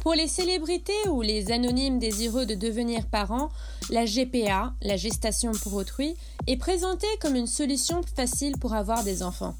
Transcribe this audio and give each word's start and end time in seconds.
Pour 0.00 0.14
les 0.14 0.26
célébrités 0.26 1.08
ou 1.10 1.22
les 1.22 1.52
anonymes 1.52 1.98
désireux 1.98 2.46
de 2.46 2.54
devenir 2.54 3.06
parents, 3.06 3.50
la 3.90 4.04
GPA, 4.04 4.74
la 4.82 4.96
gestation 4.96 5.52
pour 5.52 5.74
autrui, 5.74 6.16
est 6.46 6.56
présentée 6.56 7.06
comme 7.20 7.36
une 7.36 7.46
solution 7.46 8.02
facile 8.16 8.58
pour 8.58 8.74
avoir 8.74 9.04
des 9.04 9.22
enfants. 9.22 9.54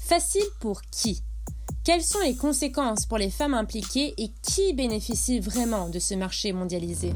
Facile 0.00 0.46
pour 0.60 0.82
qui? 0.82 1.22
Quelles 1.82 2.04
sont 2.04 2.20
les 2.20 2.36
conséquences 2.36 3.04
pour 3.04 3.18
les 3.18 3.30
femmes 3.30 3.54
impliquées 3.54 4.14
et 4.16 4.30
qui 4.42 4.72
bénéficie 4.74 5.40
vraiment 5.40 5.88
de 5.88 5.98
ce 5.98 6.14
marché 6.14 6.52
mondialisé? 6.52 7.12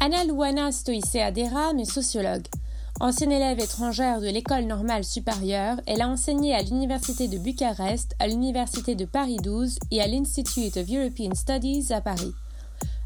Anna 0.00 0.24
Luana 0.24 0.70
Stoïcea 0.70 1.26
Adera 1.26 1.72
est 1.78 1.84
sociologue. 1.84 2.46
Ancienne 3.00 3.32
élève 3.32 3.58
étrangère 3.58 4.20
de 4.20 4.28
l'école 4.28 4.66
normale 4.66 5.04
supérieure, 5.04 5.80
elle 5.86 6.00
a 6.00 6.08
enseigné 6.08 6.54
à 6.54 6.62
l'université 6.62 7.26
de 7.26 7.38
Bucarest, 7.38 8.14
à 8.20 8.28
l'université 8.28 8.94
de 8.94 9.04
Paris 9.04 9.38
12 9.42 9.78
et 9.90 10.00
à 10.00 10.06
l'Institute 10.06 10.76
of 10.76 10.88
European 10.88 11.34
Studies 11.34 11.92
à 11.92 12.00
Paris. 12.00 12.32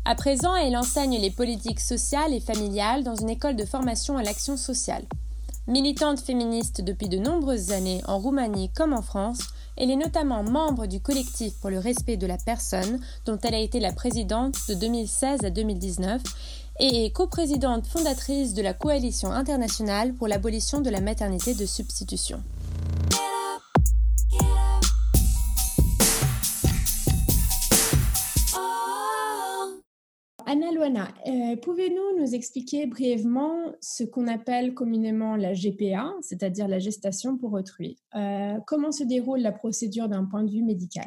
À 0.05 0.15
présent, 0.15 0.55
elle 0.55 0.77
enseigne 0.77 1.19
les 1.19 1.31
politiques 1.31 1.81
sociales 1.81 2.35
et 2.35 2.41
familiales 2.41 3.03
dans 3.03 3.17
une 3.17 3.31
école 3.31 3.57
de 3.57 3.65
formation 3.65 4.19
à 4.19 4.23
l'action 4.23 4.59
sociale. 4.59 5.05
Militante 5.67 6.21
féministe 6.21 6.83
depuis 6.83 7.09
de 7.09 7.19
nombreuses 7.19 7.73
années 7.73 8.03
en 8.07 8.19
Roumanie 8.19 8.71
comme 8.75 8.93
en 8.93 9.03
France, 9.03 9.41
elle 9.77 9.91
est 9.91 9.97
notamment 9.97 10.43
membre 10.43 10.87
du 10.87 11.01
collectif 11.01 11.55
pour 11.61 11.71
le 11.71 11.79
respect 11.79 12.17
de 12.17 12.27
la 12.27 12.37
personne, 12.37 13.01
dont 13.27 13.39
elle 13.43 13.55
a 13.55 13.61
été 13.61 13.79
la 13.79 13.93
présidente 13.93 14.57
de 14.69 14.75
2016 14.75 15.45
à 15.45 15.51
2019, 15.51 16.23
et 16.81 17.11
coprésidente 17.13 17.87
fondatrice 17.87 18.55
de 18.55 18.63
la 18.63 18.73
Coalition 18.73 19.31
internationale 19.33 20.15
pour 20.15 20.29
l'abolition 20.29 20.81
de 20.81 20.91
la 20.91 21.01
maternité 21.01 21.55
de 21.55 21.67
substitution. 21.67 22.43
Anna 30.51 30.71
Luana, 30.73 31.09
euh, 31.27 31.57
pouvez-vous 31.57 32.19
nous 32.21 32.35
expliquer 32.35 32.87
brièvement 32.87 33.73
ce 33.83 34.03
qu'on 34.05 34.27
appelle 34.27 34.73
communément 34.73 35.37
la 35.37 35.53
GPA, 35.53 36.11
c'est-à-dire 36.23 36.69
la 36.69 36.79
gestation 36.79 37.37
pour 37.37 37.53
autrui? 37.53 37.99
Euh, 38.15 38.55
Comment 38.67 38.91
se 38.91 39.05
déroule 39.05 39.41
la 39.41 39.53
procédure 39.53 40.09
d'un 40.09 40.25
point 40.25 40.45
de 40.45 40.51
vue 40.51 40.63
médical? 40.63 41.05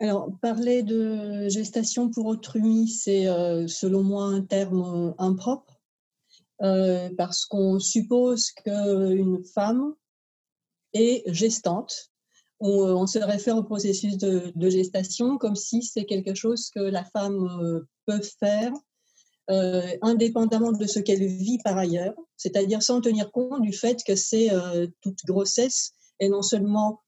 Alors, 0.00 0.30
parler 0.40 0.84
de 0.84 1.48
gestation 1.48 2.08
pour 2.08 2.26
autrui, 2.26 2.86
c'est 2.86 3.26
euh, 3.26 3.66
selon 3.66 4.04
moi 4.04 4.26
un 4.26 4.42
terme 4.42 4.82
euh, 4.82 5.12
impropre, 5.18 5.80
euh, 6.62 7.10
parce 7.16 7.46
qu'on 7.46 7.80
suppose 7.80 8.52
qu'une 8.52 9.42
femme 9.44 9.94
est 10.92 11.24
gestante. 11.32 12.12
On, 12.60 13.06
se 13.06 13.18
réfère 13.20 13.56
au 13.56 13.62
processus 13.62 14.18
de, 14.18 14.52
gestation 14.68 15.38
comme 15.38 15.54
si 15.54 15.82
c'est 15.82 16.06
quelque 16.06 16.34
chose 16.34 16.70
que 16.70 16.80
la 16.80 17.04
femme 17.04 17.86
peut 18.04 18.20
faire 18.40 18.72
indépendamment 20.02 20.72
de 20.72 20.86
ce 20.88 20.98
qu'elle 20.98 21.24
vit 21.24 21.58
par 21.62 21.78
ailleurs, 21.78 22.14
c'est-à-dire 22.36 22.82
sans 22.82 23.00
tenir 23.00 23.30
compte 23.30 23.62
du 23.62 23.72
fait 23.72 24.02
que 24.04 24.16
c'est 24.16 24.50
toute 25.02 25.24
grossesse 25.24 25.92
et 26.18 26.28
non 26.28 26.42
seulement 26.42 27.00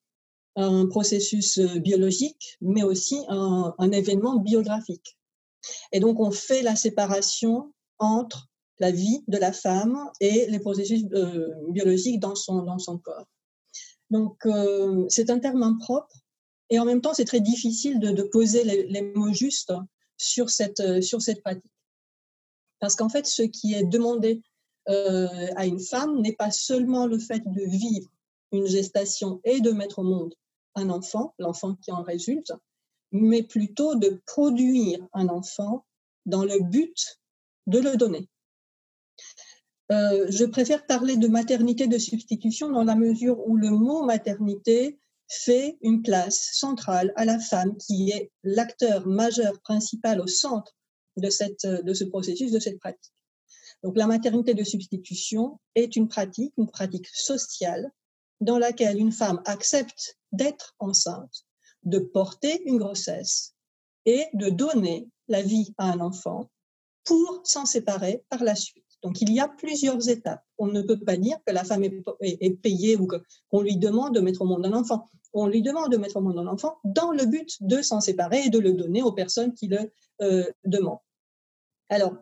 un 0.56 0.87
processus 0.87 1.59
euh, 1.59 1.79
biologique, 1.79 2.56
mais 2.61 2.83
aussi 2.83 3.19
un, 3.29 3.91
événement 3.93 4.37
biographique. 4.37 5.17
Et 5.93 6.01
donc, 6.01 6.20
on 6.20 6.31
fait 6.31 6.62
la 6.62 6.77
séparation 6.77 7.73
entre 7.98 8.48
la 8.78 8.91
vie 8.91 9.23
de 9.28 9.37
la 9.37 9.53
femme 9.53 9.98
et 10.21 10.47
les 10.47 10.59
processus 10.59 11.05
euh, 11.12 11.48
biologiques 11.69 12.19
dans 12.19 12.34
son, 12.34 12.62
dans 12.62 12.78
son 12.78 12.98
corps. 12.98 13.27
Donc, 14.11 14.45
euh, 14.47 15.05
c'est 15.09 15.31
un 15.31 15.39
terme 15.39 15.62
impropre 15.62 16.15
et 16.71 16.78
en 16.78 16.84
même 16.84 17.01
temps, 17.01 17.15
c'est 17.15 17.25
très 17.25 17.41
difficile 17.41 17.98
de, 18.01 18.23
poser 18.23 18.65
les, 18.65 19.03
mots 19.03 19.33
justes 19.33 19.73
sur 20.17 20.51
cette, 20.51 21.03
sur 21.03 21.21
cette 21.21 21.43
pratique. 21.43 21.73
Parce 22.78 22.95
qu'en 22.95 23.09
fait, 23.09 23.27
ce 23.27 23.43
qui 23.43 23.75
est 23.75 23.84
demandé 23.84 24.41
à 24.87 25.66
une 25.66 25.81
femme 25.81 26.21
n'est 26.21 26.34
pas 26.34 26.50
seulement 26.50 27.06
le 27.06 27.19
fait 27.19 27.43
de 27.44 27.62
vivre 27.62 28.09
une 28.53 28.66
gestation 28.66 29.41
et 29.44 29.61
de 29.61 29.71
mettre 29.71 30.00
au 30.00 30.05
monde 30.05 30.34
un 30.75 30.91
enfant, 30.91 31.34
l'enfant 31.38 31.75
qui 31.77 31.91
en 31.91 32.03
résulte, 32.03 32.53
mais 33.12 33.43
plutôt 33.43 33.94
de 33.94 34.21
produire 34.27 35.06
un 35.12 35.28
enfant 35.28 35.84
dans 36.27 36.44
le 36.44 36.60
but 36.60 37.21
de 37.66 37.78
le 37.78 37.97
donner. 37.97 38.28
Euh, 39.91 40.27
je 40.31 40.44
préfère 40.44 40.87
parler 40.87 41.16
de 41.16 41.27
maternité 41.27 41.89
de 41.89 41.99
substitution 41.99 42.71
dans 42.71 42.84
la 42.84 42.94
mesure 42.94 43.41
où 43.49 43.56
le 43.56 43.71
mot 43.71 44.05
maternité 44.05 45.00
fait 45.28 45.78
une 45.83 46.03
place 46.03 46.50
centrale 46.53 47.12
à 47.16 47.25
la 47.25 47.39
femme 47.39 47.77
qui 47.77 48.10
est 48.10 48.31
l'acteur 48.44 49.06
majeur 49.06 49.60
principal 49.60 50.21
au 50.21 50.27
centre 50.27 50.72
de, 51.16 51.31
cette, 51.31 51.66
de 51.66 51.94
ce 51.94 52.05
processus, 52.05 52.53
de 52.53 52.60
cette 52.60 52.78
pratique. 52.78 53.12
Donc 53.83 53.97
la 53.97 54.06
maternité 54.06 54.55
de 54.55 54.62
substitution 54.62 55.59
est 55.75 55.97
une 55.97 56.09
pratique, 56.09 56.53
une 56.56 56.71
pratique 56.71 57.09
sociale 57.09 57.91
dans 58.41 58.59
laquelle 58.59 58.99
une 58.99 59.12
femme 59.12 59.43
accepte 59.45 60.19
d'être 60.33 60.75
enceinte, 60.78 61.45
de 61.84 61.99
porter 61.99 62.62
une 62.67 62.78
grossesse 62.78 63.55
et 64.06 64.27
de 64.34 64.49
donner 64.49 65.09
la 65.28 65.43
vie 65.43 65.75
à 65.78 65.93
un 65.93 66.01
enfant 66.01 66.51
pour 67.05 67.41
s'en 67.45 67.67
séparer 67.67 68.25
par 68.28 68.43
la 68.43 68.55
suite. 68.55 68.84
Donc 69.03 69.21
il 69.23 69.33
y 69.33 69.41
a 69.41 69.49
plusieurs 69.49 70.09
étapes. 70.09 70.45
On 70.59 70.67
ne 70.67 70.83
peut 70.83 70.99
pas 70.99 71.17
dire 71.17 71.39
que 71.47 71.53
la 71.53 71.65
femme 71.65 71.84
est, 71.84 72.62
payée 72.62 72.97
ou 72.97 73.09
qu'on 73.49 73.62
lui 73.62 73.77
demande 73.77 74.15
de 74.15 74.21
mettre 74.21 74.43
au 74.43 74.45
monde 74.45 74.67
un 74.67 74.75
enfant. 74.75 75.09
On 75.33 75.47
lui 75.47 75.62
demande 75.62 75.91
de 75.91 75.97
mettre 75.97 76.17
au 76.17 76.21
monde 76.21 76.39
un 76.39 76.47
enfant 76.47 76.78
dans 76.84 77.12
le 77.12 77.25
but 77.25 77.57
de 77.62 77.81
s'en 77.83 78.01
séparer 78.01 78.45
et 78.45 78.51
de 78.51 78.59
le 78.59 78.72
donner 78.72 79.03
aux 79.03 79.12
personnes 79.12 79.55
qui 79.55 79.69
le 79.69 79.91
euh, 80.21 80.45
demandent. 80.65 80.99
Alors, 81.89 82.15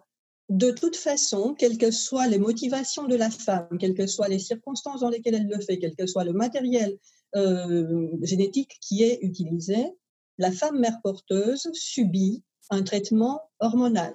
de 0.48 0.70
toute 0.70 0.96
façon, 0.96 1.54
quelles 1.54 1.76
que 1.76 1.90
soient 1.90 2.26
les 2.26 2.38
motivations 2.38 3.04
de 3.04 3.16
la 3.16 3.30
femme, 3.30 3.76
quelles 3.78 3.94
que 3.94 4.06
soient 4.06 4.28
les 4.28 4.38
circonstances 4.38 5.00
dans 5.00 5.10
lesquelles 5.10 5.34
elle 5.34 5.48
le 5.48 5.60
fait, 5.60 5.78
quel 5.78 5.94
que 5.94 6.06
soit 6.06 6.24
le 6.24 6.32
matériel 6.32 6.98
euh, 7.36 8.08
génétique 8.22 8.78
qui 8.80 9.02
est 9.02 9.18
utilisé, 9.20 9.92
la 10.38 10.50
femme 10.50 10.78
mère 10.78 11.00
porteuse 11.02 11.68
subit 11.74 12.42
un 12.70 12.82
traitement 12.82 13.42
hormonal. 13.60 14.14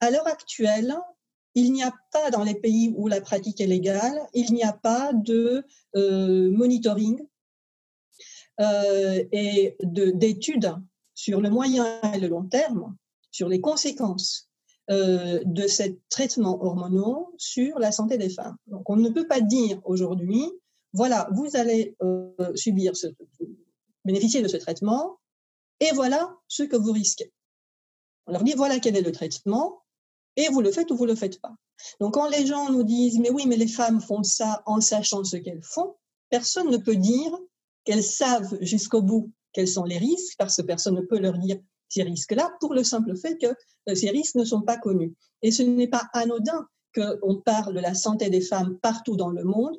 À 0.00 0.10
l'heure 0.10 0.26
actuelle, 0.26 0.96
il 1.54 1.72
n'y 1.72 1.84
a 1.84 1.94
pas 2.10 2.30
dans 2.30 2.42
les 2.42 2.54
pays 2.54 2.92
où 2.96 3.06
la 3.06 3.20
pratique 3.20 3.60
est 3.60 3.66
légale, 3.66 4.18
il 4.34 4.52
n'y 4.52 4.64
a 4.64 4.72
pas 4.72 5.12
de 5.12 5.64
euh, 5.94 6.50
monitoring 6.50 7.20
euh, 8.60 9.24
et 9.30 9.76
d'études 9.82 10.74
sur 11.14 11.40
le 11.40 11.50
moyen 11.50 12.00
et 12.14 12.18
le 12.18 12.28
long 12.28 12.44
terme 12.44 12.96
sur 13.30 13.48
les 13.48 13.60
conséquences 13.60 14.51
euh, 14.90 15.40
de 15.44 15.66
ces 15.68 16.00
traitements 16.08 16.62
hormonaux 16.62 17.32
sur 17.38 17.78
la 17.78 17.92
santé 17.92 18.18
des 18.18 18.30
femmes. 18.30 18.56
Donc, 18.66 18.88
on 18.90 18.96
ne 18.96 19.08
peut 19.10 19.28
pas 19.28 19.40
dire 19.40 19.80
aujourd'hui, 19.84 20.44
voilà, 20.92 21.28
vous 21.32 21.48
allez 21.54 21.96
euh, 22.02 22.54
subir 22.56 22.96
ce, 22.96 23.06
bénéficier 24.04 24.42
de 24.42 24.48
ce 24.48 24.56
traitement, 24.56 25.18
et 25.78 25.90
voilà 25.94 26.36
ce 26.48 26.64
que 26.64 26.76
vous 26.76 26.92
risquez. 26.92 27.32
On 28.26 28.32
leur 28.32 28.42
dit, 28.42 28.54
voilà 28.54 28.80
quel 28.80 28.96
est 28.96 29.02
le 29.02 29.12
traitement, 29.12 29.82
et 30.36 30.48
vous 30.48 30.60
le 30.60 30.72
faites 30.72 30.90
ou 30.90 30.96
vous 30.96 31.06
le 31.06 31.14
faites 31.14 31.40
pas. 31.40 31.54
Donc, 32.00 32.14
quand 32.14 32.28
les 32.28 32.46
gens 32.46 32.70
nous 32.70 32.84
disent, 32.84 33.18
mais 33.18 33.30
oui, 33.30 33.46
mais 33.46 33.56
les 33.56 33.68
femmes 33.68 34.00
font 34.00 34.22
ça 34.22 34.62
en 34.66 34.80
sachant 34.80 35.22
ce 35.24 35.36
qu'elles 35.36 35.62
font, 35.62 35.94
personne 36.28 36.70
ne 36.70 36.76
peut 36.76 36.96
dire 36.96 37.30
qu'elles 37.84 38.04
savent 38.04 38.58
jusqu'au 38.60 39.02
bout 39.02 39.30
quels 39.52 39.68
sont 39.68 39.84
les 39.84 39.98
risques, 39.98 40.36
parce 40.38 40.56
que 40.56 40.62
personne 40.62 40.96
ne 40.96 41.02
peut 41.02 41.18
leur 41.18 41.38
dire 41.38 41.60
ces 41.92 42.02
risques-là 42.04 42.50
pour 42.58 42.72
le 42.72 42.84
simple 42.84 43.14
fait 43.16 43.36
que 43.36 43.48
euh, 43.88 43.94
ces 43.94 44.10
risques 44.10 44.36
ne 44.36 44.44
sont 44.44 44.62
pas 44.62 44.78
connus. 44.78 45.14
Et 45.42 45.50
ce 45.50 45.62
n'est 45.62 45.88
pas 45.88 46.08
anodin 46.14 46.66
qu'on 46.94 47.36
parle 47.36 47.74
de 47.74 47.80
la 47.80 47.94
santé 47.94 48.30
des 48.30 48.40
femmes 48.40 48.78
partout 48.80 49.16
dans 49.16 49.28
le 49.28 49.44
monde, 49.44 49.76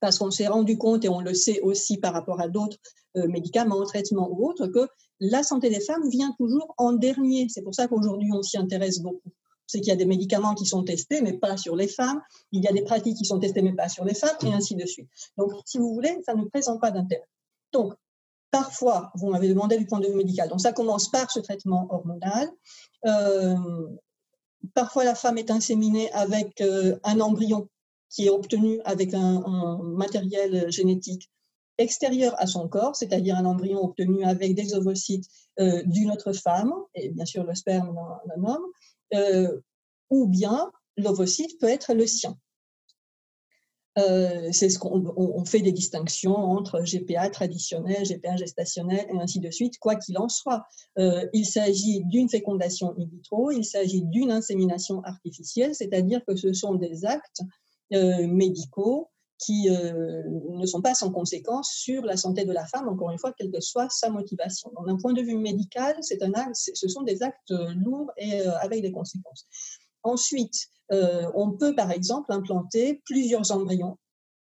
parce 0.00 0.18
qu'on 0.18 0.30
s'est 0.30 0.46
rendu 0.46 0.78
compte, 0.78 1.04
et 1.04 1.08
on 1.08 1.20
le 1.20 1.34
sait 1.34 1.60
aussi 1.60 1.98
par 1.98 2.12
rapport 2.12 2.40
à 2.40 2.48
d'autres 2.48 2.76
euh, 3.16 3.26
médicaments, 3.26 3.82
traitements 3.84 4.28
ou 4.30 4.48
autres, 4.48 4.68
que 4.68 4.86
la 5.18 5.42
santé 5.42 5.68
des 5.68 5.80
femmes 5.80 6.08
vient 6.08 6.32
toujours 6.38 6.74
en 6.78 6.92
dernier. 6.92 7.48
C'est 7.48 7.62
pour 7.62 7.74
ça 7.74 7.88
qu'aujourd'hui, 7.88 8.30
on 8.32 8.42
s'y 8.42 8.58
intéresse 8.58 9.00
beaucoup. 9.00 9.32
C'est 9.66 9.80
qu'il 9.80 9.88
y 9.88 9.92
a 9.92 9.96
des 9.96 10.06
médicaments 10.06 10.54
qui 10.54 10.66
sont 10.66 10.84
testés, 10.84 11.22
mais 11.22 11.32
pas 11.32 11.56
sur 11.56 11.74
les 11.74 11.88
femmes. 11.88 12.20
Il 12.52 12.62
y 12.62 12.68
a 12.68 12.72
des 12.72 12.82
pratiques 12.82 13.16
qui 13.16 13.24
sont 13.24 13.40
testées, 13.40 13.62
mais 13.62 13.72
pas 13.72 13.88
sur 13.88 14.04
les 14.04 14.14
femmes, 14.14 14.36
et 14.44 14.52
ainsi 14.52 14.76
de 14.76 14.86
suite. 14.86 15.08
Donc, 15.36 15.50
si 15.64 15.78
vous 15.78 15.92
voulez, 15.92 16.16
ça 16.24 16.34
ne 16.34 16.44
présente 16.44 16.80
pas 16.80 16.92
d'intérêt. 16.92 17.26
Donc, 17.72 17.94
Parfois, 18.50 19.10
vous 19.14 19.30
m'avez 19.30 19.48
demandé 19.48 19.76
du 19.76 19.86
point 19.86 20.00
de 20.00 20.06
vue 20.06 20.14
médical, 20.14 20.48
donc 20.48 20.60
ça 20.60 20.72
commence 20.72 21.10
par 21.10 21.30
ce 21.30 21.40
traitement 21.40 21.86
hormonal. 21.90 22.48
Euh, 23.04 23.56
parfois, 24.74 25.04
la 25.04 25.14
femme 25.14 25.38
est 25.38 25.50
inséminée 25.50 26.10
avec 26.12 26.60
euh, 26.60 26.98
un 27.04 27.20
embryon 27.20 27.68
qui 28.08 28.26
est 28.26 28.30
obtenu 28.30 28.80
avec 28.84 29.14
un, 29.14 29.78
matériel 29.82 30.70
génétique 30.70 31.30
extérieur 31.78 32.34
à 32.38 32.46
son 32.46 32.68
corps, 32.68 32.96
c'est-à-dire 32.96 33.36
un 33.36 33.44
embryon 33.44 33.84
obtenu 33.84 34.24
avec 34.24 34.54
des 34.54 34.74
ovocytes 34.74 35.26
euh, 35.58 35.82
d'une 35.84 36.10
autre 36.10 36.32
femme, 36.32 36.72
et 36.94 37.10
bien 37.10 37.26
sûr 37.26 37.44
le 37.44 37.54
sperme 37.54 37.94
d'un 38.26 38.44
homme, 38.44 39.52
ou 40.08 40.26
bien 40.26 40.70
l'ovocyte 40.96 41.58
peut 41.60 41.68
être 41.68 41.92
le 41.92 42.06
sien. 42.06 42.38
Euh, 43.98 44.48
c'est 44.52 44.68
ce 44.68 44.78
qu'on 44.78 45.14
on 45.16 45.44
fait 45.44 45.60
des 45.60 45.72
distinctions 45.72 46.36
entre 46.36 46.80
GPA 46.80 47.30
traditionnel, 47.30 48.04
GPA 48.04 48.36
gestationnel 48.36 49.06
et 49.10 49.18
ainsi 49.18 49.40
de 49.40 49.50
suite, 49.50 49.78
quoi 49.78 49.96
qu'il 49.96 50.18
en 50.18 50.28
soit. 50.28 50.66
Euh, 50.98 51.26
il 51.32 51.46
s'agit 51.46 52.04
d'une 52.04 52.28
fécondation 52.28 52.94
in 52.98 53.06
vitro, 53.06 53.50
il 53.50 53.64
s'agit 53.64 54.02
d'une 54.02 54.30
insémination 54.30 55.02
artificielle, 55.02 55.74
c'est-à-dire 55.74 56.20
que 56.26 56.36
ce 56.36 56.52
sont 56.52 56.74
des 56.74 57.06
actes 57.06 57.40
euh, 57.94 58.26
médicaux 58.26 59.10
qui 59.38 59.68
ne 59.68 60.64
sont 60.64 60.80
pas 60.80 60.94
sans 60.94 61.10
conséquence 61.10 61.70
sur 61.70 62.06
la 62.06 62.16
santé 62.16 62.46
de 62.46 62.52
la 62.52 62.64
femme, 62.64 62.88
encore 62.88 63.10
une 63.10 63.18
fois, 63.18 63.34
quelle 63.36 63.50
que 63.50 63.60
soit 63.60 63.90
sa 63.90 64.08
motivation. 64.08 64.72
D'un 64.86 64.96
point 64.96 65.12
de 65.12 65.20
vue 65.20 65.36
médical, 65.36 65.94
ce 66.00 66.88
sont 66.88 67.02
des 67.02 67.22
actes 67.22 67.50
lourds 67.50 68.10
et 68.16 68.40
avec 68.62 68.80
des 68.80 68.92
conséquences. 68.92 69.46
Ensuite, 70.06 70.68
euh, 70.92 71.28
on 71.34 71.50
peut 71.50 71.74
par 71.74 71.90
exemple 71.90 72.32
implanter 72.32 73.02
plusieurs 73.04 73.50
embryons. 73.50 73.98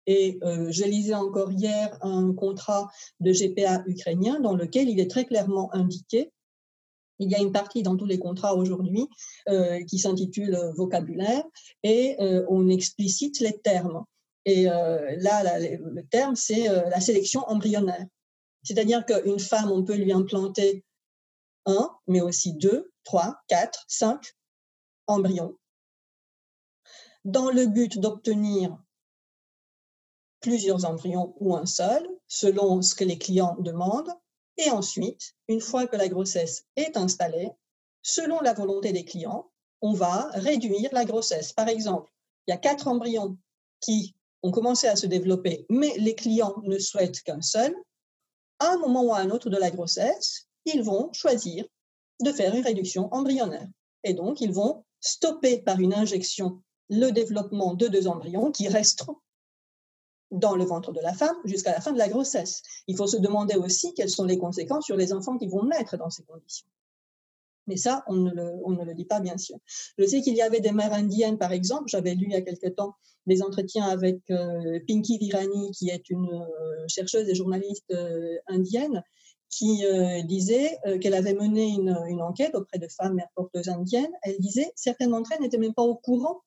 Et 0.06 0.38
euh, 0.44 0.70
je 0.70 0.84
lisais 0.84 1.14
encore 1.14 1.50
hier 1.50 1.98
un 2.02 2.32
contrat 2.32 2.88
de 3.18 3.32
GPA 3.32 3.82
ukrainien 3.86 4.38
dans 4.38 4.54
lequel 4.54 4.88
il 4.88 5.00
est 5.00 5.10
très 5.10 5.24
clairement 5.24 5.74
indiqué 5.74 6.30
il 7.18 7.30
y 7.30 7.34
a 7.34 7.40
une 7.40 7.52
partie 7.52 7.82
dans 7.82 7.96
tous 7.96 8.06
les 8.06 8.18
contrats 8.18 8.54
aujourd'hui 8.54 9.06
euh, 9.48 9.84
qui 9.84 9.98
s'intitule 9.98 10.56
vocabulaire 10.74 11.44
et 11.82 12.16
on 12.48 12.70
explicite 12.70 13.40
les 13.40 13.58
termes. 13.58 14.04
Et 14.46 14.62
là, 14.64 15.58
le 15.58 16.02
terme, 16.08 16.34
c'est 16.34 16.64
la 16.64 16.98
sélection 16.98 17.42
embryonnaire. 17.46 18.06
C'est-à-dire 18.62 19.04
qu'une 19.04 19.38
femme, 19.38 19.70
on 19.70 19.84
peut 19.84 19.96
lui 19.96 20.14
implanter 20.14 20.82
un, 21.66 21.90
mais 22.06 22.22
aussi 22.22 22.54
deux, 22.54 22.90
trois, 23.04 23.36
quatre, 23.48 23.84
cinq 23.86 24.32
embryons 25.10 25.56
dans 27.24 27.50
le 27.50 27.66
but 27.66 27.98
d'obtenir 27.98 28.76
plusieurs 30.40 30.84
embryons 30.84 31.34
ou 31.38 31.54
un 31.54 31.66
seul, 31.66 32.08
selon 32.28 32.80
ce 32.82 32.94
que 32.94 33.04
les 33.04 33.18
clients 33.18 33.56
demandent. 33.58 34.12
Et 34.56 34.70
ensuite, 34.70 35.34
une 35.48 35.60
fois 35.60 35.86
que 35.86 35.96
la 35.96 36.08
grossesse 36.08 36.64
est 36.76 36.96
installée, 36.96 37.50
selon 38.02 38.40
la 38.40 38.54
volonté 38.54 38.92
des 38.92 39.04
clients, 39.04 39.50
on 39.82 39.92
va 39.92 40.30
réduire 40.32 40.90
la 40.92 41.04
grossesse. 41.04 41.52
Par 41.52 41.68
exemple, 41.68 42.10
il 42.46 42.50
y 42.50 42.54
a 42.54 42.58
quatre 42.58 42.88
embryons 42.88 43.36
qui 43.80 44.14
ont 44.42 44.50
commencé 44.50 44.86
à 44.86 44.96
se 44.96 45.06
développer, 45.06 45.66
mais 45.68 45.94
les 45.98 46.14
clients 46.14 46.56
ne 46.64 46.78
souhaitent 46.78 47.22
qu'un 47.22 47.42
seul. 47.42 47.74
À 48.58 48.72
un 48.72 48.78
moment 48.78 49.02
ou 49.02 49.12
à 49.12 49.18
un 49.18 49.30
autre 49.30 49.50
de 49.50 49.56
la 49.56 49.70
grossesse, 49.70 50.48
ils 50.64 50.82
vont 50.82 51.12
choisir 51.12 51.64
de 52.20 52.32
faire 52.32 52.54
une 52.54 52.64
réduction 52.64 53.08
embryonnaire. 53.12 53.68
Et 54.04 54.14
donc, 54.14 54.40
ils 54.40 54.52
vont 54.52 54.84
stopper 55.00 55.62
par 55.62 55.80
une 55.80 55.94
injection 55.94 56.62
le 56.88 57.10
développement 57.10 57.74
de 57.74 57.86
deux 57.86 58.08
embryons 58.08 58.50
qui 58.50 58.68
resteront 58.68 59.16
dans 60.30 60.54
le 60.54 60.64
ventre 60.64 60.92
de 60.92 61.00
la 61.00 61.12
femme 61.12 61.36
jusqu'à 61.44 61.72
la 61.72 61.80
fin 61.80 61.92
de 61.92 61.98
la 61.98 62.08
grossesse. 62.08 62.62
Il 62.86 62.96
faut 62.96 63.06
se 63.06 63.16
demander 63.16 63.56
aussi 63.56 63.94
quelles 63.94 64.10
sont 64.10 64.24
les 64.24 64.38
conséquences 64.38 64.86
sur 64.86 64.96
les 64.96 65.12
enfants 65.12 65.38
qui 65.38 65.48
vont 65.48 65.64
naître 65.64 65.96
dans 65.96 66.10
ces 66.10 66.24
conditions. 66.24 66.66
Mais 67.66 67.76
ça, 67.76 68.04
on 68.08 68.16
ne, 68.16 68.30
le, 68.32 68.94
dit 68.94 69.04
pas, 69.04 69.20
bien 69.20 69.38
sûr. 69.38 69.56
Je 69.98 70.04
sais 70.04 70.22
qu'il 70.22 70.34
y 70.34 70.42
avait 70.42 70.60
des 70.60 70.72
mères 70.72 70.92
indiennes, 70.92 71.38
par 71.38 71.52
exemple. 71.52 71.84
J'avais 71.86 72.14
lu 72.14 72.26
il 72.26 72.32
y 72.32 72.36
a 72.36 72.42
quelque 72.42 72.68
temps 72.68 72.94
des 73.26 73.42
entretiens 73.42 73.86
avec 73.86 74.18
euh, 74.30 74.80
Pinky 74.88 75.18
Virani, 75.18 75.70
qui 75.72 75.90
est 75.90 76.10
une 76.10 76.32
euh, 76.32 76.84
chercheuse 76.88 77.28
et 77.28 77.34
journaliste 77.34 77.90
euh, 77.92 78.38
indienne, 78.48 79.04
qui 79.50 79.82
disait 80.24 80.78
qu'elle 81.00 81.14
avait 81.14 81.34
mené 81.34 81.66
une, 81.66 82.22
enquête 82.22 82.54
auprès 82.54 82.78
de 82.78 82.86
femmes 82.88 83.14
mères 83.14 83.28
porteuses 83.34 83.68
indiennes. 83.68 84.12
Elle 84.22 84.38
disait 84.38 84.72
certaines 84.76 85.10
d'entre 85.10 85.32
elles 85.32 85.40
n'étaient 85.40 85.58
même 85.58 85.74
pas 85.74 85.82
au 85.82 85.96
courant 85.96 86.40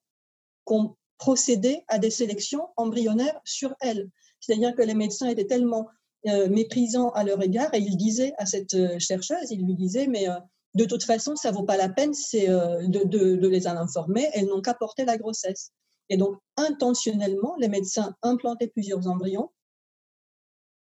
qu'on 0.64 0.96
procédait 1.18 1.84
à 1.88 1.98
des 1.98 2.10
sélections 2.10 2.68
embryonnaires 2.76 3.40
sur 3.44 3.74
elles. 3.80 4.08
C'est-à-dire 4.40 4.74
que 4.74 4.82
les 4.82 4.94
médecins 4.94 5.28
étaient 5.28 5.46
tellement 5.46 5.88
euh, 6.26 6.48
méprisants 6.48 7.10
à 7.10 7.24
leur 7.24 7.42
égard 7.42 7.72
et 7.74 7.78
ils 7.78 7.96
disaient 7.96 8.32
à 8.38 8.46
cette 8.46 8.74
euh, 8.74 8.98
chercheuse, 8.98 9.50
ils 9.50 9.64
lui 9.64 9.74
disaient, 9.74 10.06
mais 10.06 10.28
euh, 10.28 10.34
de 10.74 10.84
toute 10.84 11.04
façon, 11.04 11.36
ça 11.36 11.50
vaut 11.50 11.62
pas 11.64 11.76
la 11.76 11.88
peine 11.88 12.12
de, 12.12 13.04
de, 13.06 13.48
les 13.48 13.68
en 13.68 13.76
informer, 13.76 14.28
elles 14.32 14.46
n'ont 14.46 14.60
qu'à 14.60 14.74
porter 14.74 15.04
la 15.04 15.16
grossesse. 15.18 15.70
Et 16.08 16.16
donc, 16.16 16.36
intentionnellement, 16.56 17.54
les 17.58 17.68
médecins 17.68 18.14
implantaient 18.22 18.68
plusieurs 18.68 19.06
embryons 19.06 19.50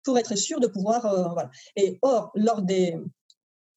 pour 0.04 0.18
être 0.18 0.36
sûrs 0.36 0.60
de 0.60 0.68
pouvoir. 0.68 1.02
voilà. 1.34 1.50
Et 1.76 2.00
or, 2.02 2.32
lors 2.36 2.62
des, 2.62 2.98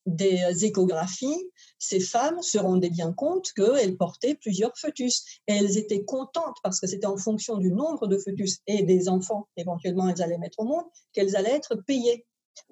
des 0.06 0.64
échographies, 0.64 1.50
ces 1.78 2.00
femmes 2.00 2.40
se 2.40 2.58
rendaient 2.58 2.90
bien 2.90 3.12
compte 3.12 3.52
qu'elles 3.52 3.96
portaient 3.96 4.36
plusieurs 4.36 4.76
fœtus. 4.78 5.24
Et 5.48 5.54
elles 5.54 5.76
étaient 5.76 6.04
contentes 6.04 6.56
parce 6.62 6.80
que 6.80 6.86
c'était 6.86 7.06
en 7.06 7.16
fonction 7.16 7.58
du 7.58 7.72
nombre 7.72 8.06
de 8.06 8.16
fœtus 8.16 8.60
et 8.66 8.82
des 8.84 9.08
enfants 9.08 9.48
éventuellement 9.56 10.08
elles 10.08 10.22
allaient 10.22 10.38
mettre 10.38 10.60
au 10.60 10.64
monde 10.64 10.84
qu'elles 11.12 11.36
allaient 11.36 11.56
être 11.56 11.74
payées. 11.74 12.24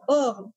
Or, 0.09 0.49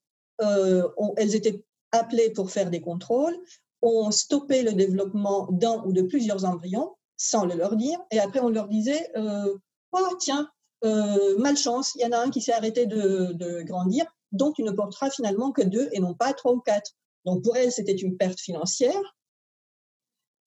euh, 0.42 0.88
elles 1.18 1.36
étaient 1.36 1.64
appelées 1.92 2.30
pour 2.30 2.52
faire 2.52 2.70
des 2.70 2.82
contrôles, 2.82 3.38
on 3.82 4.12
stoppait 4.12 4.64
le 4.64 4.74
développement 4.74 5.48
d'un 5.52 5.84
ou 5.86 5.94
de 5.94 6.02
plusieurs 6.02 6.46
embryons 6.46 6.96
sans 7.16 7.46
le 7.46 7.56
leur 7.56 7.76
dire, 7.76 8.00
et 8.12 8.20
après 8.20 8.40
on 8.40 8.50
leur 8.50 8.68
disait, 8.68 9.10
euh, 9.18 9.58
oh 9.92 10.16
tiens, 10.20 10.50
euh, 10.84 11.38
malchance, 11.40 11.96
il 11.96 12.02
y 12.02 12.06
en 12.06 12.12
a 12.12 12.20
un 12.20 12.30
qui 12.30 12.42
s'est 12.42 12.54
arrêté 12.54 12.86
de 12.86 13.62
grandir, 13.64 14.06
donc 14.32 14.56
tu 14.56 14.64
ne 14.64 14.72
porteras 14.72 15.10
finalement 15.10 15.52
que 15.52 15.62
deux 15.62 15.90
et 15.92 16.00
non 16.00 16.14
pas 16.14 16.34
trois 16.34 16.54
ou 16.54 16.60
quatre. 16.60 16.92
Donc 17.26 17.44
pour 17.44 17.56
elle, 17.56 17.72
c'était 17.72 17.96
une 17.96 18.18
perte 18.18 18.40
financière. 18.40 19.16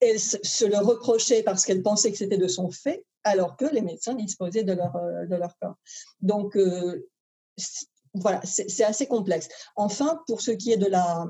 Elle 0.00 0.18
se 0.18 0.64
le 0.64 0.78
reprochait 0.78 1.42
parce 1.42 1.64
qu'elle 1.64 1.82
pensait 1.82 2.10
que 2.10 2.16
c'était 2.16 2.38
de 2.38 2.48
son 2.48 2.70
fait, 2.70 3.04
alors 3.22 3.56
que 3.56 3.66
les 3.66 3.82
médecins 3.82 4.14
disposaient 4.14 4.64
de 4.64 4.72
leur, 4.72 4.96
euh, 4.96 5.26
de 5.26 5.36
leur 5.36 5.56
corps. 5.58 5.76
Donc 6.20 6.56
euh, 6.56 7.06
voilà, 8.14 8.40
c'est 8.44 8.84
assez 8.84 9.06
complexe. 9.06 9.48
Enfin, 9.76 10.22
pour 10.26 10.40
ce 10.40 10.52
qui 10.52 10.72
est 10.72 10.78
de 10.78 10.86
la 10.86 11.26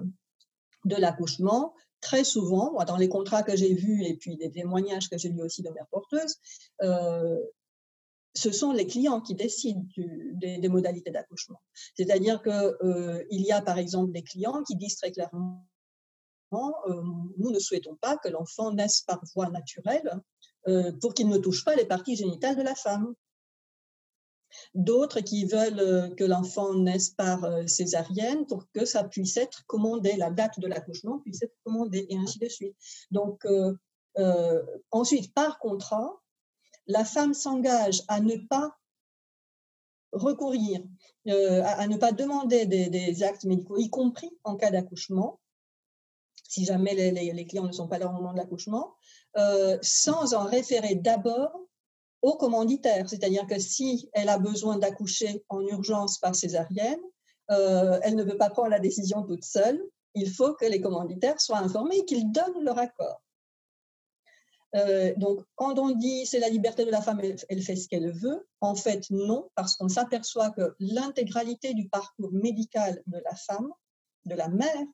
de 0.87 0.97
l'accouchement, 0.97 1.75
très 2.01 2.25
souvent, 2.25 2.83
dans 2.85 2.97
les 2.97 3.11
contrats 3.11 3.43
que 3.43 3.55
j'ai 3.55 3.75
vus 3.75 4.03
et 4.05 4.17
puis 4.17 4.37
des 4.37 4.51
témoignages 4.51 5.11
que 5.11 5.19
j'ai 5.19 5.29
lus 5.29 5.43
aussi 5.43 5.63
de 5.63 5.69
mères 5.69 5.89
porteuses, 5.91 6.37
ce 8.35 8.53
sont 8.53 8.73
les 8.73 8.87
clients 8.87 9.21
qui 9.21 9.35
décident 9.35 9.85
des, 9.97 10.69
modalités 10.69 11.11
d'accouchement. 11.11 11.61
C'est-à-dire 11.97 12.43
qu'il 12.43 12.53
euh, 12.53 13.25
y 13.31 13.53
a 13.53 13.61
par 13.61 13.79
exemple 13.79 14.13
des 14.13 14.23
clients 14.23 14.63
qui 14.63 14.77
disent 14.77 14.97
très 14.97 15.11
clairement 15.11 15.67
euh, 16.53 17.03
nous 17.39 17.51
ne 17.51 17.59
souhaitons 17.59 17.97
pas 17.97 18.17
que 18.17 18.29
l'enfant 18.29 18.73
naisse 18.73 19.03
par 19.03 19.21
voie 19.35 19.51
naturelle 19.51 20.21
euh, 20.69 20.93
pour 21.01 21.15
qu'il 21.15 21.29
ne 21.29 21.39
touche 21.39 21.65
pas 21.65 21.77
les 21.77 21.85
parties 21.85 22.17
génitales 22.17 22.57
de 22.57 22.63
la 22.63 22.75
femme. 22.75 23.15
D'autres 24.75 25.21
qui 25.21 25.45
veulent 25.45 26.13
que 26.17 26.25
l'enfant 26.25 26.75
naisse 26.75 27.11
par 27.11 27.69
césarienne 27.69 28.47
pour 28.47 28.67
que 28.73 28.85
ça 28.85 29.05
puisse 29.05 29.37
être 29.37 29.65
commandé, 29.67 30.17
la 30.17 30.31
date 30.31 30.59
de 30.59 30.67
l'accouchement 30.67 31.21
puisse 31.21 31.43
être 31.43 31.55
commandée, 31.63 32.05
et 32.09 32.17
ainsi 32.17 32.41
de 32.41 32.49
suite. 32.49 32.75
Donc, 33.13 33.47
ensuite, 34.91 35.33
par 35.35 35.61
contrat, 35.61 36.20
la 36.91 37.05
femme 37.05 37.35
s'engage 37.35 38.03
à 38.09 38.21
ne 38.21 38.37
pas 38.37 38.77
recourir, 40.13 40.83
euh, 41.29 41.63
à, 41.65 41.87
ne 41.87 41.97
pas 41.97 42.13
demander 42.13 42.67
des, 42.67 43.23
actes 43.23 43.45
médicaux, 43.45 43.79
y 43.79 43.89
compris 43.91 44.31
en 44.43 44.57
cas 44.57 44.71
d'accouchement, 44.71 45.41
si 46.49 46.65
jamais 46.65 46.95
les, 46.95 47.47
clients 47.47 47.67
ne 47.67 47.73
sont 47.73 47.87
pas 47.87 47.99
là 47.99 48.09
au 48.09 48.13
moment 48.13 48.33
de 48.33 48.39
l'accouchement, 48.39 48.95
euh, 49.37 49.79
sans 49.83 50.35
en 50.35 50.45
référer 50.45 50.97
d'abord 50.97 51.53
au 52.23 52.35
commanditaire. 52.37 53.09
C'est-à-dire 53.09 53.47
que 53.47 53.61
si 53.61 54.11
elle 54.13 54.29
a 54.29 54.39
besoin 54.39 54.77
d'accoucher 54.77 55.45
en 55.49 55.61
urgence 55.61 56.19
par 56.19 56.35
césarienne, 56.35 57.01
euh, 57.53 58.01
elle 58.03 58.17
ne 58.17 58.25
peut 58.25 58.37
pas 58.37 58.51
prendre 58.51 58.71
la 58.71 58.81
décision 58.81 59.23
toute 59.23 59.45
seule. 59.45 59.81
Il 60.15 60.29
faut 60.29 60.55
que 60.55 60.67
les 60.67 60.81
commanditaires 60.81 61.41
soient 61.41 61.59
informés 61.59 61.99
et 61.99 62.05
qu'ils 62.05 62.33
donnent 62.33 62.65
leur 62.65 62.79
accord. 62.79 63.23
Euh, 64.77 65.13
donc, 65.17 65.41
quand 65.57 65.79
on 65.79 65.91
dit 65.91 66.27
c'est 66.27 66.39
la 66.39 66.49
liberté 66.49 66.85
de 66.85 66.91
la 66.91 67.03
femme, 67.03 67.21
elle, 67.49 67.63
fait 67.63 67.77
ce 67.77 67.89
qu'elle 67.89 68.13
veut, 68.13 68.47
en 68.61 68.75
fait, 68.75 69.11
non, 69.11 69.51
parce 69.55 69.77
qu'on 69.77 69.89
s'aperçoit 69.89 70.51
que 70.51 70.75
l'intégralité 70.79 71.75
du 71.75 71.89
parcours 71.89 72.33
médical 72.33 73.03
de 73.07 73.19
la 73.19 73.35
femme, 73.35 73.71
de 74.27 74.35
la 74.35 74.49
mère, 74.49 74.85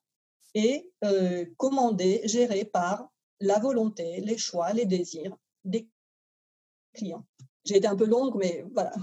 est 0.54 0.90
euh, 1.04 1.44
commandée, 1.58 2.22
gérée 2.24 2.64
par 2.64 3.10
la 3.40 3.58
volonté, 3.58 4.20
les 4.20 4.38
choix, 4.38 4.72
les 4.72 4.86
désirs 4.86 5.36
des 5.64 5.88
clients. 6.94 7.26
J'ai 7.64 7.76
été 7.76 7.86
un 7.86 7.96
peu 7.96 8.06
longue, 8.06 8.36
mais 8.36 8.64
voilà. 8.72 8.94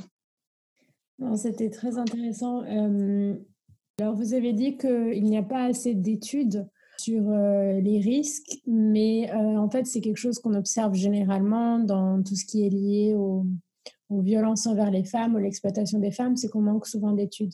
C'était 1.35 1.69
très 1.69 1.97
intéressant. 1.97 2.63
Euh, 2.63 3.35
alors, 3.99 4.15
vous 4.15 4.33
avez 4.33 4.53
dit 4.53 4.77
qu'il 4.77 5.23
n'y 5.23 5.37
a 5.37 5.43
pas 5.43 5.65
assez 5.65 5.93
d'études 5.93 6.67
sur 6.97 7.29
euh, 7.29 7.79
les 7.79 7.99
risques, 7.99 8.61
mais 8.65 9.29
euh, 9.31 9.57
en 9.57 9.69
fait, 9.69 9.85
c'est 9.85 10.01
quelque 10.01 10.17
chose 10.17 10.39
qu'on 10.39 10.53
observe 10.53 10.93
généralement 10.93 11.79
dans 11.79 12.21
tout 12.23 12.35
ce 12.35 12.45
qui 12.45 12.65
est 12.65 12.69
lié 12.69 13.15
aux, 13.15 13.45
violences 14.09 14.67
envers 14.67 14.91
les 14.91 15.03
femmes, 15.03 15.33
ou 15.33 15.39
l'exploitation 15.39 15.97
des 15.97 16.11
femmes, 16.11 16.37
c'est 16.37 16.47
qu'on 16.47 16.61
manque 16.61 16.85
souvent 16.85 17.13
d'études. 17.13 17.53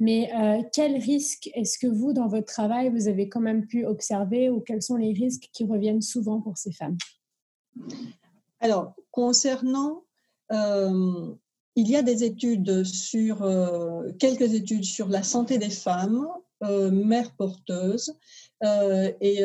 Mais 0.00 0.28
euh, 0.34 0.60
quels 0.72 0.96
risques 0.96 1.48
est-ce 1.54 1.78
que 1.78 1.86
vous, 1.86 2.12
dans 2.12 2.26
votre 2.26 2.52
travail, 2.52 2.90
vous 2.90 3.06
avez 3.06 3.28
quand 3.28 3.38
même 3.38 3.64
pu 3.64 3.86
observer 3.86 4.50
ou 4.50 4.58
quels 4.58 4.82
sont 4.82 4.96
les 4.96 5.12
risques 5.12 5.48
qui 5.52 5.64
reviennent 5.64 6.02
souvent 6.02 6.40
pour 6.40 6.58
ces 6.58 6.72
femmes? 6.72 6.98
Alors, 8.58 8.96
concernant 9.12 10.02
il 10.50 11.88
y 11.88 11.94
a 11.94 12.02
des 12.02 12.24
études 12.24 12.82
sur, 12.82 13.48
quelques 14.18 14.52
études 14.52 14.84
sur 14.84 15.08
la 15.08 15.22
santé 15.22 15.58
des 15.58 15.70
femmes, 15.70 16.26
mères 16.60 17.32
porteuses, 17.36 18.16
et 18.62 19.42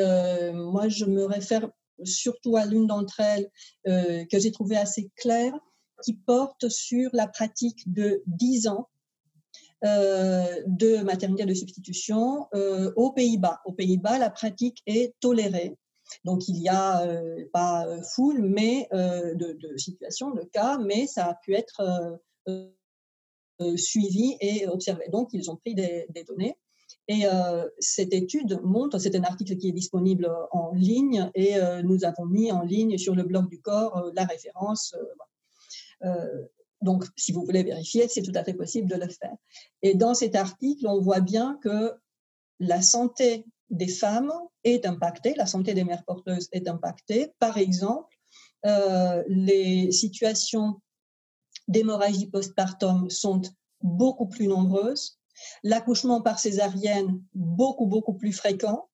moi 0.53 0.89
je 0.89 1.05
me 1.05 1.25
réfère 1.25 1.69
surtout 2.03 2.57
à 2.57 2.65
l'une 2.65 2.87
d'entre 2.87 3.19
elles 3.19 3.49
que 3.85 4.39
j'ai 4.39 4.51
trouvée 4.51 4.77
assez 4.77 5.09
claire, 5.15 5.53
qui 6.03 6.13
porte 6.13 6.69
sur 6.69 7.09
la 7.13 7.27
pratique 7.27 7.91
de 7.91 8.21
10 8.27 8.67
ans 8.67 8.89
euh, 9.83 10.63
de 10.65 11.03
maternité 11.03 11.45
de 11.45 11.53
substitution 11.53 12.47
euh, 12.55 12.91
aux 12.95 13.11
Pays-Bas. 13.11 13.61
Aux 13.65 13.73
Pays-Bas, 13.73 14.17
la 14.17 14.29
pratique 14.29 14.81
est 14.87 15.13
tolérée. 15.19 15.77
Donc 16.23 16.47
il 16.47 16.57
y 16.57 16.69
a 16.69 17.01
euh, 17.05 17.45
pas 17.51 17.85
foule 18.15 18.41
mais 18.41 18.87
de, 18.91 19.77
situations, 19.77 20.31
de 20.31 20.43
cas, 20.43 20.77
mais 20.77 21.07
ça 21.07 21.25
a 21.25 21.35
pu 21.35 21.53
être 21.53 22.19
suivi 23.75 24.37
et 24.39 24.67
observé. 24.67 25.07
Donc 25.11 25.29
ils 25.33 25.51
ont 25.51 25.55
pris 25.55 25.75
des, 25.75 26.07
données. 26.27 26.57
Et 27.07 27.23
cette 27.79 28.13
étude 28.13 28.59
montre, 28.63 28.97
c'est 28.97 29.15
un 29.15 29.23
article 29.23 29.57
qui 29.57 29.69
est 29.69 29.73
disponible 29.73 30.27
en 30.51 30.71
ligne 30.73 31.29
et 31.35 31.53
nous 31.83 32.03
avons 32.03 32.25
mis 32.25 32.51
en 32.51 32.63
ligne 32.63 32.97
sur 32.97 33.13
le 33.13 33.23
blog 33.23 33.47
du 33.47 33.61
corps 33.61 34.11
la 34.15 34.25
référence. 34.25 34.95
Donc, 36.81 37.05
si 37.15 37.31
vous 37.31 37.45
voulez 37.45 37.63
vérifier, 37.63 38.07
c'est 38.07 38.21
tout 38.21 38.31
à 38.35 38.43
fait 38.43 38.53
possible 38.53 38.89
de 38.89 38.95
le 38.95 39.07
faire. 39.07 39.35
Et 39.81 39.93
dans 39.93 40.13
cet 40.13 40.35
article, 40.35 40.87
on 40.87 40.99
voit 40.99 41.19
bien 41.19 41.59
que 41.63 41.93
la 42.59 42.81
santé 42.81 43.45
des 43.69 43.87
femmes 43.87 44.31
est 44.63 44.85
impactée, 44.85 45.33
la 45.35 45.45
santé 45.45 45.73
des 45.73 45.83
mères 45.83 46.03
porteuses 46.05 46.47
est 46.51 46.67
impactée. 46.67 47.33
Par 47.39 47.57
exemple, 47.57 48.15
euh, 48.65 49.23
les 49.27 49.91
situations 49.91 50.81
d'hémorragie 51.67 52.27
postpartum 52.27 53.09
sont 53.09 53.41
beaucoup 53.81 54.27
plus 54.27 54.47
nombreuses, 54.47 55.19
l'accouchement 55.63 56.21
par 56.21 56.39
césarienne 56.39 57.21
beaucoup, 57.33 57.85
beaucoup 57.85 58.13
plus 58.13 58.33
fréquent, 58.33 58.87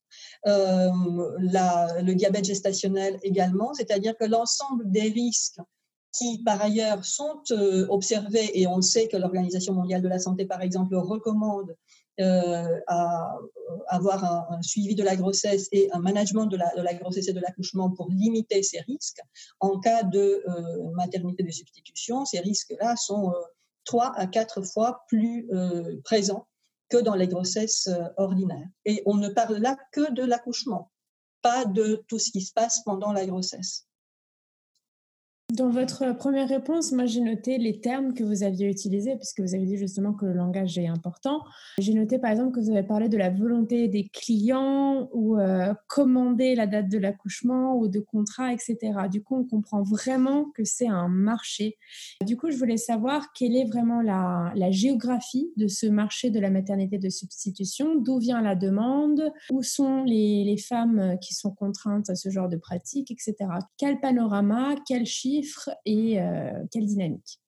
euh, 0.47 0.91
le 1.39 2.13
diabète 2.13 2.45
gestationnel 2.45 3.19
également, 3.23 3.73
c'est-à-dire 3.73 4.17
que 4.17 4.25
l'ensemble 4.25 4.89
des 4.89 5.09
risques 5.09 5.59
qui 6.11 6.43
par 6.43 6.61
ailleurs 6.61 7.05
sont 7.05 7.41
euh, 7.51 7.87
observés 7.89 8.59
et 8.59 8.67
on 8.67 8.81
sait 8.81 9.07
que 9.07 9.17
l'Organisation 9.17 9.73
mondiale 9.73 10.01
de 10.01 10.09
la 10.09 10.19
santé, 10.19 10.45
par 10.45 10.61
exemple, 10.61 10.95
recommande 10.95 11.75
euh, 12.19 12.79
à 12.87 13.33
avoir 13.87 14.51
un, 14.51 14.61
suivi 14.61 14.95
de 14.95 15.03
la 15.03 15.15
grossesse 15.15 15.69
et 15.71 15.89
un 15.93 15.99
management 15.99 16.45
de 16.47 16.57
la, 16.57 16.73
de 16.75 16.81
la 16.81 16.93
grossesse 16.93 17.29
et 17.29 17.33
de 17.33 17.39
l'accouchement 17.39 17.89
pour 17.89 18.09
limiter 18.09 18.61
ces 18.63 18.81
risques. 18.81 19.21
En 19.59 19.79
cas 19.79 20.03
de 20.03 20.43
euh, 20.47 20.91
maternité 20.93 21.43
de 21.43 21.51
substitution, 21.51 22.25
ces 22.25 22.39
risques-là 22.39 22.95
sont 22.97 23.33
trois 23.85 24.11
à 24.17 24.27
quatre 24.27 24.61
fois 24.61 25.03
plus 25.07 25.49
présents 26.03 26.47
que 26.89 26.97
dans 26.97 27.15
les 27.15 27.27
grossesses 27.27 27.89
ordinaires. 28.17 28.67
Et 28.85 29.01
on 29.05 29.15
ne 29.15 29.29
parle 29.29 29.57
là 29.57 29.77
que 29.91 30.11
de 30.11 30.23
l'accouchement, 30.23 30.91
pas 31.41 31.65
de 31.65 32.03
tout 32.07 32.19
ce 32.19 32.31
qui 32.31 32.41
se 32.41 32.53
passe 32.53 32.83
pendant 32.83 33.13
la 33.13 33.25
grossesse. 33.25 33.87
Dans 35.51 35.69
votre 35.69 36.15
première 36.15 36.47
réponse, 36.47 36.93
moi 36.93 37.05
j'ai 37.05 37.19
noté 37.19 37.57
les 37.57 37.81
termes 37.81 38.13
que 38.13 38.23
vous 38.23 38.43
aviez 38.43 38.69
utilisés, 38.69 39.17
puisque 39.17 39.41
vous 39.41 39.53
avez 39.53 39.65
dit 39.65 39.75
justement 39.75 40.13
que 40.13 40.25
le 40.25 40.31
langage 40.31 40.77
est 40.77 40.87
important. 40.87 41.43
J'ai 41.77 41.93
noté 41.93 42.19
par 42.19 42.31
exemple 42.31 42.55
que 42.55 42.61
vous 42.61 42.71
avez 42.71 42.83
parlé 42.83 43.09
de 43.09 43.17
la 43.17 43.29
volonté 43.29 43.89
des 43.89 44.07
clients 44.07 45.09
ou 45.11 45.37
euh, 45.37 45.73
commander 45.89 46.55
la 46.55 46.67
date 46.67 46.87
de 46.87 46.97
l'accouchement 46.97 47.75
ou 47.75 47.89
de 47.89 47.99
contrat, 47.99 48.53
etc. 48.53 48.77
Du 49.11 49.23
coup, 49.23 49.35
on 49.35 49.43
comprend 49.43 49.83
vraiment 49.83 50.45
que 50.55 50.63
c'est 50.63 50.87
un 50.87 51.09
marché. 51.09 51.77
Du 52.25 52.37
coup, 52.37 52.49
je 52.49 52.55
voulais 52.55 52.77
savoir 52.77 53.33
quelle 53.33 53.57
est 53.57 53.65
vraiment 53.65 54.01
la, 54.01 54.53
géographie 54.71 55.51
de 55.57 55.67
ce 55.67 55.85
marché 55.85 56.29
de 56.29 56.39
la 56.39 56.49
maternité 56.49 56.97
de 56.97 57.09
substitution, 57.09 57.95
d'où 57.95 58.19
vient 58.19 58.41
la 58.41 58.55
demande, 58.55 59.33
où 59.51 59.63
sont 59.63 60.05
les, 60.05 60.45
les 60.45 60.57
femmes 60.57 61.17
qui 61.19 61.33
sont 61.33 61.51
contraintes 61.51 62.09
à 62.09 62.15
ce 62.15 62.29
genre 62.29 62.47
de 62.47 62.55
pratique, 62.55 63.11
etc. 63.11 63.35
Quel 63.77 63.99
panorama, 63.99 64.75
quel 64.87 65.05
chiffre 65.05 65.40
et 65.85 66.21
euh, 66.21 66.51
quelle 66.71 66.85
dynamique? 66.85 67.39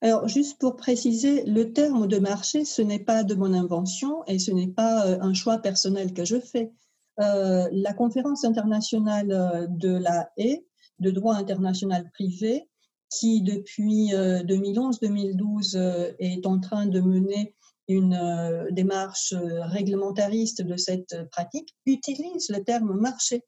Alors, 0.00 0.28
juste 0.28 0.58
pour 0.58 0.76
préciser, 0.76 1.44
le 1.44 1.72
terme 1.72 2.06
de 2.06 2.18
marché, 2.18 2.64
ce 2.64 2.82
n'est 2.82 2.98
pas 2.98 3.24
de 3.24 3.34
mon 3.34 3.54
invention 3.54 4.22
et 4.26 4.38
ce 4.38 4.50
n'est 4.50 4.68
pas 4.68 5.06
euh, 5.06 5.18
un 5.20 5.32
choix 5.32 5.58
personnel 5.58 6.12
que 6.12 6.24
je 6.24 6.40
fais. 6.40 6.72
Euh, 7.20 7.68
la 7.72 7.94
conférence 7.94 8.44
internationale 8.44 9.68
de 9.70 9.96
la 9.96 10.30
haie, 10.36 10.66
de 10.98 11.10
droit 11.10 11.36
international 11.36 12.10
privé, 12.12 12.68
qui 13.08 13.42
depuis 13.42 14.10
2011-2012 14.10 16.16
est 16.18 16.46
en 16.46 16.58
train 16.58 16.86
de 16.86 17.00
mener 17.00 17.54
une 17.86 18.66
démarche 18.72 19.32
réglementariste 19.36 20.62
de 20.62 20.76
cette 20.76 21.30
pratique, 21.30 21.76
utilise 21.86 22.48
le 22.48 22.64
terme 22.64 22.98
marché 22.98 23.44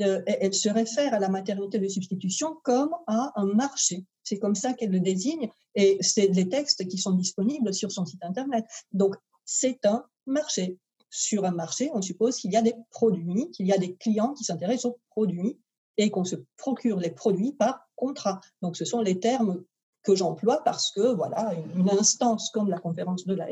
euh, 0.00 0.22
elle 0.26 0.54
se 0.54 0.68
réfère 0.68 1.14
à 1.14 1.18
la 1.18 1.28
maternité 1.28 1.78
de 1.78 1.88
substitution 1.88 2.56
comme 2.62 2.94
à 3.06 3.32
un 3.36 3.46
marché. 3.46 4.04
C'est 4.22 4.38
comme 4.38 4.54
ça 4.54 4.74
qu'elle 4.74 4.90
le 4.90 5.00
désigne 5.00 5.50
et 5.74 5.98
c'est 6.00 6.28
les 6.28 6.48
textes 6.48 6.86
qui 6.88 6.98
sont 6.98 7.12
disponibles 7.12 7.72
sur 7.74 7.90
son 7.90 8.04
site 8.04 8.22
internet. 8.22 8.64
Donc, 8.92 9.16
c'est 9.44 9.84
un 9.86 10.04
marché. 10.26 10.78
Sur 11.10 11.44
un 11.46 11.52
marché, 11.52 11.90
on 11.94 12.02
suppose 12.02 12.36
qu'il 12.36 12.52
y 12.52 12.56
a 12.56 12.62
des 12.62 12.74
produits, 12.90 13.50
qu'il 13.50 13.66
y 13.66 13.72
a 13.72 13.78
des 13.78 13.94
clients 13.96 14.34
qui 14.34 14.44
s'intéressent 14.44 14.92
aux 14.92 14.98
produits 15.10 15.58
et 15.96 16.10
qu'on 16.10 16.24
se 16.24 16.36
procure 16.56 16.98
les 16.98 17.10
produits 17.10 17.52
par 17.52 17.88
contrat. 17.96 18.40
Donc, 18.62 18.76
ce 18.76 18.84
sont 18.84 19.00
les 19.00 19.18
termes 19.18 19.64
que 20.02 20.14
j'emploie 20.14 20.62
parce 20.64 20.90
que, 20.90 21.14
voilà, 21.14 21.54
une 21.74 21.90
instance 21.90 22.50
comme 22.50 22.68
la 22.68 22.78
conférence 22.78 23.26
de 23.26 23.34
la 23.34 23.48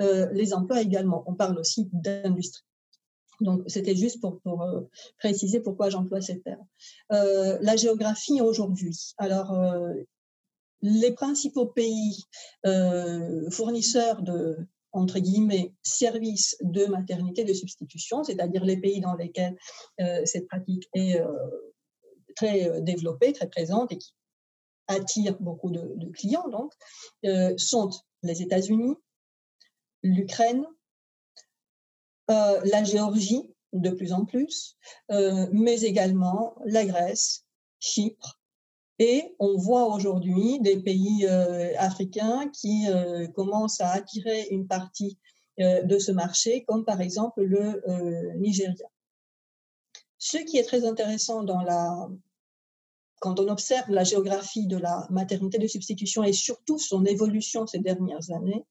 euh, 0.00 0.28
les 0.32 0.54
emploie 0.54 0.80
également. 0.80 1.24
On 1.26 1.34
parle 1.34 1.58
aussi 1.58 1.88
d'industrie. 1.92 2.64
Donc, 3.40 3.62
c'était 3.66 3.96
juste 3.96 4.20
pour, 4.20 4.62
euh, 4.62 4.82
préciser 5.18 5.60
pourquoi 5.60 5.90
j'emploie 5.90 6.20
ces 6.20 6.40
termes. 6.40 6.66
Euh, 7.12 7.58
la 7.60 7.76
géographie 7.76 8.40
aujourd'hui. 8.40 9.14
Alors, 9.18 9.52
euh, 9.52 9.92
les 10.82 11.12
principaux 11.12 11.66
pays 11.66 12.24
fournisseurs 13.50 14.20
de, 14.20 14.58
entre 14.92 15.18
guillemets, 15.18 15.72
services 15.82 16.56
de 16.60 16.84
maternité 16.86 17.44
de 17.44 17.54
substitution, 17.54 18.22
c'est-à-dire 18.22 18.64
les 18.64 18.76
pays 18.76 19.00
dans 19.00 19.14
lesquels 19.14 19.56
cette 20.26 20.46
pratique 20.46 20.86
est 20.94 21.22
très 22.36 22.82
développée, 22.82 23.32
très 23.32 23.48
présente 23.48 23.92
et 23.92 23.96
qui 23.96 24.12
attire 24.86 25.38
beaucoup 25.40 25.70
de, 25.70 25.94
de 25.96 26.10
clients, 26.10 26.48
donc, 26.50 26.74
sont 27.58 27.88
les 28.22 28.42
États-Unis, 28.42 28.94
l'Ukraine, 30.02 30.66
euh, 32.30 32.60
la 32.64 32.84
Géorgie 32.84 33.50
de 33.72 33.90
plus 33.90 34.12
en 34.12 34.24
plus, 34.24 34.76
euh, 35.10 35.46
mais 35.52 35.80
également 35.82 36.54
la 36.64 36.84
Grèce, 36.84 37.44
Chypre. 37.80 38.40
Et 39.00 39.34
on 39.40 39.56
voit 39.56 39.92
aujourd'hui 39.92 40.60
des 40.60 40.80
pays 40.80 41.26
euh, 41.26 41.72
africains 41.78 42.48
qui 42.50 42.86
commencent 43.34 43.80
à 43.80 43.90
attirer 43.90 44.46
une 44.50 44.68
partie 44.68 45.18
de 45.58 45.98
ce 45.98 46.12
marché, 46.12 46.64
comme 46.64 46.84
par 46.84 47.00
exemple 47.00 47.42
le 47.42 47.82
Nigeria. 48.38 48.88
Ce 50.18 50.38
qui 50.38 50.58
est 50.58 50.64
très 50.64 50.84
intéressant 50.84 51.42
dans 51.42 51.60
la, 51.60 52.08
quand 53.20 53.40
on 53.40 53.48
observe 53.48 53.90
la 53.90 54.04
géographie 54.04 54.66
de 54.66 54.76
la 54.76 55.06
maternité 55.10 55.58
de 55.58 55.66
substitution 55.66 56.22
et 56.22 56.32
surtout 56.32 56.78
son 56.78 57.04
évolution 57.04 57.66
ces 57.66 57.78
dernières 57.78 58.30
années, 58.30 58.64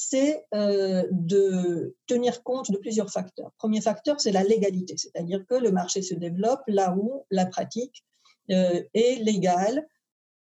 c'est 0.00 0.46
euh, 0.54 1.08
de 1.10 1.96
tenir 2.06 2.44
compte 2.44 2.70
de 2.70 2.76
plusieurs 2.76 3.10
facteurs. 3.10 3.50
Premier 3.58 3.80
facteur, 3.80 4.20
c'est 4.20 4.30
la 4.30 4.44
légalité, 4.44 4.96
c'est-à-dire 4.96 5.44
que 5.44 5.56
le 5.56 5.72
marché 5.72 6.02
se 6.02 6.14
développe 6.14 6.62
là 6.68 6.94
où 6.96 7.24
la 7.32 7.46
pratique 7.46 8.04
euh, 8.52 8.80
est 8.94 9.20
légale 9.20 9.88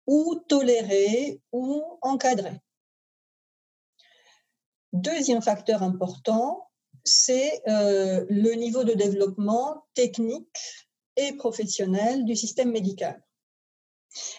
ou 0.06 0.40
tolérée 0.46 1.40
ou 1.50 1.82
encadrée. 2.00 2.60
Deuxième 4.92 5.42
facteur 5.42 5.82
important, 5.82 6.68
c'est 7.02 7.60
euh, 7.66 8.24
le 8.28 8.52
niveau 8.52 8.84
de 8.84 8.92
développement 8.92 9.84
technique 9.94 10.86
et 11.16 11.32
professionnel 11.32 12.24
du 12.24 12.36
système 12.36 12.70
médical. 12.70 13.20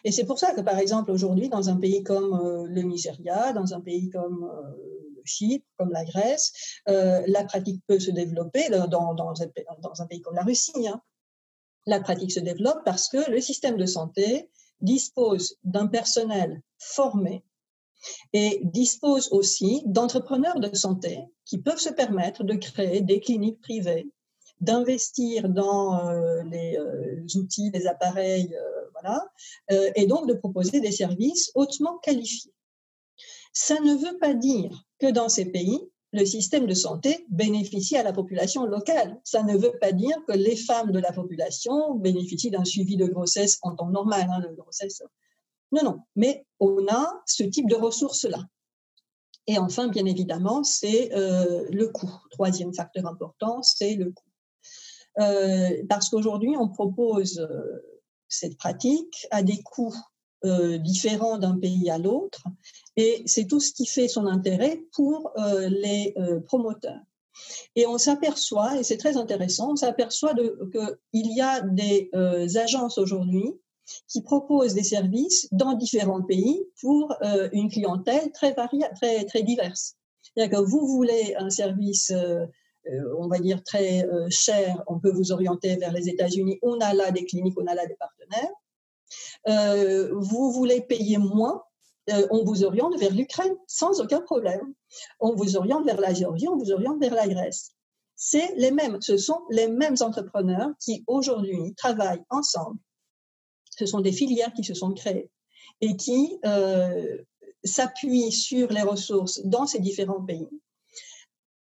Et 0.05 0.11
c'est 0.13 0.25
pour 0.25 0.39
ça 0.39 0.53
que, 0.53 0.61
par 0.61 0.79
exemple, 0.79 1.11
aujourd'hui, 1.11 1.49
dans 1.49 1.69
un 1.69 1.75
pays 1.75 2.01
comme 2.01 2.65
le 2.65 2.81
Nigeria, 2.81 3.51
dans 3.51 3.73
un 3.73 3.81
pays 3.81 4.09
comme 4.09 4.49
Chypre, 5.25 5.65
comme 5.77 5.91
la 5.91 6.05
Grèce, 6.05 6.53
euh, 6.89 7.21
la 7.27 7.43
pratique 7.43 7.83
peut 7.87 7.99
se 7.99 8.11
développer 8.11 8.69
dans, 8.69 9.33
un, 9.41 10.05
pays 10.07 10.21
comme 10.21 10.35
la 10.35 10.43
Russie. 10.43 10.87
Hein. 10.87 11.01
La 11.85 11.99
pratique 11.99 12.31
se 12.31 12.39
développe 12.39 12.83
parce 12.85 13.09
que 13.09 13.29
le 13.29 13.41
système 13.41 13.77
de 13.77 13.85
santé 13.85 14.49
dispose 14.81 15.55
d'un 15.63 15.87
personnel 15.87 16.61
formé 16.79 17.43
et 18.33 18.61
dispose 18.63 19.29
aussi 19.31 19.83
d'entrepreneurs 19.85 20.59
de 20.59 20.75
santé 20.75 21.19
qui 21.45 21.59
peuvent 21.59 21.79
se 21.79 21.89
permettre 21.89 22.43
de 22.43 22.55
créer 22.55 23.01
des 23.01 23.19
cliniques 23.19 23.61
privées, 23.61 24.09
d'investir 24.59 25.49
dans 25.49 26.07
euh, 26.07 26.41
les 26.43 26.77
euh, 26.77 27.25
outils, 27.35 27.71
les 27.71 27.87
appareils 27.87 28.55
voilà, 28.93 29.25
et 29.95 30.05
donc 30.05 30.27
de 30.27 30.33
proposer 30.35 30.79
des 30.79 30.91
services 30.91 31.51
hautement 31.55 31.97
qualifiés. 32.03 32.53
Ça 33.53 33.79
ne 33.79 33.95
veut 33.95 34.17
pas 34.17 34.33
dire 34.33 34.85
que 35.01 35.11
dans 35.11 35.29
ces 35.29 35.45
pays, 35.45 35.81
le 36.13 36.25
système 36.25 36.67
de 36.67 36.73
santé 36.73 37.25
bénéficie 37.29 37.97
à 37.97 38.03
la 38.03 38.13
population 38.13 38.65
locale. 38.65 39.19
Ça 39.23 39.43
ne 39.43 39.57
veut 39.57 39.73
pas 39.79 39.93
dire 39.93 40.15
que 40.27 40.33
les 40.33 40.55
femmes 40.55 40.91
de 40.91 40.99
la 40.99 41.11
population 41.11 41.95
bénéficient 41.95 42.51
d'un 42.51 42.65
suivi 42.65 42.97
de 42.97 43.05
grossesse 43.05 43.57
en 43.63 43.75
temps 43.75 43.89
normal, 43.89 44.27
hein, 44.29 44.41
de 44.41 44.53
grossesse. 44.55 45.01
Non, 45.71 45.83
non, 45.83 45.99
mais 46.15 46.45
on 46.59 46.85
a 46.87 47.07
ce 47.25 47.43
type 47.43 47.67
de 47.67 47.75
ressources-là. 47.75 48.39
Et 49.47 49.57
enfin, 49.57 49.87
bien 49.87 50.05
évidemment, 50.05 50.63
c'est 50.63 51.15
euh, 51.15 51.65
le 51.71 51.87
coût. 51.87 52.11
Troisième 52.29 52.73
facteur 52.73 53.07
important, 53.07 53.61
c'est 53.63 53.95
le 53.95 54.11
coût. 54.11 54.29
Euh, 55.19 55.83
parce 55.89 56.09
qu'aujourd'hui, 56.09 56.55
on 56.57 56.67
propose 56.67 57.39
euh, 57.39 58.01
cette 58.27 58.57
pratique 58.57 59.27
à 59.31 59.43
des 59.43 59.61
coûts 59.63 59.95
différents 60.43 61.37
d'un 61.37 61.57
pays 61.57 61.89
à 61.89 61.97
l'autre, 61.97 62.43
et 62.97 63.23
c'est 63.25 63.45
tout 63.45 63.59
ce 63.59 63.71
qui 63.71 63.85
fait 63.85 64.07
son 64.07 64.25
intérêt 64.27 64.81
pour 64.93 65.31
les 65.69 66.15
promoteurs. 66.47 66.99
Et 67.75 67.85
on 67.87 67.97
s'aperçoit, 67.97 68.79
et 68.79 68.83
c'est 68.83 68.97
très 68.97 69.17
intéressant, 69.17 69.73
on 69.73 69.75
s'aperçoit 69.75 70.33
qu'il 70.33 71.33
y 71.33 71.41
a 71.41 71.61
des 71.61 72.09
agences 72.57 72.97
aujourd'hui 72.97 73.53
qui 74.07 74.21
proposent 74.21 74.73
des 74.73 74.83
services 74.83 75.47
dans 75.51 75.73
différents 75.73 76.21
pays 76.21 76.63
pour 76.79 77.13
euh, 77.23 77.49
une 77.53 77.69
clientèle 77.69 78.31
très 78.31 78.53
très, 78.53 79.25
très 79.25 79.43
diverse. 79.43 79.95
C'est-à-dire 80.21 80.59
que 80.59 80.63
vous 80.63 80.87
voulez 80.87 81.35
un 81.37 81.49
service, 81.49 82.11
euh, 82.11 82.45
euh, 82.87 83.15
on 83.17 83.27
va 83.27 83.39
dire, 83.39 83.63
très 83.63 84.07
cher, 84.29 84.83
on 84.87 84.99
peut 84.99 85.11
vous 85.11 85.31
orienter 85.31 85.75
vers 85.77 85.91
les 85.91 86.09
États-Unis. 86.09 86.59
On 86.61 86.79
a 86.79 86.93
là 86.93 87.11
des 87.11 87.25
cliniques, 87.25 87.59
on 87.59 87.67
a 87.67 87.75
là 87.75 87.85
des 87.85 87.95
partenaires. 87.95 88.51
Vous 89.45 90.51
voulez 90.51 90.81
payer 90.81 91.17
moins, 91.17 91.63
on 92.29 92.43
vous 92.43 92.63
oriente 92.63 92.97
vers 92.97 93.13
l'Ukraine 93.13 93.55
sans 93.67 94.01
aucun 94.01 94.21
problème. 94.21 94.73
On 95.19 95.35
vous 95.35 95.55
oriente 95.55 95.85
vers 95.85 95.99
la 95.99 96.13
Géorgie, 96.13 96.47
on 96.47 96.57
vous 96.57 96.71
oriente 96.71 96.99
vers 96.99 97.15
la 97.15 97.27
Grèce. 97.27 97.71
C'est 98.15 98.53
les 98.57 98.71
mêmes, 98.71 99.01
ce 99.01 99.17
sont 99.17 99.41
les 99.49 99.67
mêmes 99.67 99.95
entrepreneurs 100.01 100.69
qui 100.79 101.03
aujourd'hui 101.07 101.73
travaillent 101.75 102.23
ensemble 102.29 102.77
ce 103.81 103.85
sont 103.85 104.01
des 104.01 104.11
filières 104.11 104.53
qui 104.53 104.63
se 104.63 104.73
sont 104.73 104.93
créées 104.93 105.29
et 105.81 105.95
qui 105.95 106.37
euh, 106.45 107.17
s'appuient 107.63 108.31
sur 108.31 108.69
les 108.69 108.81
ressources 108.81 109.41
dans 109.45 109.65
ces 109.65 109.79
différents 109.79 110.23
pays. 110.23 110.47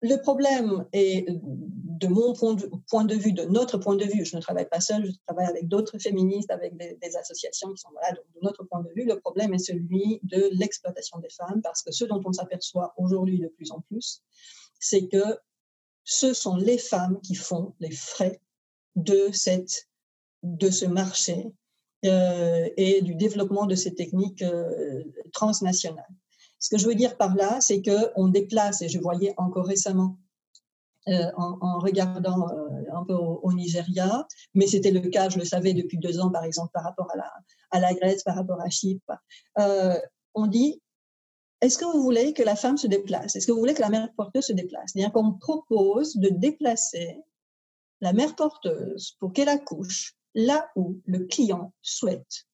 Le 0.01 0.15
problème 0.17 0.85
est, 0.93 1.27
de 1.29 2.07
mon 2.07 2.33
point 2.33 3.05
de, 3.05 3.15
vue, 3.15 3.33
de 3.33 3.43
notre 3.43 3.77
point 3.77 3.95
de 3.95 4.05
vue, 4.05 4.25
je 4.25 4.35
ne 4.35 4.41
travaille 4.41 4.67
pas 4.67 4.81
seul, 4.81 5.05
je 5.05 5.11
travaille 5.27 5.45
avec 5.45 5.67
d'autres 5.67 5.99
féministes, 5.99 6.49
avec 6.49 6.75
des, 6.75 7.15
associations 7.15 7.71
qui 7.71 7.77
sont 7.77 7.91
là, 8.01 8.11
donc 8.11 8.25
de 8.33 8.39
notre 8.41 8.63
point 8.63 8.81
de 8.81 8.89
vue, 8.95 9.05
le 9.05 9.19
problème 9.19 9.53
est 9.53 9.59
celui 9.59 10.19
de 10.23 10.49
l'exploitation 10.53 11.19
des 11.19 11.29
femmes, 11.29 11.61
parce 11.61 11.83
que 11.83 11.91
ce 11.91 12.05
dont 12.05 12.21
on 12.25 12.33
s'aperçoit 12.33 12.95
aujourd'hui 12.97 13.39
de 13.39 13.47
plus 13.47 13.71
en 13.71 13.81
plus, 13.81 14.23
c'est 14.79 15.07
que 15.07 15.37
ce 16.03 16.33
sont 16.33 16.55
les 16.55 16.79
femmes 16.79 17.21
qui 17.21 17.35
font 17.35 17.75
les 17.79 17.91
frais 17.91 18.41
de 18.95 19.29
ce 19.31 20.85
marché 20.87 21.51
euh, 22.03 22.67
et 22.77 23.03
du 23.03 23.13
développement 23.13 23.67
de 23.67 23.75
ces 23.75 23.93
techniques 23.93 24.41
euh, 24.41 25.03
transnationales. 25.31 26.09
Ce 26.61 26.69
que 26.69 26.77
je 26.77 26.87
veux 26.87 26.95
dire 26.95 27.17
par 27.17 27.35
là, 27.35 27.59
c'est 27.59 27.81
qu'on 27.81 28.29
déplace, 28.29 28.81
et 28.81 28.87
je 28.87 28.99
voyais 28.99 29.33
encore 29.35 29.65
récemment 29.65 30.17
euh, 31.09 31.31
en, 31.35 31.79
regardant 31.79 32.47
un 32.93 33.03
peu 33.03 33.15
au, 33.15 33.51
Nigeria, 33.51 34.25
mais 34.53 34.67
c'était 34.67 34.91
le 34.91 35.01
cas, 35.01 35.27
je 35.27 35.39
le 35.39 35.45
savais 35.45 35.73
depuis 35.73 35.97
deux 35.97 36.19
ans, 36.21 36.29
par 36.29 36.45
exemple, 36.45 36.71
par 36.73 36.83
rapport 36.83 37.09
à 37.13 37.17
la, 37.17 37.31
à 37.71 37.79
la 37.81 37.93
Grèce, 37.93 38.23
par 38.23 38.35
rapport 38.35 38.61
à 38.61 38.69
Chypre. 38.69 39.11
on 40.35 40.47
dit, 40.47 40.79
est-ce 41.61 41.77
que 41.77 41.85
vous 41.85 42.01
voulez 42.01 42.33
que 42.33 42.41
la 42.41 42.55
femme 42.55 42.77
se 42.77 42.87
déplace? 42.87 43.35
Est-ce 43.35 43.45
que 43.45 43.51
vous 43.51 43.59
voulez 43.59 43.75
que 43.75 43.81
la 43.81 43.89
mère 43.89 44.09
porteuse 44.17 44.45
se 44.45 44.53
déplace? 44.53 44.91
C'est-à-dire 44.91 45.13
qu'on 45.13 45.33
propose 45.33 46.17
de 46.17 46.29
déplacer 46.29 47.21
la 48.01 48.13
mère 48.13 48.35
porteuse 48.35 49.15
pour 49.19 49.31
qu'elle 49.31 49.49
accouche 49.49 50.15
là 50.33 50.69
où 50.75 50.99
le 51.05 51.19
client 51.25 51.71
souhaite. 51.83 52.47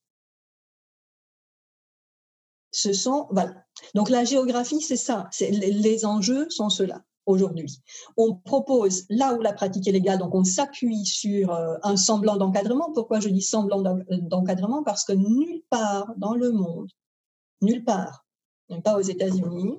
Donc 3.93 4.09
la 4.09 4.23
géographie, 4.23 4.81
c'est 4.81 4.97
ça. 4.97 5.29
Les 5.39 6.05
enjeux 6.05 6.49
sont 6.49 6.69
ceux-là 6.69 7.03
aujourd'hui. 7.27 7.81
On 8.15 8.35
propose 8.35 9.05
là 9.09 9.33
où 9.35 9.41
la 9.41 9.53
pratique 9.53 9.87
est 9.87 9.91
légale, 9.91 10.17
donc 10.17 10.33
on 10.33 10.43
s'appuie 10.43 11.05
sur 11.05 11.53
euh, 11.53 11.75
un 11.83 11.97
semblant 11.97 12.37
d'encadrement. 12.37 12.91
Pourquoi 12.93 13.19
je 13.19 13.29
dis 13.29 13.41
semblant 13.41 13.81
d'encadrement? 13.81 14.83
Parce 14.83 15.03
que 15.03 15.13
nulle 15.13 15.61
part 15.69 16.13
dans 16.17 16.33
le 16.33 16.51
monde, 16.51 16.89
nulle 17.61 17.83
part, 17.83 18.25
même 18.69 18.81
pas 18.81 18.97
aux 18.97 19.01
États-Unis, 19.01 19.77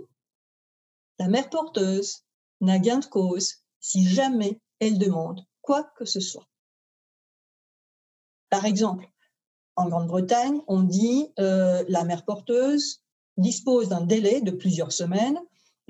la 1.18 1.28
mère 1.28 1.48
porteuse 1.50 2.18
n'a 2.60 2.78
gain 2.78 2.98
de 2.98 3.06
cause 3.06 3.54
si 3.80 4.06
jamais 4.06 4.60
elle 4.78 4.98
demande 4.98 5.40
quoi 5.62 5.84
que 5.96 6.04
ce 6.04 6.20
soit. 6.20 6.46
Par 8.50 8.64
exemple, 8.64 9.08
en 9.78 9.88
Grande-Bretagne, 9.88 10.60
on 10.66 10.82
dit 10.82 11.28
euh, 11.38 11.84
la 11.88 12.04
mère 12.04 12.24
porteuse 12.24 13.02
dispose 13.36 13.88
d'un 13.88 14.00
délai 14.00 14.40
de 14.40 14.50
plusieurs 14.50 14.92
semaines 14.92 15.38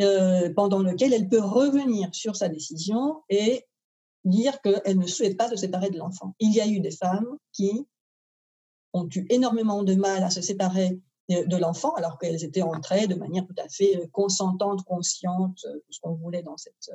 euh, 0.00 0.52
pendant 0.54 0.82
lequel 0.82 1.14
elle 1.14 1.28
peut 1.28 1.40
revenir 1.40 2.14
sur 2.14 2.36
sa 2.36 2.48
décision 2.48 3.22
et 3.30 3.64
dire 4.24 4.60
qu'elle 4.60 4.98
ne 4.98 5.06
souhaite 5.06 5.38
pas 5.38 5.48
se 5.48 5.56
séparer 5.56 5.88
de 5.88 5.96
l'enfant. 5.96 6.34
Il 6.38 6.52
y 6.52 6.60
a 6.60 6.68
eu 6.68 6.80
des 6.80 6.90
femmes 6.90 7.38
qui 7.52 7.86
ont 8.92 9.08
eu 9.14 9.26
énormément 9.30 9.82
de 9.82 9.94
mal 9.94 10.22
à 10.22 10.28
se 10.28 10.42
séparer 10.42 11.00
euh, 11.30 11.46
de 11.46 11.56
l'enfant 11.56 11.94
alors 11.94 12.18
qu'elles 12.18 12.44
étaient 12.44 12.62
entrées 12.62 13.06
de 13.06 13.14
manière 13.14 13.46
tout 13.46 13.56
à 13.56 13.68
fait 13.70 14.06
consentante, 14.12 14.84
consciente, 14.84 15.56
tout 15.62 15.92
ce 15.92 16.00
qu'on 16.00 16.14
voulait 16.14 16.42
dans 16.42 16.58
cette 16.58 16.90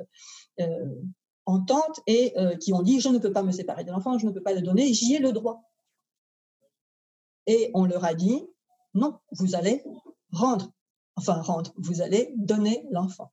entente 1.46 2.00
et 2.06 2.32
euh, 2.36 2.56
qui 2.56 2.72
ont 2.72 2.82
dit 2.82 3.00
je 3.00 3.08
ne 3.08 3.18
peux 3.18 3.32
pas 3.32 3.42
me 3.42 3.52
séparer 3.52 3.84
de 3.84 3.90
l'enfant, 3.90 4.18
je 4.18 4.26
ne 4.26 4.30
peux 4.30 4.42
pas 4.42 4.54
le 4.54 4.62
donner, 4.62 4.92
j'y 4.92 5.14
ai 5.14 5.18
le 5.18 5.32
droit. 5.32 5.62
Et 7.46 7.70
on 7.74 7.84
leur 7.84 8.04
a 8.04 8.14
dit 8.14 8.46
non, 8.94 9.18
vous 9.32 9.54
allez 9.54 9.82
rendre, 10.32 10.70
enfin 11.16 11.40
rendre, 11.42 11.72
vous 11.76 12.00
allez 12.00 12.32
donner 12.36 12.86
l'enfant. 12.90 13.32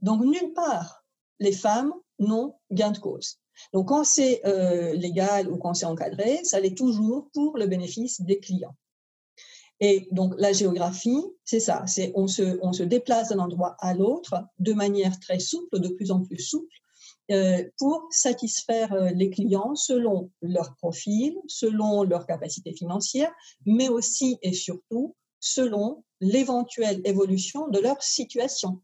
Donc 0.00 0.22
nulle 0.22 0.52
part 0.52 1.04
les 1.40 1.52
femmes 1.52 1.92
n'ont 2.18 2.54
gain 2.70 2.90
de 2.90 2.98
cause. 2.98 3.38
Donc 3.72 3.88
quand 3.88 4.04
c'est 4.04 4.44
euh, 4.46 4.94
légal 4.94 5.50
ou 5.50 5.56
quand 5.56 5.74
c'est 5.74 5.86
encadré, 5.86 6.42
ça 6.44 6.60
l'est 6.60 6.76
toujours 6.76 7.28
pour 7.32 7.56
le 7.56 7.66
bénéfice 7.66 8.20
des 8.20 8.38
clients. 8.38 8.74
Et 9.80 10.08
donc 10.12 10.34
la 10.38 10.52
géographie, 10.52 11.24
c'est 11.44 11.60
ça, 11.60 11.84
c'est 11.86 12.12
on 12.14 12.26
se, 12.26 12.58
on 12.62 12.72
se 12.72 12.82
déplace 12.82 13.30
d'un 13.30 13.40
endroit 13.40 13.76
à 13.80 13.94
l'autre 13.94 14.44
de 14.58 14.72
manière 14.72 15.18
très 15.18 15.38
souple, 15.38 15.80
de 15.80 15.88
plus 15.88 16.10
en 16.10 16.22
plus 16.22 16.38
souple, 16.38 16.74
pour 17.78 18.06
satisfaire 18.10 18.92
euh, 18.92 19.10
les 19.10 19.30
clients 19.30 19.74
selon 19.74 20.30
leur 20.42 20.74
profil, 20.76 21.36
selon 21.46 22.02
leur 22.02 22.26
capacité 22.26 22.72
financière, 22.72 23.32
mais 23.64 23.88
aussi 23.88 24.38
et 24.42 24.52
surtout 24.52 25.16
selon 25.40 26.04
l'éventuelle 26.20 27.00
évolution 27.04 27.68
de 27.68 27.78
leur 27.78 28.02
situation. 28.02 28.80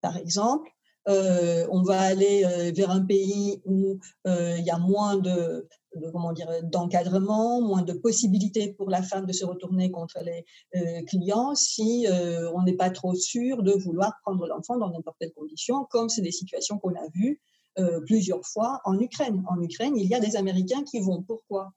Par 0.00 0.16
exemple, 0.16 0.70
euh, 1.08 1.66
on 1.70 1.82
va 1.82 2.00
aller 2.00 2.72
vers 2.74 2.90
un 2.90 3.04
pays 3.04 3.60
où 3.64 3.98
il 4.26 4.62
y 4.64 4.70
a 4.70 4.78
moins 4.78 5.16
de, 5.16 5.66
comment 6.12 6.32
dire 6.32 6.48
d'encadrement, 6.62 7.60
moins 7.60 7.82
de 7.82 7.92
possibilités 7.92 8.72
pour 8.72 8.90
la 8.90 9.02
femme 9.02 9.26
de 9.26 9.32
se 9.32 9.44
retourner 9.44 9.90
contre 9.90 10.20
les 10.22 10.44
euh, 10.76 11.02
clients 11.04 11.54
si 11.54 12.06
euh, 12.06 12.50
on 12.52 12.62
n'est 12.62 12.76
pas 12.76 12.90
trop 12.90 13.14
sûr 13.14 13.62
de 13.62 13.72
vouloir 13.72 14.14
prendre 14.22 14.46
l'enfant 14.46 14.76
dans 14.76 14.90
n'importe 14.90 15.16
quelle 15.20 15.32
condition, 15.32 15.86
comme 15.90 16.08
c'est 16.08 16.22
des 16.22 16.30
situations 16.30 16.78
qu'on 16.78 16.94
a 16.94 17.08
vues 17.14 17.40
euh, 17.78 18.00
plusieurs 18.00 18.44
fois 18.44 18.80
en 18.84 18.98
Ukraine. 18.98 19.44
En 19.48 19.60
Ukraine, 19.60 19.96
il 19.96 20.06
y 20.06 20.14
a 20.14 20.20
des 20.20 20.36
Américains 20.36 20.82
qui 20.84 21.00
vont. 21.00 21.22
Pourquoi? 21.22 21.72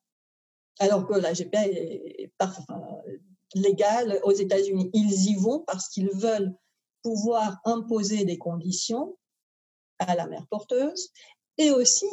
Alors 0.79 1.07
que 1.07 1.13
la 1.13 1.33
GPA 1.33 1.67
est 1.67 2.31
légale 3.55 4.19
aux 4.23 4.31
États-Unis. 4.31 4.89
Ils 4.93 5.31
y 5.31 5.35
vont 5.35 5.59
parce 5.59 5.89
qu'ils 5.89 6.09
veulent 6.11 6.55
pouvoir 7.03 7.59
imposer 7.65 8.25
des 8.25 8.37
conditions 8.37 9.15
à 9.99 10.15
la 10.15 10.27
mère 10.27 10.47
porteuse 10.47 11.09
et 11.57 11.69
aussi 11.71 12.07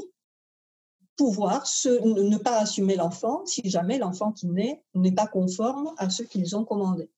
pouvoir 1.17 1.65
ne 1.85 2.39
pas 2.39 2.61
assumer 2.61 2.97
l'enfant 2.97 3.45
si 3.47 3.63
jamais 3.69 3.99
l'enfant 3.99 4.33
qui 4.33 4.47
naît 4.49 4.83
n'est 4.95 5.13
pas 5.13 5.27
conforme 5.27 5.93
à 5.99 6.09
ce 6.11 6.23
qu'ils 6.23 6.57
ont 6.57 6.65
commandé. 6.65 7.11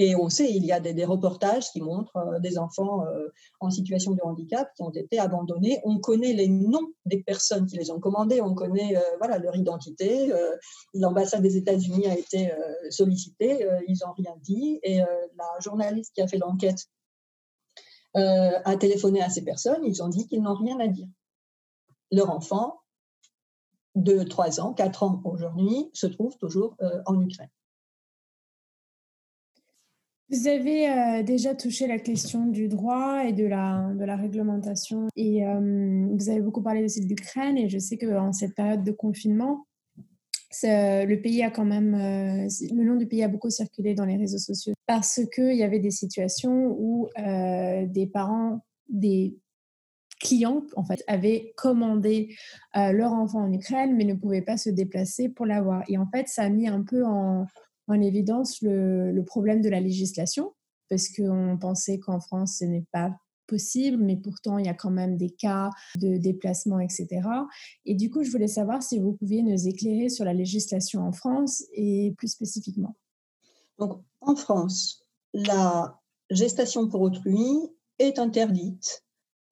Et 0.00 0.14
on 0.14 0.28
sait, 0.28 0.48
il 0.48 0.64
y 0.64 0.70
a 0.70 0.78
des, 0.78 1.04
reportages 1.04 1.72
qui 1.72 1.80
montrent 1.80 2.16
euh, 2.16 2.38
des 2.38 2.56
enfants 2.56 3.04
euh, 3.04 3.28
en 3.58 3.68
situation 3.68 4.12
de 4.12 4.20
handicap 4.22 4.72
qui 4.76 4.82
ont 4.82 4.90
été 4.90 5.18
abandonnés. 5.18 5.80
On 5.82 5.98
connaît 5.98 6.32
les 6.32 6.46
noms 6.46 6.92
des 7.04 7.20
personnes 7.24 7.66
qui 7.66 7.76
les 7.76 7.90
ont 7.90 7.98
commandés, 7.98 8.40
on 8.40 8.54
connaît 8.54 8.96
euh, 8.96 9.00
voilà, 9.18 9.38
leur 9.38 9.56
identité. 9.56 10.32
L'ambassade 10.94 11.42
des 11.42 11.56
États-Unis 11.56 12.06
a 12.06 12.16
été 12.16 12.52
sollicitée, 12.90 13.66
ils 13.88 13.98
n'ont 14.04 14.12
rien 14.12 14.34
dit. 14.40 14.78
Et 14.84 14.98
la 14.98 15.60
journaliste 15.60 16.14
qui 16.14 16.22
a 16.22 16.28
fait 16.28 16.38
l'enquête 16.38 16.86
a 18.14 18.76
téléphoné 18.76 19.22
à 19.22 19.30
ces 19.30 19.42
personnes, 19.42 19.84
ils 19.84 20.02
ont 20.02 20.08
dit 20.08 20.26
qu'ils 20.26 20.42
n'ont 20.42 20.54
rien 20.54 20.78
à 20.80 20.86
dire. 20.86 21.08
Leur 22.10 22.30
enfant 22.30 22.80
de 24.02 24.22
3 24.22 24.60
ans, 24.60 24.72
4 24.72 25.02
ans 25.02 25.20
aujourd'hui, 25.24 25.90
se 25.92 26.06
trouvent 26.06 26.36
toujours 26.38 26.76
en 27.06 27.20
Ukraine. 27.20 27.50
Vous 30.30 30.46
avez 30.46 30.90
euh, 30.90 31.22
déjà 31.22 31.54
touché 31.54 31.86
la 31.86 31.98
question 31.98 32.46
du 32.46 32.68
droit 32.68 33.24
et 33.24 33.32
de 33.32 33.46
la, 33.46 33.90
de 33.94 34.04
la 34.04 34.14
réglementation. 34.14 35.08
Et 35.16 35.46
euh, 35.46 36.06
vous 36.10 36.28
avez 36.28 36.42
beaucoup 36.42 36.60
parlé 36.60 36.84
aussi 36.84 37.00
de 37.00 37.08
l'Ukraine. 37.08 37.56
Et 37.56 37.70
je 37.70 37.78
sais 37.78 37.96
qu'en 37.96 38.32
cette 38.34 38.54
période 38.54 38.84
de 38.84 38.92
confinement, 38.92 39.66
le 40.62 41.16
pays 41.16 41.42
a 41.42 41.50
quand 41.50 41.64
même, 41.64 41.94
euh, 41.94 42.48
le 42.74 42.84
nom 42.84 42.96
du 42.96 43.06
pays 43.06 43.22
a 43.22 43.28
beaucoup 43.28 43.48
circulé 43.48 43.94
dans 43.94 44.04
les 44.04 44.16
réseaux 44.16 44.38
sociaux 44.38 44.74
parce 44.86 45.20
qu'il 45.34 45.56
y 45.56 45.62
avait 45.62 45.78
des 45.78 45.90
situations 45.90 46.76
où 46.78 47.08
des 47.16 48.06
parents, 48.12 48.60
des 48.90 49.34
clients 50.20 50.64
en 50.76 50.84
fait 50.84 51.02
avaient 51.06 51.52
commandé 51.56 52.34
leur 52.74 53.12
enfant 53.12 53.44
en 53.44 53.52
Ukraine 53.52 53.96
mais 53.96 54.04
ne 54.04 54.14
pouvaient 54.14 54.42
pas 54.42 54.56
se 54.56 54.70
déplacer 54.70 55.28
pour 55.28 55.46
l'avoir. 55.46 55.82
Et 55.88 55.98
en 55.98 56.06
fait, 56.06 56.28
ça 56.28 56.42
a 56.42 56.48
mis 56.48 56.68
un 56.68 56.82
peu 56.82 57.04
en, 57.04 57.46
en 57.88 58.00
évidence 58.00 58.60
le, 58.62 59.22
problème 59.26 59.62
de 59.62 59.68
la 59.68 59.80
législation, 59.80 60.54
parce 60.88 61.08
qu'on 61.08 61.58
pensait 61.60 61.98
qu'en 61.98 62.20
France, 62.20 62.56
ce 62.58 62.64
n'est 62.64 62.86
pas 62.92 63.18
possible, 63.46 64.02
mais 64.02 64.16
pourtant, 64.16 64.58
il 64.58 64.66
y 64.66 64.68
a 64.68 64.74
quand 64.74 64.90
même 64.90 65.16
des 65.16 65.30
cas 65.30 65.70
de 65.96 66.18
déplacement, 66.18 66.80
etc. 66.80 67.08
Et 67.86 67.94
du 67.94 68.10
coup, 68.10 68.22
je 68.22 68.30
voulais 68.30 68.46
savoir 68.46 68.82
si 68.82 68.98
vous 68.98 69.14
pouviez 69.14 69.42
nous 69.42 69.66
éclairer 69.66 70.10
sur 70.10 70.26
la 70.26 70.34
législation 70.34 71.00
en 71.00 71.12
France 71.12 71.64
et 71.72 72.14
plus 72.18 72.28
spécifiquement. 72.28 72.94
Donc, 73.78 74.02
en 74.20 74.36
France, 74.36 75.06
la 75.32 75.98
gestation 76.30 76.88
pour 76.88 77.00
autrui 77.00 77.48
est 77.98 78.18
interdite. 78.18 79.02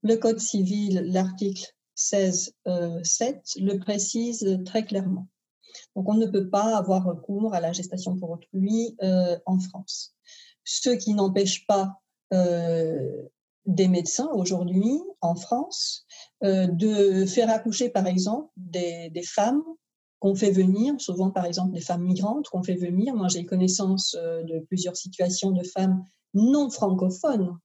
Le 0.06 0.16
Code 0.18 0.38
civil, 0.38 1.02
l'article 1.06 1.66
16.7, 1.96 2.52
euh, 2.68 3.00
le 3.56 3.76
précise 3.78 4.60
très 4.64 4.84
clairement. 4.84 5.26
Donc, 5.96 6.08
on 6.08 6.14
ne 6.14 6.26
peut 6.26 6.48
pas 6.48 6.76
avoir 6.76 7.04
recours 7.04 7.54
à 7.54 7.60
la 7.60 7.72
gestation 7.72 8.16
pour 8.16 8.30
autrui 8.30 8.96
euh, 9.02 9.36
en 9.46 9.58
France. 9.58 10.14
Ce 10.62 10.90
qui 10.90 11.12
n'empêche 11.12 11.66
pas 11.66 12.00
euh, 12.32 13.24
des 13.64 13.88
médecins 13.88 14.28
aujourd'hui 14.32 15.00
en 15.22 15.34
France 15.34 16.06
de 16.40 17.24
faire 17.26 17.50
accoucher, 17.50 17.88
par 17.88 18.06
exemple, 18.06 18.48
des, 18.56 19.10
femmes 19.24 19.64
qu'on 20.20 20.36
fait 20.36 20.52
venir, 20.52 20.94
souvent 21.00 21.32
par 21.32 21.46
exemple 21.46 21.72
des 21.72 21.80
femmes 21.80 22.04
migrantes 22.04 22.46
qu'on 22.48 22.62
fait 22.62 22.76
venir. 22.76 23.16
Moi, 23.16 23.26
j'ai 23.26 23.44
connaissance 23.44 24.14
de 24.14 24.60
plusieurs 24.66 24.96
situations 24.96 25.50
de 25.50 25.64
femmes 25.64 26.04
non 26.32 26.70
francophones 26.70 27.58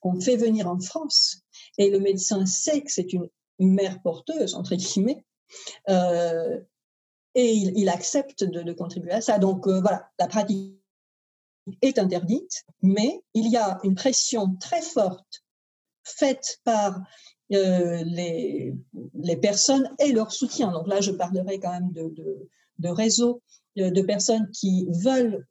qu'on 0.00 0.20
fait 0.20 0.36
venir 0.36 0.68
en 0.68 0.78
France. 0.80 1.42
Et 1.78 1.90
le 1.90 2.00
médecin 2.00 2.46
sait 2.46 2.82
que 2.82 2.90
c'est 2.90 3.12
une, 3.12 3.28
mère 3.58 4.02
porteuse, 4.02 4.56
entre 4.56 4.74
guillemets, 4.74 5.24
et 7.34 7.50
il, 7.52 7.88
accepte 7.88 8.44
de, 8.44 8.72
contribuer 8.72 9.12
à 9.12 9.20
ça. 9.20 9.38
Donc 9.38 9.66
euh, 9.66 9.80
voilà, 9.80 10.08
la 10.18 10.26
pratique 10.26 10.78
est 11.80 11.98
interdite, 11.98 12.64
mais 12.82 13.22
il 13.34 13.48
y 13.48 13.56
a 13.56 13.78
une 13.84 13.94
pression 13.94 14.56
très 14.56 14.82
forte 14.82 15.44
faite 16.04 16.60
par 16.64 17.00
euh, 17.52 18.02
les, 18.04 18.74
personnes 19.40 19.88
et 19.98 20.12
leur 20.12 20.32
soutien. 20.32 20.72
Donc 20.72 20.88
là, 20.88 21.00
je 21.00 21.12
parlerai 21.12 21.58
quand 21.58 21.72
même 21.72 21.92
de, 21.92 22.12
de, 22.78 22.88
réseaux 22.88 23.42
euh, 23.78 23.90
de 23.90 24.02
personnes 24.02 24.50
qui 24.50 24.86
veulent 24.90 25.46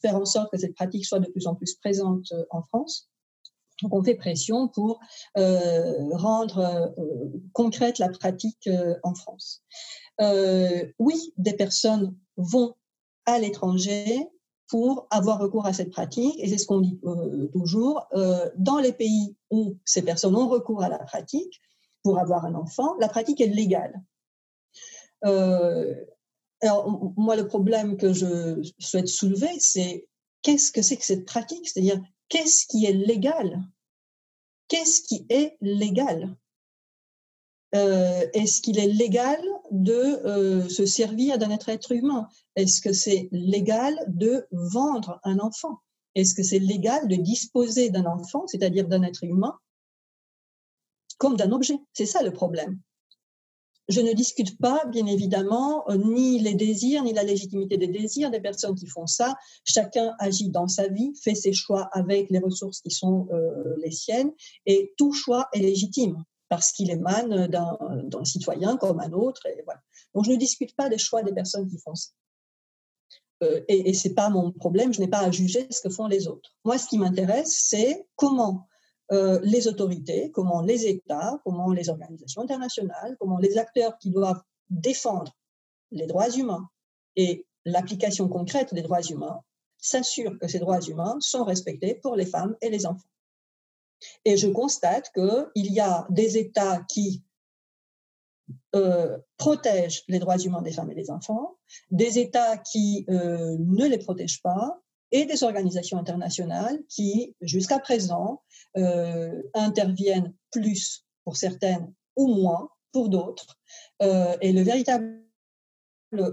faire 0.00 0.16
en 0.16 0.24
sorte 0.24 0.50
que 0.50 0.58
cette 0.58 0.74
pratique 0.74 1.04
soit 1.04 1.20
de 1.20 1.30
plus 1.30 1.46
en 1.46 1.54
plus 1.54 1.74
présente 1.74 2.32
en 2.50 2.62
France. 2.62 3.10
Donc 3.82 3.94
on 3.94 4.02
fait 4.02 4.14
pression 4.14 4.68
pour 4.68 5.00
rendre 5.34 6.94
concrète 7.52 7.98
la 7.98 8.08
pratique 8.08 8.68
en 9.02 9.14
France. 9.14 9.62
Euh, 10.20 10.86
oui, 10.98 11.32
des 11.36 11.54
personnes 11.54 12.16
vont 12.36 12.74
à 13.26 13.38
l'étranger 13.38 14.28
pour 14.68 15.06
avoir 15.10 15.38
recours 15.38 15.66
à 15.66 15.72
cette 15.72 15.90
pratique, 15.90 16.34
et 16.38 16.48
c'est 16.48 16.58
ce 16.58 16.66
qu'on 16.66 16.80
dit 16.80 16.98
euh, 17.04 17.48
toujours, 17.48 18.06
euh, 18.14 18.48
dans 18.56 18.78
les 18.78 18.92
pays 18.92 19.36
où 19.50 19.76
ces 19.84 20.02
personnes 20.02 20.36
ont 20.36 20.48
recours 20.48 20.82
à 20.82 20.88
la 20.88 20.98
pratique 20.98 21.60
pour 22.02 22.18
avoir 22.18 22.46
un 22.46 22.54
enfant, 22.54 22.94
la 22.98 23.08
pratique 23.08 23.40
est 23.40 23.46
légale. 23.46 23.94
alors, 26.62 27.14
moi, 27.16 27.36
le 27.36 27.46
problème 27.46 27.96
que 27.96 28.12
je 28.12 28.62
souhaite 28.78 29.08
soulever, 29.08 29.58
c'est 29.58 30.08
qu'est-ce 30.42 30.72
que 30.72 30.82
c'est 30.82 30.96
que 30.96 31.04
cette 31.04 31.26
pratique? 31.26 31.68
C'est-à-dire, 31.68 32.00
qu'est-ce 32.32 32.66
qui 32.66 32.86
est 32.86 32.94
légal? 32.94 33.62
Qu'est-ce 34.68 35.02
qui 35.02 35.26
est 35.28 35.58
légal? 35.60 36.34
Euh, 37.74 38.26
est-ce 38.32 38.62
qu'il 38.62 38.78
est 38.78 38.86
légal 38.86 39.42
de 39.70 39.92
euh, 39.92 40.68
se 40.68 40.86
servir 40.86 41.36
d'un 41.36 41.50
être 41.50 41.92
humain? 41.92 42.28
Est-ce 42.56 42.80
que 42.80 42.94
c'est 42.94 43.28
légal 43.32 43.94
de 44.08 44.46
vendre 44.50 45.20
un 45.24 45.38
enfant? 45.40 45.80
Est-ce 46.14 46.34
que 46.34 46.42
c'est 46.42 46.58
légal 46.58 47.06
de 47.06 47.16
disposer 47.16 47.90
d'un 47.90 48.06
enfant, 48.06 48.46
c'est-à-dire 48.46 48.88
d'un 48.88 49.02
être 49.02 49.24
humain, 49.24 49.58
comme 51.18 51.36
d'un 51.36 51.52
objet? 51.52 51.78
C'est 51.92 52.06
ça 52.06 52.22
le 52.22 52.32
problème. 52.32 52.80
Je 53.88 54.00
ne 54.00 54.12
discute 54.12 54.58
pas, 54.58 54.84
bien 54.86 55.06
évidemment, 55.06 55.88
euh, 55.90 55.96
ni 55.96 56.38
les 56.38 56.54
désirs, 56.54 57.02
ni 57.02 57.12
la 57.12 57.24
légitimité 57.24 57.76
des 57.76 57.88
désirs 57.88 58.30
des 58.30 58.40
personnes 58.40 58.74
qui 58.74 58.86
font 58.86 59.06
ça. 59.06 59.34
Chacun 59.64 60.14
agit 60.18 60.50
dans 60.50 60.68
sa 60.68 60.88
vie, 60.88 61.12
fait 61.22 61.34
ses 61.34 61.52
choix 61.52 61.88
avec 61.92 62.30
les 62.30 62.38
ressources 62.38 62.80
qui 62.80 62.90
sont 62.90 63.28
les 63.78 63.90
siennes, 63.90 64.32
et 64.66 64.94
tout 64.96 65.12
choix 65.12 65.48
est 65.52 65.58
légitime 65.58 66.22
parce 66.48 66.70
qu'il 66.70 66.90
émane 66.90 67.46
d'un 67.48 68.24
citoyen 68.24 68.76
comme 68.76 69.00
un 69.00 69.12
autre. 69.12 69.46
Et. 69.46 69.64
Donc, 70.14 70.26
je 70.26 70.32
ne 70.32 70.36
discute 70.36 70.76
pas 70.76 70.90
des 70.90 70.98
choix 70.98 71.22
des 71.22 71.32
personnes 71.32 71.66
qui 71.66 71.78
font 71.78 71.94
ça. 71.94 72.10
Euh, 73.42 73.60
et, 73.68 73.88
et 73.88 73.94
ce 73.94 74.08
n'est 74.08 74.14
pas 74.14 74.28
mon 74.28 74.52
problème, 74.52 74.92
je 74.92 75.00
n'ai 75.00 75.08
pas 75.08 75.20
à 75.20 75.30
juger 75.30 75.66
ce 75.70 75.80
que 75.80 75.88
font 75.88 76.06
les 76.06 76.28
autres. 76.28 76.54
Moi, 76.64 76.78
ce 76.78 76.86
qui 76.86 76.98
m'intéresse, 76.98 77.56
c'est 77.68 78.06
comment 78.16 78.68
euh, 79.12 79.38
les 79.42 79.68
autorités, 79.68 80.30
comment 80.30 80.62
les 80.62 80.86
États, 80.86 81.40
comment 81.44 81.72
les 81.72 81.88
organisations 81.88 82.42
internationales, 82.42 83.16
comment 83.20 83.38
les 83.38 83.58
acteurs 83.58 83.98
qui 83.98 84.10
doivent 84.10 84.42
défendre 84.70 85.32
les 85.90 86.06
droits 86.06 86.30
humains 86.30 86.68
et 87.16 87.46
l'application 87.64 88.28
concrète 88.28 88.72
des 88.74 88.82
droits 88.82 89.02
humains 89.02 89.40
s'assurent 89.78 90.38
que 90.38 90.48
ces 90.48 90.58
droits 90.58 90.80
humains 90.80 91.16
sont 91.20 91.44
respectés 91.44 91.94
pour 91.96 92.16
les 92.16 92.26
femmes 92.26 92.56
et 92.62 92.70
les 92.70 92.86
enfants. 92.86 93.08
Et 94.24 94.36
je 94.36 94.48
constate 94.48 95.12
qu'il 95.12 95.72
y 95.72 95.80
a 95.80 96.06
des 96.10 96.38
États 96.38 96.82
qui 96.88 97.22
euh, 98.74 99.18
protègent 99.36 100.04
les 100.08 100.18
droits 100.18 100.38
humains 100.38 100.62
des 100.62 100.72
femmes 100.72 100.90
et 100.90 100.94
des 100.94 101.10
enfants, 101.10 101.56
des 101.90 102.18
États 102.18 102.58
qui 102.58 103.04
euh, 103.08 103.56
ne 103.58 103.86
les 103.86 103.98
protègent 103.98 104.42
pas, 104.42 104.81
et 105.12 105.24
des 105.26 105.42
organisations 105.44 105.98
internationales 105.98 106.78
qui, 106.88 107.36
jusqu'à 107.40 107.78
présent, 107.78 108.42
euh, 108.76 109.42
interviennent 109.54 110.34
plus 110.50 111.04
pour 111.24 111.36
certaines 111.36 111.92
ou 112.16 112.34
moins 112.34 112.68
pour 112.92 113.08
d'autres. 113.08 113.58
et 114.00 114.52
le 114.52 114.62
véritable 114.62 115.22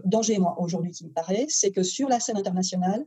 danger, 0.03 0.39
moi, 0.39 0.55
aujourd'hui, 0.59 0.91
qui 0.91 1.05
me 1.05 1.11
paraît, 1.11 1.45
c'est 1.47 1.71
que 1.71 1.83
sur 1.83 2.09
la 2.09 2.19
scène 2.19 2.37
internationale, 2.37 3.05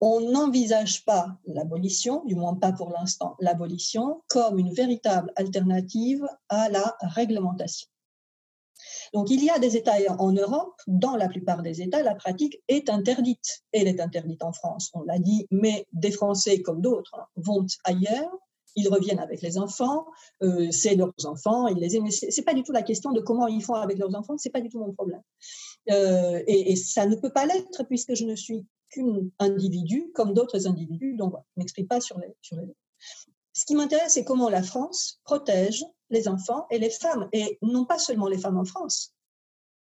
on 0.00 0.20
n'envisage 0.32 1.04
pas 1.04 1.38
l'abolition, 1.46 2.24
du 2.24 2.34
moins 2.34 2.56
pas 2.56 2.72
pour 2.72 2.90
l'instant, 2.90 3.36
l'abolition 3.38 4.20
comme 4.26 4.58
une 4.58 4.74
véritable 4.74 5.32
alternative 5.36 6.26
à 6.48 6.68
la 6.68 6.96
réglementation. 7.02 7.88
Donc 9.12 9.30
il 9.30 9.44
y 9.44 9.50
a 9.50 9.58
des 9.58 9.76
États 9.76 9.96
en 10.18 10.32
Europe, 10.32 10.74
dans 10.86 11.16
la 11.16 11.28
plupart 11.28 11.62
des 11.62 11.82
États, 11.82 12.02
la 12.02 12.14
pratique 12.14 12.62
est 12.68 12.88
interdite. 12.88 13.62
Elle 13.72 13.88
est 13.88 14.00
interdite 14.00 14.42
en 14.42 14.52
France, 14.52 14.90
on 14.94 15.02
l'a 15.02 15.18
dit, 15.18 15.46
mais 15.50 15.86
des 15.92 16.10
Français 16.10 16.62
comme 16.62 16.80
d'autres 16.80 17.16
vont 17.36 17.66
ailleurs, 17.84 18.30
ils 18.76 18.88
reviennent 18.88 19.18
avec 19.18 19.42
les 19.42 19.58
enfants, 19.58 20.06
euh, 20.42 20.70
c'est 20.70 20.94
leurs 20.94 21.12
enfants, 21.24 21.68
ils 21.68 21.78
les 21.78 21.96
aiment. 21.96 22.10
C'est 22.10 22.42
pas 22.42 22.54
du 22.54 22.62
tout 22.62 22.72
la 22.72 22.82
question 22.82 23.12
de 23.12 23.20
comment 23.20 23.46
ils 23.46 23.62
font 23.62 23.74
avec 23.74 23.98
leurs 23.98 24.14
enfants, 24.14 24.36
c'est 24.38 24.50
pas 24.50 24.60
du 24.60 24.68
tout 24.68 24.78
mon 24.78 24.92
problème. 24.92 25.22
Euh, 25.90 26.42
et, 26.46 26.76
ça 26.76 27.06
ne 27.06 27.16
peut 27.16 27.32
pas 27.32 27.46
l'être 27.46 27.84
puisque 27.84 28.14
je 28.14 28.24
ne 28.24 28.36
suis 28.36 28.64
qu'un 28.90 29.28
individu 29.38 30.10
comme 30.14 30.34
d'autres 30.34 30.66
individus, 30.66 31.16
donc 31.16 31.32
je 31.32 31.38
ne 31.56 31.62
m'exprime 31.62 31.86
pas 31.86 32.00
sur 32.00 32.18
les, 32.18 32.34
sur 32.40 32.56
les 32.56 32.64
Ce 33.52 33.66
qui 33.66 33.74
m'intéresse, 33.74 34.14
c'est 34.14 34.24
comment 34.24 34.48
la 34.48 34.62
France 34.62 35.20
protège 35.24 35.84
les 36.10 36.28
enfants 36.28 36.66
et 36.70 36.78
les 36.78 36.90
femmes, 36.90 37.28
et 37.32 37.58
non 37.62 37.84
pas 37.84 37.98
seulement 37.98 38.28
les 38.28 38.38
femmes 38.38 38.58
en 38.58 38.64
France, 38.64 39.14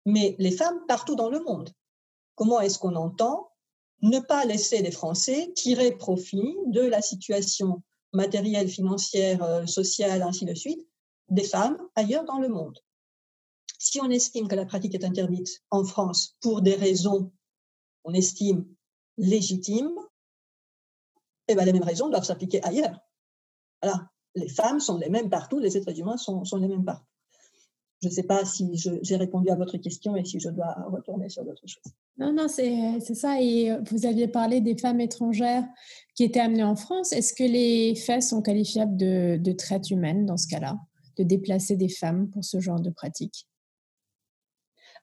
mais 0.05 0.36
les 0.39 0.51
femmes 0.51 0.79
partout 0.88 1.15
dans 1.15 1.29
le 1.29 1.41
monde. 1.41 1.69
Comment 2.36 2.62
est-ce 2.62 2.79
qu'on 2.79 2.95
entend 2.95 3.51
ne 4.01 4.19
pas 4.19 4.45
laisser 4.45 4.81
les 4.81 4.91
Français 4.91 5.51
tirer 5.55 5.95
profit 5.95 6.55
de 6.67 6.81
la 6.81 7.01
situation 7.01 7.84
matérielle, 8.13 8.67
financière, 8.67 9.43
euh, 9.43 9.65
sociale, 9.65 10.21
ainsi 10.23 10.45
de 10.45 10.53
suite, 10.53 10.88
des 11.29 11.43
femmes 11.43 11.77
ailleurs 11.95 12.25
dans 12.25 12.39
le 12.39 12.47
monde? 12.47 12.79
Si 13.77 13.99
on 14.01 14.10
estime 14.10 14.47
que 14.47 14.55
la 14.55 14.65
pratique 14.65 14.95
est 14.95 15.05
interdite 15.05 15.62
en 15.69 15.84
France 15.84 16.36
pour 16.41 16.62
des 16.62 16.75
raisons, 16.75 17.31
on 18.03 18.13
estime, 18.13 18.65
légitimes, 19.17 19.93
eh 21.47 21.55
bien 21.55 21.65
les 21.65 21.73
mêmes 21.73 21.84
raisons 21.84 22.10
doivent 22.10 22.25
s'appliquer 22.25 22.63
ailleurs. 22.63 22.99
Voilà. 23.81 24.07
Les 24.35 24.47
femmes 24.47 24.79
sont 24.79 24.97
les 24.97 25.09
mêmes 25.09 25.29
partout, 25.29 25.59
les 25.59 25.75
êtres 25.77 25.99
humains 25.99 26.17
sont, 26.17 26.43
les 26.57 26.67
mêmes 26.67 26.85
partout. 26.85 27.05
Je 28.01 28.07
ne 28.07 28.13
sais 28.13 28.23
pas 28.23 28.45
si 28.45 28.71
j'ai 28.75 29.15
répondu 29.15 29.49
à 29.49 29.55
votre 29.55 29.77
question 29.77 30.15
et 30.15 30.25
si 30.25 30.39
je 30.39 30.49
dois 30.49 30.73
retourner 30.87 31.29
sur 31.29 31.43
d'autres 31.43 31.67
choses. 31.67 31.93
Non, 32.17 32.33
non, 32.33 32.47
c'est 32.47 32.99
ça. 33.13 33.39
Et 33.39 33.77
vous 33.91 34.05
aviez 34.05 34.27
parlé 34.27 34.59
des 34.59 34.75
femmes 34.77 35.01
étrangères 35.01 35.67
qui 36.15 36.23
étaient 36.23 36.39
amenées 36.39 36.63
en 36.63 36.75
France. 36.75 37.11
Est-ce 37.11 37.33
que 37.33 37.43
les 37.43 37.93
faits 37.95 38.23
sont 38.23 38.41
qualifiables 38.41 38.97
de, 38.97 39.37
de 39.37 39.51
traite 39.51 39.91
humaine 39.91 40.25
dans 40.25 40.37
ce 40.37 40.47
cas-là, 40.47 40.79
de 41.17 41.23
déplacer 41.23 41.75
des 41.75 41.89
femmes 41.89 42.29
pour 42.29 42.43
ce 42.43 42.59
genre 42.59 42.79
de 42.79 42.89
pratique? 42.89 43.47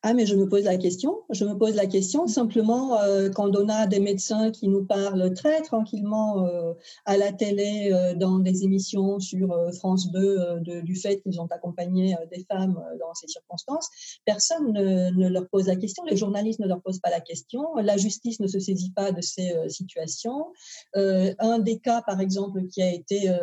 Ah, 0.04 0.14
mais 0.14 0.26
je 0.26 0.36
me 0.36 0.48
pose 0.48 0.62
la 0.62 0.76
question. 0.76 1.24
Je 1.30 1.44
me 1.44 1.58
pose 1.58 1.74
la 1.74 1.86
question 1.86 2.28
simplement 2.28 3.00
euh, 3.00 3.30
quand 3.30 3.56
on 3.56 3.68
a 3.68 3.88
des 3.88 3.98
médecins 3.98 4.52
qui 4.52 4.68
nous 4.68 4.84
parlent 4.84 5.34
très 5.34 5.60
tranquillement 5.62 6.46
euh, 6.46 6.72
à 7.04 7.16
la 7.16 7.32
télé, 7.32 7.90
euh, 7.92 8.14
dans 8.14 8.38
des 8.38 8.62
émissions 8.62 9.18
sur 9.18 9.48
France 9.74 10.12
2, 10.12 10.60
du 10.60 10.94
fait 10.94 11.20
qu'ils 11.20 11.40
ont 11.40 11.46
accompagné 11.46 12.16
des 12.30 12.44
femmes 12.44 12.80
dans 13.00 13.12
ces 13.14 13.26
circonstances. 13.26 13.90
Personne 14.24 14.72
ne, 14.72 15.10
ne, 15.10 15.28
leur 15.28 15.48
pose 15.48 15.66
la 15.66 15.74
question. 15.74 16.04
Les 16.04 16.16
journalistes 16.16 16.60
ne 16.60 16.68
leur 16.68 16.80
posent 16.80 17.00
pas 17.00 17.10
la 17.10 17.20
question. 17.20 17.74
La 17.76 17.96
justice 17.96 18.38
ne 18.38 18.46
se 18.46 18.60
saisit 18.60 18.92
pas 18.92 19.10
de 19.10 19.20
ces 19.20 19.52
situations. 19.68 20.52
un 20.94 21.58
des 21.58 21.80
cas, 21.80 22.02
par 22.02 22.20
exemple, 22.20 22.66
qui 22.68 22.82
a 22.82 22.92
été 22.92 23.36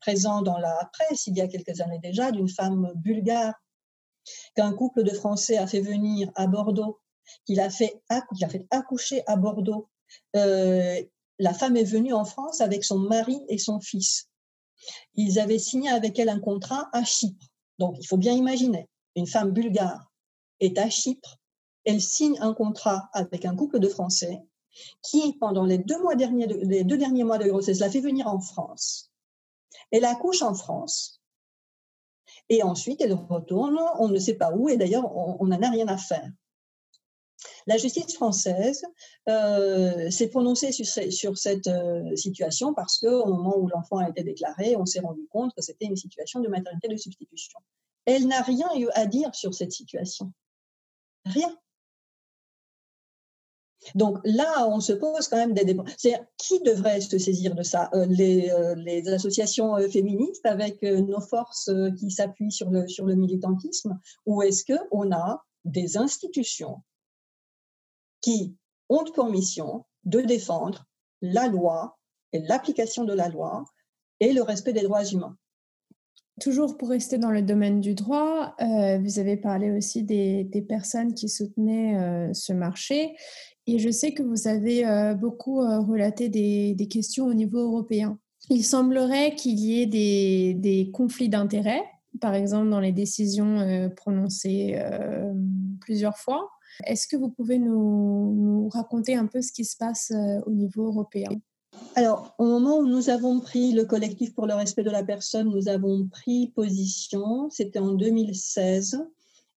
présent 0.00 0.42
dans 0.42 0.58
la 0.58 0.90
presse 0.92 1.28
il 1.28 1.36
y 1.36 1.40
a 1.40 1.46
quelques 1.46 1.80
années 1.80 2.00
déjà, 2.02 2.32
d'une 2.32 2.48
femme 2.48 2.90
bulgare 2.96 3.54
qu'un 4.54 4.72
couple 4.72 5.02
de 5.02 5.10
Français 5.10 5.56
a 5.56 5.66
fait 5.66 5.80
venir 5.80 6.30
à 6.34 6.46
Bordeaux, 6.46 6.98
qu'il 7.46 7.60
a, 7.60 7.70
fait, 7.70 8.00
a 8.08 8.48
fait 8.48 8.66
accoucher 8.70 9.22
à 9.26 9.36
Bordeaux. 9.36 9.88
Euh, 10.36 11.00
la 11.38 11.54
femme 11.54 11.76
est 11.76 11.84
venue 11.84 12.12
en 12.12 12.24
France 12.24 12.60
avec 12.60 12.84
son 12.84 12.98
mari 12.98 13.40
et 13.48 13.58
son 13.58 13.80
fils. 13.80 14.28
Ils 15.14 15.38
avaient 15.38 15.58
signé 15.58 15.90
avec 15.90 16.18
elle 16.18 16.28
un 16.28 16.40
contrat 16.40 16.88
à 16.92 17.04
Chypre. 17.04 17.46
Donc, 17.78 17.96
il 17.98 18.06
faut 18.06 18.16
bien 18.16 18.34
imaginer, 18.34 18.88
une 19.16 19.26
femme 19.26 19.52
bulgare 19.52 20.10
est 20.60 20.76
à 20.78 20.90
Chypre, 20.90 21.38
elle 21.84 22.00
signe 22.00 22.38
un 22.40 22.52
contrat 22.52 23.08
avec 23.12 23.44
un 23.44 23.56
couple 23.56 23.78
de 23.78 23.88
Français 23.88 24.42
qui, 25.02 25.34
pendant 25.38 25.64
les 25.64 25.78
deux, 25.78 26.00
mois 26.00 26.14
derniers 26.14 26.46
les 26.46 26.84
deux 26.84 26.98
derniers 26.98 27.24
mois 27.24 27.38
de 27.38 27.48
grossesse, 27.48 27.80
l'a 27.80 27.90
fait 27.90 28.00
venir 28.00 28.26
en 28.26 28.40
France. 28.40 29.10
Elle 29.90 30.04
accouche 30.04 30.42
en 30.42 30.54
France. 30.54 31.19
Et 32.50 32.62
ensuite, 32.62 33.00
elle 33.00 33.14
retourne, 33.14 33.78
on 33.98 34.08
ne 34.08 34.18
sait 34.18 34.34
pas 34.34 34.52
où, 34.52 34.68
et 34.68 34.76
d'ailleurs, 34.76 35.16
on 35.16 35.46
n'en 35.46 35.62
a 35.62 35.70
rien 35.70 35.88
à 35.88 35.96
faire. 35.96 36.30
La 37.66 37.76
justice 37.76 38.14
française 38.14 38.82
euh, 39.28 40.10
s'est 40.10 40.28
prononcée 40.28 40.72
sur, 40.72 41.38
cette 41.38 41.66
euh, 41.68 42.16
situation 42.16 42.74
parce 42.74 42.98
qu'au 42.98 43.26
moment 43.26 43.56
où 43.58 43.68
l'enfant 43.68 43.98
a 43.98 44.08
été 44.08 44.22
déclaré, 44.22 44.76
on 44.76 44.86
s'est 44.86 45.00
rendu 45.00 45.26
compte 45.30 45.54
que 45.54 45.62
c'était 45.62 45.86
une 45.86 45.96
situation 45.96 46.40
de 46.40 46.48
maternité 46.48 46.88
de 46.88 46.96
substitution. 46.96 47.58
Elle 48.04 48.26
n'a 48.26 48.42
rien 48.42 48.68
eu 48.76 48.88
à 48.94 49.06
dire 49.06 49.34
sur 49.34 49.54
cette 49.54 49.72
situation. 49.72 50.32
Rien. 51.26 51.54
Donc 53.94 54.18
là, 54.24 54.66
on 54.68 54.80
se 54.80 54.92
pose 54.92 55.28
quand 55.28 55.36
même 55.36 55.54
des 55.54 55.64
débats. 55.64 55.84
C'est 55.96 56.20
qui 56.36 56.60
devrait 56.60 57.00
se 57.00 57.18
saisir 57.18 57.54
de 57.54 57.62
ça? 57.62 57.90
Euh, 57.94 58.06
euh, 58.08 58.74
les, 58.76 59.08
associations 59.08 59.76
euh, 59.76 59.88
féministes 59.88 60.46
avec 60.46 60.82
nos 60.82 61.20
forces 61.20 61.70
qui 61.98 62.10
s'appuient 62.10 62.52
sur 62.52 62.70
le, 62.70 62.86
sur 62.88 63.06
le 63.06 63.14
militantisme? 63.14 63.98
Ou 64.26 64.42
est-ce 64.42 64.64
qu'on 64.64 65.12
a 65.12 65.44
des 65.64 65.96
institutions 65.96 66.82
qui 68.20 68.56
ont 68.88 69.04
pour 69.14 69.30
mission 69.30 69.84
de 70.04 70.20
défendre 70.20 70.84
la 71.22 71.48
loi 71.48 71.98
et 72.32 72.40
l'application 72.40 73.04
de 73.04 73.12
la 73.12 73.28
loi 73.28 73.64
et 74.20 74.32
le 74.32 74.42
respect 74.42 74.72
des 74.72 74.82
droits 74.82 75.04
humains? 75.04 75.36
Toujours 76.40 76.76
pour 76.76 76.88
rester 76.88 77.18
dans 77.18 77.30
le 77.30 77.42
domaine 77.42 77.80
du 77.80 77.94
droit, 77.94 78.56
vous 78.58 79.18
avez 79.18 79.36
parlé 79.36 79.70
aussi 79.70 80.02
des, 80.02 80.64
personnes 80.68 81.14
qui 81.14 81.28
soutenaient 81.28 82.30
ce 82.32 82.52
marché. 82.52 83.14
Et 83.72 83.78
je 83.78 83.90
sais 83.90 84.14
que 84.14 84.22
vous 84.24 84.48
avez 84.48 84.84
euh, 84.84 85.14
beaucoup 85.14 85.62
euh, 85.62 85.78
relaté 85.80 86.28
des, 86.28 86.88
questions 86.88 87.26
au 87.26 87.34
niveau 87.34 87.58
européen. 87.58 88.18
Il 88.48 88.64
semblerait 88.64 89.36
qu'il 89.36 89.60
y 89.60 89.80
ait 89.80 89.86
des, 89.86 90.90
conflits 90.92 91.28
d'intérêts, 91.28 91.84
par 92.20 92.34
exemple 92.34 92.68
dans 92.68 92.80
les 92.80 92.90
décisions 92.90 93.60
euh, 93.60 93.88
prononcées 93.88 94.76
plusieurs 95.80 96.18
fois. 96.18 96.50
Est-ce 96.84 97.06
que 97.06 97.16
vous 97.16 97.30
pouvez 97.30 97.58
nous, 97.58 98.68
raconter 98.72 99.14
un 99.14 99.26
peu 99.26 99.40
ce 99.40 99.52
qui 99.52 99.64
se 99.64 99.76
passe 99.76 100.12
au 100.46 100.50
niveau 100.50 100.86
européen? 100.86 101.28
Alors, 101.96 102.34
au 102.38 102.44
moment 102.44 102.78
où 102.78 102.86
nous 102.86 103.10
avons 103.10 103.40
pris 103.40 103.72
le 103.72 103.84
collectif 103.84 104.34
pour 104.34 104.46
le 104.46 104.54
respect 104.54 104.84
de 104.84 104.90
la 104.90 105.02
personne, 105.02 105.48
nous 105.48 105.68
avons 105.68 106.06
pris 106.06 106.48
position, 106.54 107.50
c'était 107.50 107.80
en 107.80 107.92
2016, 107.92 108.98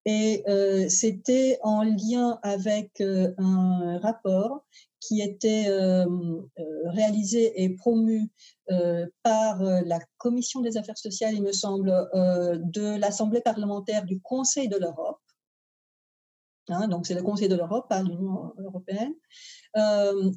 et 0.05 0.43
euh, 0.47 0.89
c'était 0.89 1.59
en 1.61 1.83
lien 1.83 2.39
avec 2.41 3.01
euh, 3.01 3.33
un 3.37 3.99
rapport 3.99 4.63
qui 4.99 5.21
était 5.21 5.65
euh, 5.67 6.05
réalisé 6.85 7.63
et 7.63 7.69
promu 7.69 8.29
par 9.23 9.61
la 9.61 9.99
Commission 10.17 10.61
des 10.61 10.77
affaires 10.77 10.97
sociales, 10.97 11.33
il 11.33 11.41
me 11.41 11.51
semble, 11.51 11.89
de 12.13 12.97
l'Assemblée 12.97 13.41
parlementaire 13.41 14.05
du 14.05 14.21
Conseil 14.21 14.69
de 14.69 14.77
l'Europe. 14.77 15.19
Hein, 16.69 16.87
donc 16.87 17.07
c'est 17.07 17.15
le 17.15 17.23
Conseil 17.23 17.49
de 17.49 17.55
l'Europe, 17.55 17.87
pas 17.89 18.03
l'Union 18.03 18.53
européenne. 18.57 19.13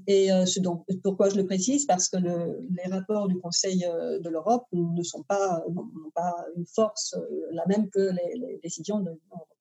et 0.06 0.30
donc, 0.58 0.84
pourquoi 1.02 1.28
je 1.28 1.36
le 1.36 1.44
précise? 1.46 1.86
Parce 1.86 2.08
que 2.08 2.16
les 2.16 2.90
rapports 2.90 3.28
du 3.28 3.38
Conseil 3.38 3.80
de 3.80 4.28
l'Europe 4.28 4.66
ne 4.72 5.02
sont 5.02 5.22
pas, 5.22 5.62
n'ont 5.70 6.10
pas 6.14 6.34
une 6.56 6.66
force 6.66 7.14
la 7.52 7.64
même 7.66 7.88
que 7.90 8.10
les, 8.34 8.58
décisions 8.62 8.98
de 9.00 9.10
l'Union 9.10 9.20
européenne. 9.32 9.54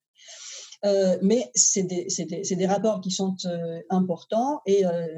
Euh, 0.85 1.17
mais 1.21 1.49
c'est 1.55 1.83
des, 1.83 2.07
des, 2.55 2.67
rapports 2.67 2.99
qui 2.99 3.09
sont 3.09 3.35
euh, 3.45 3.79
importants 3.89 4.61
et 4.65 4.85
euh, 4.85 5.17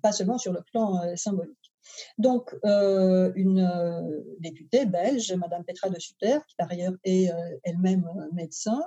pas 0.00 0.12
seulement 0.12 0.38
sur 0.38 0.52
le 0.52 0.62
plan 0.62 1.00
symbolique. 1.16 1.71
Donc, 2.18 2.54
une 2.62 4.34
députée 4.40 4.86
belge, 4.86 5.32
Madame 5.34 5.64
Petra 5.64 5.88
de 5.88 5.98
Sutter, 5.98 6.38
qui 6.48 6.54
par 6.56 6.70
ailleurs 6.70 6.94
est 7.04 7.30
elle-même 7.64 8.06
médecin, 8.32 8.82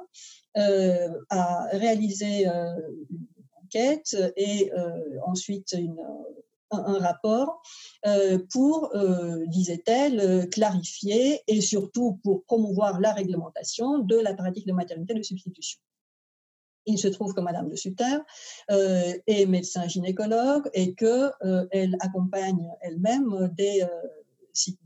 a 0.55 1.67
réalisé 1.71 2.45
une 2.45 3.27
enquête 3.63 4.15
et 4.37 4.71
ensuite 5.25 5.75
un, 6.71 6.99
rapport 6.99 7.61
pour, 8.51 8.93
disait-elle, 9.47 10.49
clarifier 10.49 11.41
et 11.47 11.61
surtout 11.61 12.19
pour 12.23 12.43
promouvoir 12.45 12.99
la 12.99 13.13
réglementation 13.13 13.99
de 13.99 14.17
la 14.17 14.33
pratique 14.33 14.67
de 14.67 14.73
maternité 14.73 15.13
de 15.13 15.23
substitution. 15.23 15.79
Il 16.85 16.99
se 16.99 17.07
trouve 17.07 17.33
que 17.33 17.41
Madame 17.41 17.69
de 17.69 17.75
Sutter 17.75 18.17
euh, 18.71 19.13
est 19.27 19.45
médecin 19.45 19.87
gynécologue 19.87 20.69
et 20.73 20.93
qu'elle 20.93 21.31
euh, 21.43 21.97
accompagne 21.99 22.69
elle-même 22.81 23.33
euh, 23.33 23.47
des, 23.49 23.85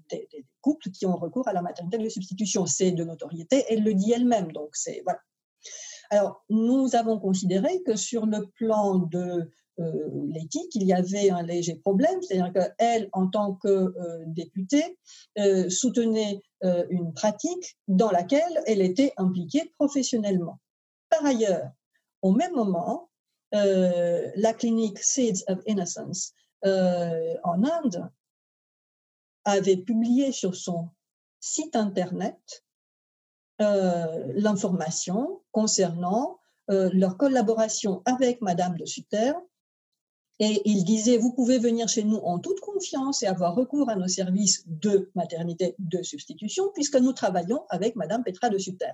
des, 0.09 0.45
couples 0.62 0.89
qui 0.89 1.05
ont 1.05 1.15
recours 1.15 1.47
à 1.47 1.53
la 1.53 1.62
maternité 1.62 1.97
de 1.97 2.09
substitution. 2.09 2.65
C'est 2.65 2.91
de 2.91 3.03
notoriété, 3.03 3.65
elle 3.69 3.83
le 3.83 3.93
dit 3.93 4.12
elle-même. 4.12 4.51
Donc 4.51 4.69
c'est 4.73 5.01
voilà. 5.03 5.19
Alors 6.09 6.43
nous 6.49 6.95
avons 6.95 7.19
considéré 7.19 7.81
que 7.83 7.95
sur 7.95 8.25
le 8.25 8.47
plan 8.55 8.97
de 8.97 9.49
l'éthique, 10.27 10.75
il 10.75 10.83
y 10.83 10.91
avait 10.91 11.29
un 11.29 11.41
léger 11.41 11.75
problème, 11.75 12.21
c'est-à-dire 12.21 12.51
qu'elle, 12.51 13.07
en 13.13 13.27
tant 13.27 13.53
que 13.53 13.93
députée, 14.25 14.97
soutenait 15.69 16.41
une 16.89 17.13
pratique 17.13 17.77
dans 17.88 18.12
laquelle 18.12 18.62
elle 18.67 18.81
était 18.81 19.13
impliquée 19.15 19.71
professionnellement. 19.77 20.59
Par 21.09 21.25
ailleurs, 21.25 21.71
au 22.21 22.32
même 22.32 22.53
moment, 22.53 23.10
euh, 23.55 24.29
la 24.36 24.53
clinique 24.53 24.99
Seeds 24.99 25.43
of 25.47 25.60
Innocence 25.65 26.34
euh, 26.65 27.36
en 27.43 27.63
Inde 27.63 28.10
avait 29.43 29.77
publié 29.77 30.32
sur 30.32 30.55
son 30.55 30.89
site 31.39 31.75
internet 31.75 32.63
euh, 33.62 34.32
l'information 34.36 35.41
concernant 35.51 36.38
leur 36.71 37.17
collaboration 37.17 38.03
avec 38.05 38.43
Madame 38.43 38.77
de 38.77 38.86
Sutter. 38.86 39.32
Et 40.38 40.62
il 40.65 40.84
disait, 40.84 41.17
vous 41.17 41.34
pouvez 41.34 41.58
venir 41.58 41.89
chez 41.89 42.03
nous 42.03 42.17
en 42.17 42.38
toute 42.38 42.60
confiance 42.60 43.23
et 43.23 43.25
avoir 43.25 43.55
recours 43.55 43.89
à 43.89 43.95
nos 43.95 44.08
services 44.08 44.63
de 44.67 45.10
maternité 45.15 45.73
de 45.79 46.03
substitution, 46.03 46.69
puisque 46.75 46.97
nous 46.97 47.12
travaillons 47.12 47.65
avec 47.69 47.95
Madame 47.95 48.23
Petra 48.23 48.49
de 48.49 48.60
Sutter. 48.60 48.91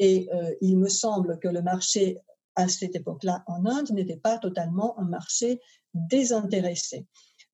Et 0.00 0.28
il 0.60 0.78
me 0.78 0.88
semble 0.88 1.38
que 1.38 1.46
le 1.46 1.62
marché 1.62 2.18
à 2.56 2.68
cette 2.68 2.96
époque-là 2.96 3.42
en 3.46 3.66
Inde 3.66 3.90
n'était 3.90 4.16
pas 4.16 4.38
totalement 4.38 4.98
un 4.98 5.04
marché 5.04 5.60
désintéressé. 5.94 7.06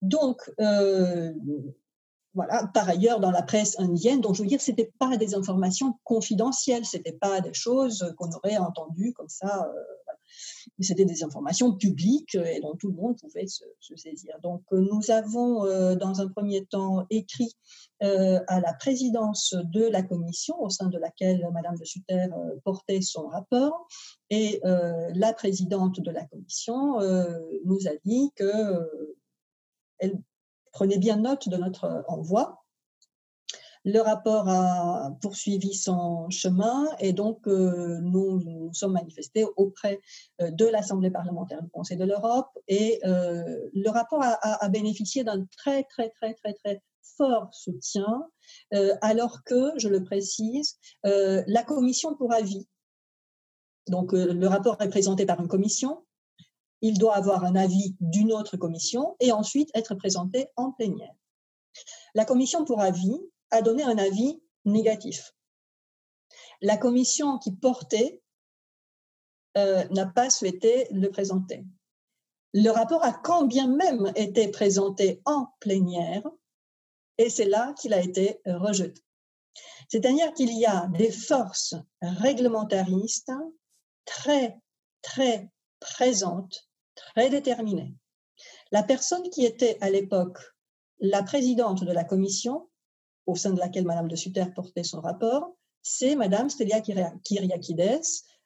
Donc, 0.03 0.51
euh, 0.61 1.33
voilà, 2.35 2.67
par 2.73 2.89
ailleurs, 2.89 3.21
dans 3.21 3.31
la 3.31 3.43
presse 3.43 3.79
indienne, 3.81 4.21
donc 4.21 4.35
je 4.35 4.43
veux 4.43 4.49
dire, 4.49 4.61
ce 4.61 4.71
n'était 4.71 4.93
pas 4.99 5.17
des 5.17 5.35
informations 5.35 5.99
confidentielles, 6.05 6.85
ce 6.85 6.97
n'était 6.97 7.13
pas 7.13 7.41
des 7.41 7.55
choses 7.55 8.15
qu'on 8.17 8.31
aurait 8.31 8.59
entendues 8.59 9.13
comme 9.13 9.29
ça. 9.29 9.65
Euh, 9.65 9.98
C'était 10.81 11.05
des 11.05 11.25
informations 11.25 11.75
publiques 11.75 12.35
et 12.35 12.61
dont 12.61 12.77
tout 12.77 12.89
le 12.89 12.95
monde 12.95 13.19
pouvait 13.19 13.47
se, 13.47 13.65
saisir. 13.97 14.39
Donc, 14.43 14.63
nous 14.71 15.11
avons, 15.11 15.65
dans 15.97 16.21
un 16.21 16.29
premier 16.29 16.65
temps, 16.67 17.07
écrit 17.11 17.53
à 18.01 18.61
la 18.61 18.73
présidence 18.75 19.55
de 19.73 19.85
la 19.89 20.03
commission, 20.03 20.61
au 20.61 20.71
sein 20.71 20.89
de 20.89 20.99
laquelle 20.99 21.47
Madame 21.53 21.77
de 21.77 21.85
Sutter 21.85 22.27
portait 22.65 23.01
son 23.01 23.27
rapport, 23.27 23.87
et 24.31 24.61
la 24.63 25.33
présidente 25.33 26.01
de 26.01 26.11
la 26.11 26.25
commission 26.27 26.99
nous 27.65 27.89
a 27.89 27.97
dit 28.05 28.31
qu'elle 28.37 30.23
prenait 30.73 30.99
bien 30.99 31.17
note 31.17 31.49
de 31.49 31.57
notre 31.57 32.05
envoi 32.09 32.65
le 33.89 34.01
rapport 34.01 34.49
a 34.49 35.17
poursuivi 35.23 35.73
son 35.75 36.29
chemin 36.29 36.87
et 36.99 37.15
donc 37.15 37.49
euh, 37.49 37.99
nous 38.03 38.41
nous 38.41 38.75
sommes 38.75 38.93
manifestés 38.93 39.47
auprès 39.57 39.99
euh, 40.43 40.51
de 40.51 40.67
l'Assemblée 40.67 41.11
parlementaire 41.11 41.63
du 41.63 41.71
Conseil 41.71 41.97
de 41.97 42.05
l'Europe 42.05 42.51
et 42.69 43.01
euh, 43.07 43.43
le 43.73 43.89
rapport 43.89 44.23
a, 44.23 44.69
bénéficié 44.69 45.25
d'un 45.25 45.47
très 45.57 45.85
très 45.85 46.11
très 46.11 46.35
très 46.35 46.53
très 46.53 46.83
fort 47.17 47.49
soutien 47.53 48.29
alors 49.01 49.43
que, 49.45 49.73
je 49.77 49.89
le 49.89 50.05
précise, 50.05 50.79
la 51.05 51.63
commission 51.63 52.15
pour 52.15 52.33
avis, 52.33 52.67
donc 53.89 54.13
le 54.13 54.47
rapport 54.47 54.81
est 54.81 54.89
présenté 54.89 55.27
par 55.27 55.41
une 55.41 55.49
commission, 55.49 56.05
il 56.81 56.99
doit 56.99 57.17
avoir 57.17 57.45
un 57.45 57.57
avis 57.57 57.97
d'une 58.01 58.33
autre 58.33 58.57
commission 58.57 59.17
et 59.21 59.33
ensuite 59.33 59.71
être 59.75 59.95
présenté 59.95 60.49
en 60.57 60.73
plénière. 60.73 61.15
La 62.15 62.25
commission 62.25 62.65
pour 62.65 62.81
avis 62.81 63.19
a 63.51 63.63
donné 63.63 63.83
un 63.83 63.99
avis 63.99 64.41
négatif. 64.65 65.35
La 66.61 66.77
commission 66.77 67.39
qui 67.39 67.53
portait 67.53 68.21
euh, 69.57 69.85
n'a 69.89 70.07
pas 70.07 70.31
souhaité 70.31 70.89
le 70.91 71.09
présenter. 71.11 71.65
Le 72.55 72.71
rapport 72.71 73.05
a 73.05 73.13
quand 73.13 73.45
bien 73.45 73.69
même 73.69 74.13
été 74.17 74.49
présenté 74.49 75.21
en 75.25 75.49
plénière, 75.61 76.23
et 77.19 77.31
c'est 77.31 77.45
là 77.45 77.75
qu'il 77.79 77.93
a 77.93 78.01
été 78.01 78.41
rejeté. 78.47 79.03
C'est-à-dire 79.89 80.33
qu'il 80.35 80.53
y 80.57 80.67
a 80.67 80.87
des 80.89 81.11
forces 81.11 81.75
réglementaristes 82.01 83.33
très, 84.05 84.59
très 85.03 85.51
présentes, 85.81 86.69
très 86.95 87.31
déterminées. 87.31 87.95
La 88.71 88.83
personne 88.83 89.29
qui 89.31 89.45
était 89.45 89.79
à 89.81 89.91
l'époque 89.91 90.39
la 91.01 91.23
présidente 91.23 91.85
de 91.85 91.93
la 91.93 92.05
commission 92.05 92.69
au 93.29 93.37
sein 93.37 93.53
de 93.53 93.61
laquelle 93.61 93.85
Madame 93.85 94.09
de 94.09 94.17
Sutter 94.17 94.47
portait 94.55 94.83
son 94.83 95.01
rapport, 95.03 95.55
c'est 95.83 96.17
Madame 96.17 96.49
Stelia 96.49 96.81
Kyriakides 96.81 98.01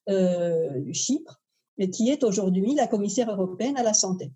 euh, 0.08 0.80
du 0.80 0.92
Chypre, 0.92 1.40
et 1.78 1.88
qui 1.88 2.10
est 2.10 2.24
aujourd'hui 2.24 2.74
la 2.74 2.88
commissaire 2.88 3.30
européenne 3.30 3.76
à 3.76 3.84
la 3.84 3.94
santé. 3.94 4.32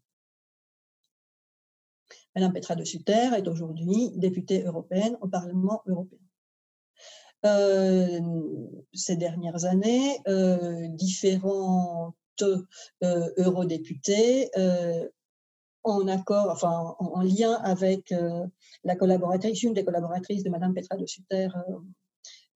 Madame 2.37 2.53
Petra 2.53 2.77
de 2.77 2.85
Sutter 2.85 3.31
est 3.37 3.49
aujourd'hui 3.49 4.13
députée 4.15 4.63
européenne 4.63 5.19
au 5.21 5.27
Parlement 5.27 5.83
européen. 5.87 6.21
Euh, 7.45 8.21
ces 8.95 9.17
dernières 9.17 9.65
années, 9.65 10.17
euh, 10.29 10.87
différentes 10.89 12.15
eurodéputés 13.03 14.51
en 15.87 16.09
accord, 16.09 16.49
enfin 16.51 16.97
en, 16.99 17.23
lien 17.23 17.55
avec 17.63 18.11
euh, 18.13 18.45
la 18.85 18.97
collaboratrice, 18.97 19.63
une 19.63 19.73
des 19.73 19.85
collaboratrices 19.85 20.43
de 20.43 20.51
Madame 20.51 20.75
Petra 20.75 20.97
de 20.97 21.07
Sutter 21.07 21.49
euh, 21.55 21.77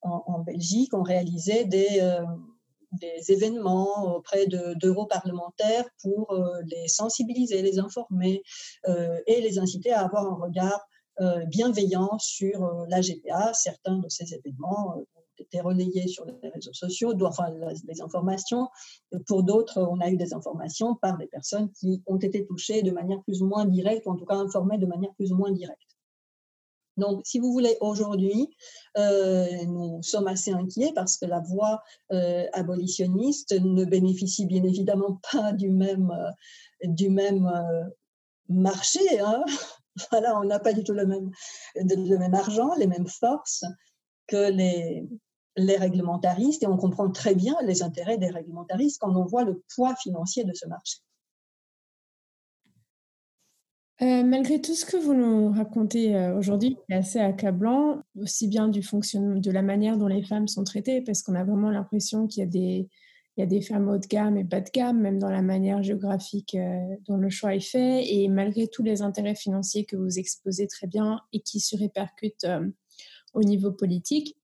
en, 0.03 0.41
Belgique, 0.41 0.93
ont 0.95 1.03
réalisé 1.03 1.65
des, 1.65 2.01
euh, 2.01 2.25
des 2.93 3.31
événements 3.31 4.17
auprès 4.17 4.47
d'europarlementaires 4.47 5.85
pour 6.03 6.37
les 6.65 6.89
sensibiliser, 6.89 7.63
les 7.63 7.79
informer 7.79 8.43
et 9.27 9.41
les 9.43 9.59
inciter 9.59 9.93
à 9.93 10.01
avoir 10.01 10.27
un 10.27 10.35
regard 10.35 10.81
bienveillant 11.49 12.19
sur 12.19 12.87
la 12.89 13.01
GPA. 13.01 13.53
Certains 13.53 13.99
de 13.99 14.09
ces 14.09 14.35
événements 14.35 14.97
été 15.41 15.61
relayées 15.61 16.09
sur 16.09 16.25
les 16.25 16.49
réseaux 16.49 16.73
sociaux, 16.73 17.13
enfin 17.23 17.47
les 17.87 18.01
informations. 18.03 18.69
Pour 19.27 19.43
d'autres, 19.43 19.81
on 19.81 20.01
a 20.01 20.09
eu 20.11 20.17
des 20.17 20.35
informations 20.35 20.95
par 20.97 21.19
des 21.19 21.27
personnes 21.27 21.71
qui 21.73 22.03
ont 22.07 22.19
été 22.19 22.47
touchées 22.47 22.83
de 22.83 22.91
manière 22.91 23.23
plus 23.23 23.43
ou 23.43 23.47
moins 23.47 23.65
directe, 23.65 24.07
ou 24.07 24.11
en 24.11 24.17
tout 24.17 24.27
cas 24.27 24.37
informées 24.37 24.79
de 24.79 24.87
manière 24.87 25.13
plus 25.15 25.33
ou 25.33 25.37
moins 25.37 25.51
directe. 25.51 25.91
Donc, 27.01 27.23
si 27.25 27.39
vous 27.39 27.51
voulez, 27.53 27.77
aujourd'hui, 27.81 28.55
euh, 28.99 29.65
nous 29.65 30.03
sommes 30.03 30.29
assez 30.29 30.53
inquiets 30.53 30.93
parce 30.95 31.17
que 31.17 31.25
la 31.25 31.41
voie 31.41 31.83
euh, 32.13 32.45
abolitionniste 32.53 33.53
ne 33.59 33.85
bénéficie 33.85 34.47
bien 34.47 34.63
évidemment 34.63 35.19
pas 35.33 35.53
du 35.53 35.71
même, 35.71 36.11
euh, 36.11 36.31
du 36.89 37.09
même 37.09 37.51
marché. 38.49 39.01
Hein. 39.21 39.43
voilà, 40.11 40.39
on 40.39 40.45
n'a 40.45 40.59
pas 40.61 40.75
du 40.75 40.85
tout 40.85 40.93
le 40.93 41.07
même, 41.07 41.31
le 41.75 42.19
même 42.19 42.35
argent, 42.35 42.75
les 42.77 42.87
mêmes 42.87 43.09
forces 43.09 43.65
que 44.27 44.51
les, 44.51 45.09
les 45.57 45.77
réglementaristes 45.77 46.63
et 46.63 46.67
on 46.67 46.77
comprend 46.77 47.11
très 47.11 47.35
bien 47.35 47.57
les 47.65 47.83
intérêts 47.83 48.19
des 48.19 48.31
réglementaristes 48.31 48.99
quand 49.01 49.15
on 49.15 49.25
voit 49.25 49.45
le 49.45 49.63
poids 49.75 49.95
financier 49.97 50.45
de 50.45 50.53
ce 50.55 50.67
marché. 50.67 50.99
Euh, 54.03 54.23
malgré 54.23 54.63
tout 54.63 54.75
ce 54.75 54.87
que 54.87 54.97
vous 54.97 55.13
nous 55.13 55.53
racontez 55.53 56.17
euh, 56.17 56.35
aujourd'hui, 56.35 56.79
c'est 56.89 56.95
assez 56.95 57.19
accablant, 57.19 58.01
aussi 58.19 58.49
bien 58.49 58.69
du 58.69 58.83
fonctionnement, 58.83 59.39
de 59.39 59.51
la 59.51 59.61
manière 59.61 59.99
dont 59.99 60.07
les 60.07 60.23
femmes 60.23 60.49
sont 60.49 60.65
traitées, 60.65 61.03
parce 61.03 61.23
qu'on 61.23 61.35
a 61.35 61.45
vraiment 61.45 61.69
l'impression 61.69 62.27
qu'il 62.27 62.43
y 62.43 63.43
a 63.43 63.47
des, 63.47 63.61
femmes 63.61 63.91
haut 63.91 63.99
de 63.99 64.07
gamme 64.07 64.39
et 64.39 64.45
bas 64.45 64.63
de 64.63 64.71
gamme, 64.73 65.01
même 65.03 65.19
dans 65.19 65.29
la 65.29 65.43
manière 65.43 65.83
géographique 65.83 66.55
euh, 66.55 66.97
dont 67.09 67.19
le 67.19 67.29
choix 67.29 67.55
est 67.55 67.61
fait, 67.61 68.03
et 68.11 68.29
malgré 68.29 68.69
tous 68.69 68.83
les 68.83 69.03
intérêts 69.03 69.35
financiers 69.35 69.85
que 69.85 69.97
vous 69.97 70.19
exposez 70.19 70.67
très 70.67 70.87
bien 70.87 71.21
et 71.35 71.41
qui 71.41 71.61
se 71.61 71.77
répercutent 71.77 72.47
au 73.35 73.43
niveau 73.43 73.71
politique, 73.71 74.40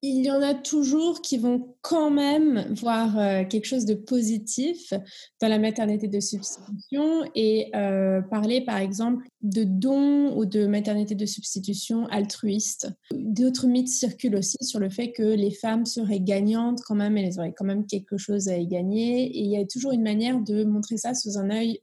il 0.00 0.24
y 0.24 0.30
en 0.30 0.40
a 0.42 0.54
toujours 0.54 1.22
qui 1.22 1.38
vont 1.38 1.74
quand 1.82 2.10
même 2.10 2.72
voir 2.74 3.18
euh, 3.18 3.44
quelque 3.44 3.64
chose 3.64 3.84
de 3.84 3.94
positif 3.94 4.92
dans 5.40 5.48
la 5.48 5.58
maternité 5.58 6.06
de 6.06 6.20
substitution 6.20 7.28
et 7.34 7.70
euh, 7.74 8.22
parler 8.22 8.64
par 8.64 8.76
exemple 8.76 9.26
de 9.42 9.64
dons 9.64 10.36
ou 10.36 10.46
de 10.46 10.66
maternité 10.66 11.16
de 11.16 11.26
substitution 11.26 12.06
altruiste. 12.06 12.88
D'autres 13.12 13.66
mythes 13.66 13.88
circulent 13.88 14.36
aussi 14.36 14.58
sur 14.60 14.78
le 14.78 14.88
fait 14.88 15.10
que 15.10 15.22
les 15.22 15.50
femmes 15.50 15.84
seraient 15.84 16.20
gagnantes 16.20 16.80
quand 16.86 16.94
même, 16.94 17.16
elles 17.16 17.36
auraient 17.40 17.54
quand 17.54 17.64
même 17.64 17.84
quelque 17.84 18.18
chose 18.18 18.48
à 18.48 18.56
y 18.56 18.68
gagner 18.68 19.24
et 19.24 19.40
il 19.40 19.50
y 19.50 19.56
a 19.56 19.66
toujours 19.66 19.90
une 19.90 20.02
manière 20.02 20.38
de 20.40 20.62
montrer 20.62 20.96
ça 20.96 21.14
sous 21.14 21.38
un 21.38 21.50
œil, 21.50 21.80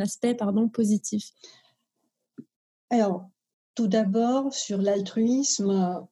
aspect 0.00 0.34
pardon, 0.34 0.68
positif. 0.68 1.30
Alors, 2.90 3.28
tout 3.76 3.86
d'abord, 3.86 4.52
sur 4.52 4.78
l'altruisme, 4.78 6.06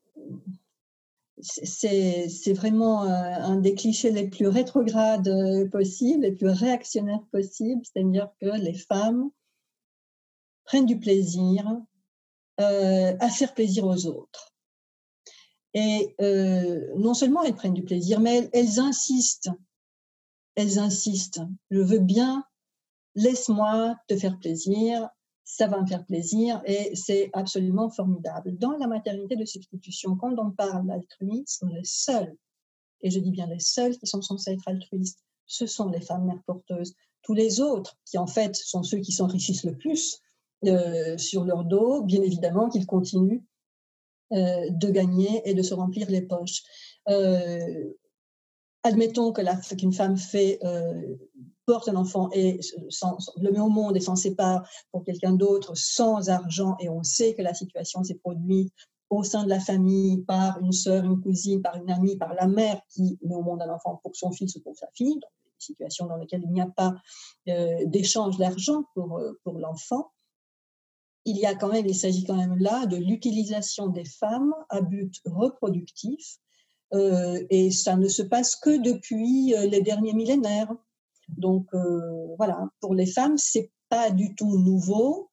c'est 1.41 2.53
vraiment 2.53 3.05
euh, 3.05 3.09
un 3.09 3.57
des 3.57 3.75
clichés 3.75 4.11
les 4.11 4.29
plus 4.29 4.47
rétrogrades 4.47 5.29
euh, 5.29 5.69
possibles, 5.69 6.23
les 6.23 6.33
plus 6.33 6.49
réactionnaires 6.49 7.25
possibles, 7.33 7.83
c'est-à-dire 7.85 8.31
que 8.41 8.47
les 8.47 8.75
femmes 8.75 9.31
prennent 10.65 10.87
du 10.87 10.99
plaisir 10.99 11.67
euh, 12.61 13.17
à 13.19 13.29
faire 13.29 13.53
plaisir 13.55 13.85
aux 13.85 14.07
autres. 14.07 14.53
Et 15.77 16.15
non 16.97 17.15
seulement 17.15 17.43
elles 17.43 17.57
prennent 17.57 17.75
du 17.75 17.83
plaisir, 17.83 18.21
mais 18.21 18.49
elles 18.53 18.79
insistent. 18.79 19.51
Elles 20.55 20.79
insistent. 20.79 21.43
Je 21.73 21.81
veux 21.81 21.99
bien, 21.99 22.45
laisse-moi 23.17 23.97
te 24.07 24.17
faire 24.17 24.39
plaisir, 24.39 25.09
ça 25.45 25.67
va 25.67 25.81
me 25.81 25.87
faire 25.87 26.05
plaisir 26.05 26.63
et 26.65 26.97
c'est 26.97 27.31
absolument 27.35 27.91
formidable. 27.91 28.57
Dans 28.57 28.77
la 28.79 28.87
maternité 28.87 29.37
de 29.37 29.45
substitution, 29.45 30.17
quand 30.17 30.35
on 30.39 30.51
parle 30.51 30.87
d'altruisme, 30.87 31.69
les 31.69 31.85
seuls, 31.85 32.35
et 33.03 33.11
je 33.11 33.21
dis 33.21 33.31
bien 33.31 33.47
les 33.47 33.61
seuls 33.61 33.97
qui 33.99 34.07
sont 34.07 34.23
censés 34.23 34.53
être 34.53 34.67
altruistes, 34.67 35.21
ce 35.47 35.67
sont 35.67 35.91
les 35.91 36.01
femmes 36.01 36.25
mères 36.25 36.43
porteuses. 36.47 36.95
Tous 37.23 37.35
les 37.35 37.61
autres, 37.61 37.99
qui 38.07 38.17
en 38.17 38.27
fait 38.27 38.57
sont 38.57 38.83
ceux 38.83 38.99
qui 38.99 39.13
s'enrichissent 39.13 39.65
le 39.65 39.77
plus 39.77 40.21
euh, 40.65 41.19
sur 41.19 41.45
leur 41.45 41.65
dos, 41.65 42.03
bien 42.03 42.23
évidemment 42.23 42.71
qu'ils 42.71 42.87
continuent 42.87 43.43
euh, 44.33 44.71
de 44.71 44.91
gagner 44.91 45.43
et 45.45 45.53
de 45.53 45.63
se 45.63 45.75
remplir 45.75 46.11
les 46.11 46.23
poches. 46.23 46.63
Euh, 47.11 47.93
admettons 48.83 49.33
que 49.33 49.75
qu'une 49.75 49.93
femme 49.93 50.17
fait 50.17 50.59
porte 51.67 51.89
un 51.89 51.97
enfant 51.97 52.29
et 52.33 52.61
le 53.41 53.51
met 53.51 53.61
au 53.61 53.69
monde 53.69 53.97
et 53.97 54.01
s'en 54.01 54.17
sépare 54.17 54.69
pour 54.91 55.05
quelqu'un 55.05 55.33
d'autre 55.33 55.73
sans 55.75 56.29
argent 56.29 56.77
et 56.81 56.89
on 56.89 57.03
sait 57.03 57.35
que 57.35 57.43
la 57.43 57.55
situation 57.55 58.03
s'est 58.05 58.15
produite 58.17 58.73
au 59.11 59.23
sein 59.23 59.45
de 59.45 59.49
la 59.49 59.61
famille 59.61 60.23
par 60.23 60.61
une 60.61 60.73
sœur, 60.73 61.05
une 61.05 61.21
cousine, 61.21 61.63
par 61.63 61.77
une 61.77 61.91
amie, 61.91 62.17
par 62.17 62.35
la 62.35 62.47
mère 62.47 62.81
qui 62.89 63.19
met 63.23 63.35
au 63.35 63.43
monde 63.43 63.63
un 63.63 63.71
enfant 63.71 64.01
pour 64.03 64.17
son 64.17 64.33
fils 64.33 64.57
ou 64.57 64.61
pour 64.61 64.77
sa 64.77 64.89
fille, 64.95 65.15
donc 65.15 65.31
des 65.45 65.53
situations 65.59 66.07
dans 66.07 66.17
lesquelles 66.17 66.43
il 66.45 66.53
n'y 66.53 66.61
a 66.61 66.67
pas 66.67 66.95
euh, 67.49 67.85
d'échange 67.87 68.39
d'argent 68.39 68.85
pour, 68.95 69.19
euh, 69.19 69.39
pour 69.45 69.59
l'enfant. 69.59 70.13
Il 71.25 71.39
y 71.39 71.47
a 71.47 71.55
quand 71.55 71.69
même, 71.69 71.87
il 71.87 71.95
s'agit 71.95 72.25
quand 72.25 72.37
même 72.37 72.59
là 72.59 72.87
de 72.87 72.97
l'utilisation 72.97 73.87
des 73.87 74.05
femmes 74.05 74.55
à 74.69 74.83
but 74.83 75.21
reproductif 75.25 76.39
et 77.51 77.73
ça 77.73 77.97
ne 77.97 78.07
se 78.07 78.23
passe 78.23 78.55
que 78.55 78.81
depuis 78.81 79.53
les 79.69 79.81
derniers 79.81 80.13
millénaires. 80.13 80.73
Donc 81.29 81.67
voilà, 82.37 82.69
pour 82.81 82.95
les 82.95 83.07
femmes, 83.07 83.37
c'est 83.37 83.71
pas 83.89 84.11
du 84.11 84.35
tout 84.35 84.59
nouveau. 84.59 85.31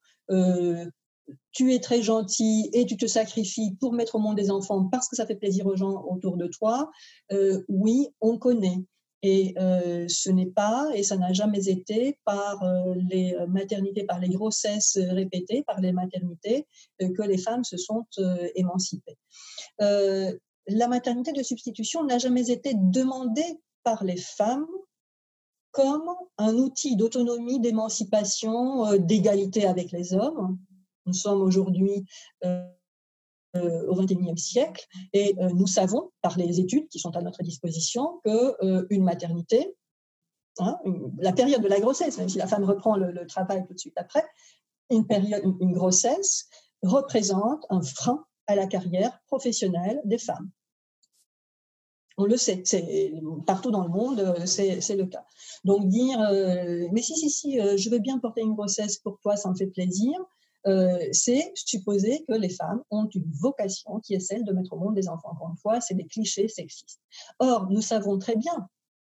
tu 1.52 1.74
es 1.74 1.78
très 1.80 2.02
gentil 2.02 2.70
et 2.72 2.86
tu 2.86 2.96
te 2.96 3.06
sacrifies 3.06 3.76
pour 3.80 3.92
mettre 3.92 4.16
au 4.16 4.18
monde 4.18 4.36
des 4.36 4.50
enfants 4.50 4.88
parce 4.90 5.08
que 5.08 5.16
ça 5.16 5.26
fait 5.26 5.36
plaisir 5.36 5.66
aux 5.66 5.76
gens 5.76 6.04
autour 6.08 6.36
de 6.36 6.46
toi. 6.46 6.90
oui, 7.68 8.08
on 8.20 8.38
connaît. 8.38 8.78
Et 9.22 9.54
euh, 9.56 10.06
ce 10.08 10.30
n'est 10.30 10.50
pas, 10.50 10.90
et 10.94 11.04
ça 11.04 11.16
n'a 11.16 11.32
jamais 11.32 11.68
été, 11.68 12.18
par 12.24 12.62
euh, 12.64 12.94
les 13.08 13.36
maternités, 13.46 14.04
par 14.04 14.18
les 14.18 14.28
grossesses 14.28 14.98
répétées, 15.00 15.62
par 15.62 15.80
les 15.80 15.92
maternités, 15.92 16.66
euh, 17.00 17.12
que 17.16 17.22
les 17.22 17.38
femmes 17.38 17.62
se 17.62 17.76
sont 17.76 18.04
émancipées. 18.56 19.16
la 19.78 20.88
maternité 20.88 21.32
de 21.32 21.42
substitution 21.42 22.04
n'a 22.04 22.18
jamais 22.18 22.50
été 22.50 22.72
demandée 22.74 23.60
par 23.82 24.04
les 24.04 24.16
femmes 24.16 24.66
comme 25.72 26.08
un 26.38 26.54
outil 26.54 26.96
d'autonomie, 26.96 27.60
d'émancipation, 27.60 28.96
d'égalité 28.96 29.66
avec 29.66 29.90
les 29.90 30.14
hommes. 30.14 30.58
Nous 31.06 31.14
sommes 31.14 31.42
aujourd'hui 31.42 32.04
euh, 33.54 33.86
au 33.86 33.94
XXIe 33.96 34.38
siècle. 34.38 34.86
Et 35.12 35.34
euh, 35.38 35.50
nous 35.50 35.66
savons, 35.66 36.10
par 36.22 36.38
les 36.38 36.58
études 36.58 36.88
qui 36.88 36.98
sont 36.98 37.14
à 37.14 37.20
notre 37.20 37.42
disposition, 37.42 38.18
qu'une 38.24 38.54
euh, 38.62 39.00
maternité, 39.00 39.76
hein, 40.58 40.78
la 41.18 41.34
période 41.34 41.60
de 41.60 41.68
la 41.68 41.78
grossesse, 41.78 42.16
même 42.16 42.30
si 42.30 42.38
la 42.38 42.46
femme 42.46 42.64
reprend 42.64 42.96
le, 42.96 43.26
travail 43.26 43.62
tout 43.66 43.74
de 43.74 43.78
suite 43.78 43.98
après, 43.98 44.24
une, 44.88 45.04
une, 45.60 45.72
grossesse 45.72 46.48
représente 46.82 47.66
un 47.68 47.82
frein 47.82 48.24
à 48.46 48.54
la 48.54 48.66
carrière 48.66 49.20
professionnelle 49.26 50.00
des 50.06 50.16
femmes. 50.16 50.50
On 52.18 52.24
le 52.24 52.36
sait, 52.36 52.62
c'est 52.64 53.12
partout 53.46 53.70
dans 53.70 53.82
le 53.82 53.88
monde, 53.88 54.34
c'est 54.46 54.96
le 54.96 55.06
cas. 55.06 55.24
Donc 55.64 55.88
dire, 55.88 56.18
mais 56.92 57.02
si, 57.02 57.16
si, 57.16 57.30
si, 57.30 57.58
je 57.58 57.90
veux 57.90 57.98
bien 57.98 58.18
porter 58.18 58.42
une 58.42 58.54
grossesse 58.54 58.98
pour 58.98 59.18
toi, 59.20 59.36
ça 59.36 59.48
me 59.50 59.54
fait 59.54 59.66
plaisir, 59.66 60.18
euh, 60.66 61.08
c'est 61.10 61.50
supposer 61.54 62.24
que 62.28 62.34
les 62.34 62.48
femmes 62.48 62.82
ont 62.90 63.08
une 63.08 63.30
vocation 63.32 63.98
qui 64.00 64.14
est 64.14 64.20
celle 64.20 64.44
de 64.44 64.52
mettre 64.52 64.72
au 64.72 64.78
monde 64.78 64.94
des 64.94 65.08
enfants. 65.08 65.30
Encore 65.32 65.50
une 65.50 65.56
fois, 65.56 65.80
c'est 65.80 65.94
des 65.94 66.06
clichés 66.06 66.48
sexistes. 66.48 67.00
Or, 67.40 67.68
nous 67.70 67.82
savons 67.82 68.18
très 68.18 68.36
bien 68.36 68.68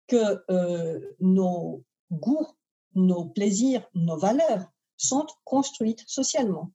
que 0.08 0.44
euh, 0.50 1.00
nos 1.20 1.84
goûts, 2.12 2.48
nos 2.96 3.26
plaisirs, 3.26 3.88
nos 3.94 4.18
valeurs 4.18 4.66
sont 4.98 5.26
construites 5.46 6.04
socialement. 6.08 6.72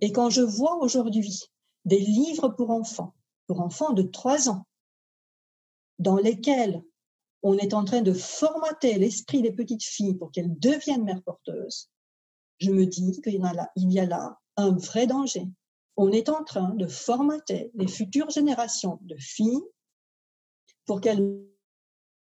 Et 0.00 0.12
quand 0.12 0.30
je 0.30 0.42
vois 0.42 0.76
aujourd'hui 0.76 1.44
des 1.84 1.98
livres 1.98 2.48
pour 2.50 2.70
enfants, 2.70 3.14
pour 3.46 3.60
enfants 3.60 3.92
de 3.92 4.02
3 4.02 4.48
ans, 4.50 4.66
dans 5.98 6.16
lesquels 6.16 6.82
on 7.42 7.56
est 7.58 7.74
en 7.74 7.84
train 7.84 8.02
de 8.02 8.12
formater 8.12 8.98
l'esprit 8.98 9.42
des 9.42 9.52
petites 9.52 9.84
filles 9.84 10.14
pour 10.14 10.32
qu'elles 10.32 10.58
deviennent 10.58 11.04
mères 11.04 11.22
porteuses, 11.22 11.90
je 12.58 12.70
me 12.70 12.86
dis 12.86 13.20
qu'il 13.22 13.40
y 13.76 13.98
a 13.98 14.06
là 14.06 14.40
un 14.56 14.70
vrai 14.70 15.06
danger. 15.06 15.46
On 15.96 16.10
est 16.10 16.28
en 16.28 16.44
train 16.44 16.74
de 16.74 16.86
formater 16.86 17.70
les 17.74 17.88
futures 17.88 18.30
générations 18.30 18.98
de 19.02 19.16
filles 19.16 19.62
pour 20.86 21.00
qu'elles 21.00 21.42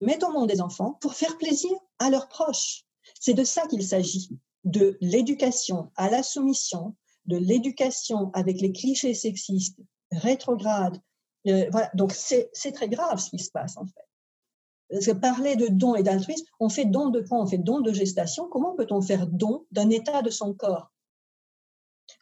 mettent 0.01 0.25
au 0.25 0.33
monde 0.33 0.49
des 0.49 0.61
enfants 0.61 0.99
pour 1.01 1.15
faire 1.15 1.39
plaisir 1.39 1.73
à 1.99 2.11
leurs 2.11 2.29
proches. 2.29 2.85
C'est 3.21 3.35
de 3.35 3.45
ça 3.45 3.67
qu'il 3.67 3.85
s'agit, 3.85 4.31
de 4.65 4.97
l'éducation 5.01 5.91
à 5.97 6.11
la 6.11 6.23
soumission, 6.23 6.97
de 7.27 7.37
l'éducation 7.37 8.31
avec 8.33 8.61
les 8.61 8.73
clichés 8.73 9.15
sexistes, 9.15 9.79
rétrogrades. 10.13 11.01
Euh. 11.47 11.71
Donc 11.95 12.13
c'est 12.13 12.73
très 12.73 12.89
grave 12.89 13.19
ce 13.19 13.31
qui 13.31 13.39
se 13.39 13.51
passe 13.51 13.77
en 13.77 13.87
fait. 13.87 15.15
Parler 15.15 15.57
de 15.57 15.67
don 15.67 15.97
et 15.97 16.03
d'altruisme, 16.03 16.47
on 16.61 16.69
fait 16.69 16.85
don 16.85 17.09
de 17.09 17.21
quoi? 17.21 17.39
On 17.41 17.47
fait 17.47 17.59
don 17.59 17.81
de 17.81 17.93
gestation. 17.93 18.49
Comment 18.49 18.75
peut-on 18.77 19.01
faire 19.01 19.27
don 19.27 19.67
d'un 19.73 19.91
état 19.91 20.23
de 20.23 20.31
son 20.31 20.55
corps? 20.55 20.93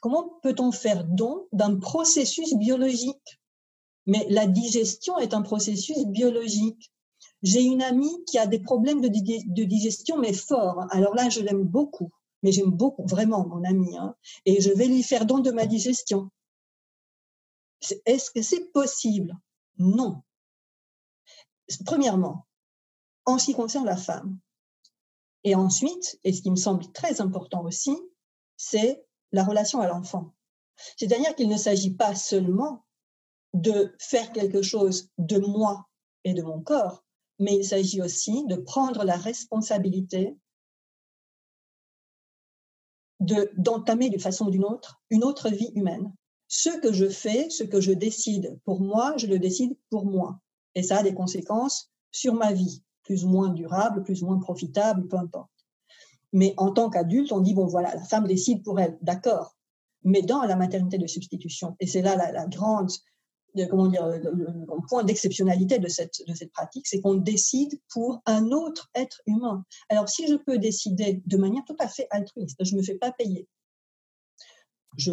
Comment 0.01 0.31
peut-on 0.43 0.73
faire 0.73 1.05
don 1.05 1.47
d'un 1.53 1.79
processus 1.79 2.55
biologique? 2.55 3.41
Mais 4.07 4.27
la 4.29 4.47
digestion 4.47 5.19
est 5.19 5.35
un 5.35 5.43
processus 5.43 6.07
biologique. 6.07 6.91
J'ai 7.43 7.63
une 7.63 7.83
amie 7.83 8.25
qui 8.27 8.39
a 8.39 8.47
des 8.47 8.59
problèmes 8.59 9.01
de, 9.01 9.09
digestion, 9.09 10.19
mais 10.19 10.33
forts. 10.33 10.87
Alors 10.91 11.15
là, 11.15 11.29
je 11.29 11.41
l'aime 11.41 11.65
beaucoup, 11.65 12.11
mais 12.43 12.53
j'aime 12.53 12.71
beaucoup, 12.71 13.07
vraiment, 13.07 13.47
mon 13.47 13.65
amie. 13.65 13.97
Hein. 13.97 14.15
et 14.47 14.61
je 14.61 14.71
vais 14.71 14.87
lui 14.87 15.03
faire 15.03 15.27
don 15.27 15.39
de 15.39 15.51
ma 15.51 15.67
digestion. 15.67 16.31
Est-ce 18.07 18.31
que 18.31 18.43
c'est 18.43 18.73
possible? 18.73 19.37
Non. 19.79 20.23
Premièrement, 21.85 22.47
en 23.27 23.39
ce 23.39 23.47
qui 23.47 23.55
concerne 23.55 23.87
la 23.87 23.97
femme. 23.97 24.39
Et 25.45 25.55
ensuite, 25.55 26.19
et 26.25 26.33
ce 26.33 26.43
qui 26.43 26.51
me 26.51 26.57
semble 26.57 26.91
très 26.93 27.21
important 27.21 27.63
aussi, 27.65 27.97
c'est 28.57 29.05
la 29.33 29.45
relation 29.45 29.81
à 29.81 29.89
l'enfant. 29.89 30.35
C'est-à-dire 30.97 31.35
qu'il 31.35 31.49
ne 31.49 31.57
s'agit 31.57 31.95
pas 31.95 32.15
seulement 32.15 32.85
de 33.53 33.95
faire 33.99 34.33
quelque 34.33 34.63
chose 34.63 35.11
de 35.19 35.39
moi 35.39 35.89
et 36.25 36.35
de 36.35 36.43
mon 36.43 36.61
corps, 36.61 37.05
mais 37.39 37.57
il 37.57 37.65
s'agit 37.65 38.01
aussi 38.01 38.45
de 38.47 38.57
prendre 38.57 39.05
la 39.05 39.17
responsabilité 39.17 40.37
d'entamer 43.21 44.11
d'une 44.11 44.21
façon 44.21 44.47
ou 44.47 44.51
d'une 44.51 44.65
autre 44.65 45.01
une 45.09 45.25
autre 45.25 45.49
vie 45.49 45.71
humaine. 45.75 46.13
Ce 46.57 46.69
que 46.69 46.93
je 46.93 47.09
fais, 47.09 47.51
ce 47.51 47.65
que 47.65 47.81
je 47.81 47.91
décide 47.91 48.57
pour 48.65 48.81
moi, 48.81 49.17
je 49.17 49.27
le 49.27 49.41
décide 49.41 49.77
pour 49.91 50.07
moi. 50.07 50.39
Et 50.77 50.85
ça 50.85 50.99
a 50.99 51.03
des 51.03 51.13
conséquences 51.13 51.91
sur 52.13 52.33
ma 52.33 52.53
vie, 52.53 52.85
plus 53.03 53.25
ou 53.25 53.29
moins 53.29 53.49
durable, 53.49 54.05
plus 54.05 54.23
ou 54.23 54.27
moins 54.27 54.39
profitable, 54.39 55.09
peu 55.09 55.17
importe. 55.17 55.51
Mais 56.33 56.55
en 56.57 56.71
tant 56.71 56.91
qu'adulte, 56.91 57.33
on 57.33 57.41
dit, 57.41 57.55
bon 57.55 57.67
voilà, 57.67 57.93
la 57.97 58.05
femme 58.05 58.29
décide 58.29 58.63
pour 58.63 58.79
elle, 58.79 58.97
d'accord. 59.03 59.57
Mais 60.05 60.23
dans 60.23 60.43
la 60.43 60.55
maternité 60.55 60.97
de 60.97 61.09
substitution, 61.09 61.75
et 61.81 61.89
c'est 61.89 62.03
là 62.03 62.15
la, 62.15 62.47
grande, 62.47 62.89
comment 63.69 63.89
dire, 63.89 64.07
le, 64.07 64.87
point 64.89 65.03
d'exceptionnalité 65.03 65.81
de 65.81 65.89
cette, 65.89 66.23
de 66.25 66.35
cette 66.35 66.53
pratique, 66.53 66.87
c'est 66.87 67.01
qu'on 67.01 67.15
décide 67.15 67.81
pour 67.93 68.23
un 68.27 68.53
autre 68.53 68.91
être 68.95 69.23
humain. 69.27 69.65
Alors 69.89 70.09
si 70.09 70.29
je 70.29 70.37
peux 70.37 70.59
décider 70.59 71.21
de 71.27 71.37
manière 71.37 71.65
tout 71.65 71.77
à 71.81 71.89
fait 71.89 72.07
altruiste, 72.11 72.65
je 72.65 72.77
ne 72.77 72.81
me 72.81 72.85
fais 72.85 72.95
pas 72.95 73.11
payer. 73.11 73.49
Je 74.97 75.13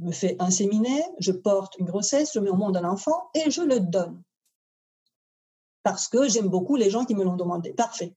me 0.00 0.12
fais 0.12 0.36
inséminer, 0.38 1.02
je 1.18 1.32
porte 1.32 1.76
une 1.78 1.86
grossesse, 1.86 2.32
je 2.34 2.40
mets 2.40 2.50
au 2.50 2.56
monde 2.56 2.76
un 2.76 2.84
enfant 2.84 3.30
et 3.34 3.50
je 3.50 3.62
le 3.62 3.80
donne 3.80 4.22
parce 5.82 6.08
que 6.08 6.28
j'aime 6.28 6.48
beaucoup 6.48 6.76
les 6.76 6.90
gens 6.90 7.04
qui 7.04 7.14
me 7.14 7.24
l'ont 7.24 7.36
demandé. 7.36 7.72
Parfait. 7.72 8.14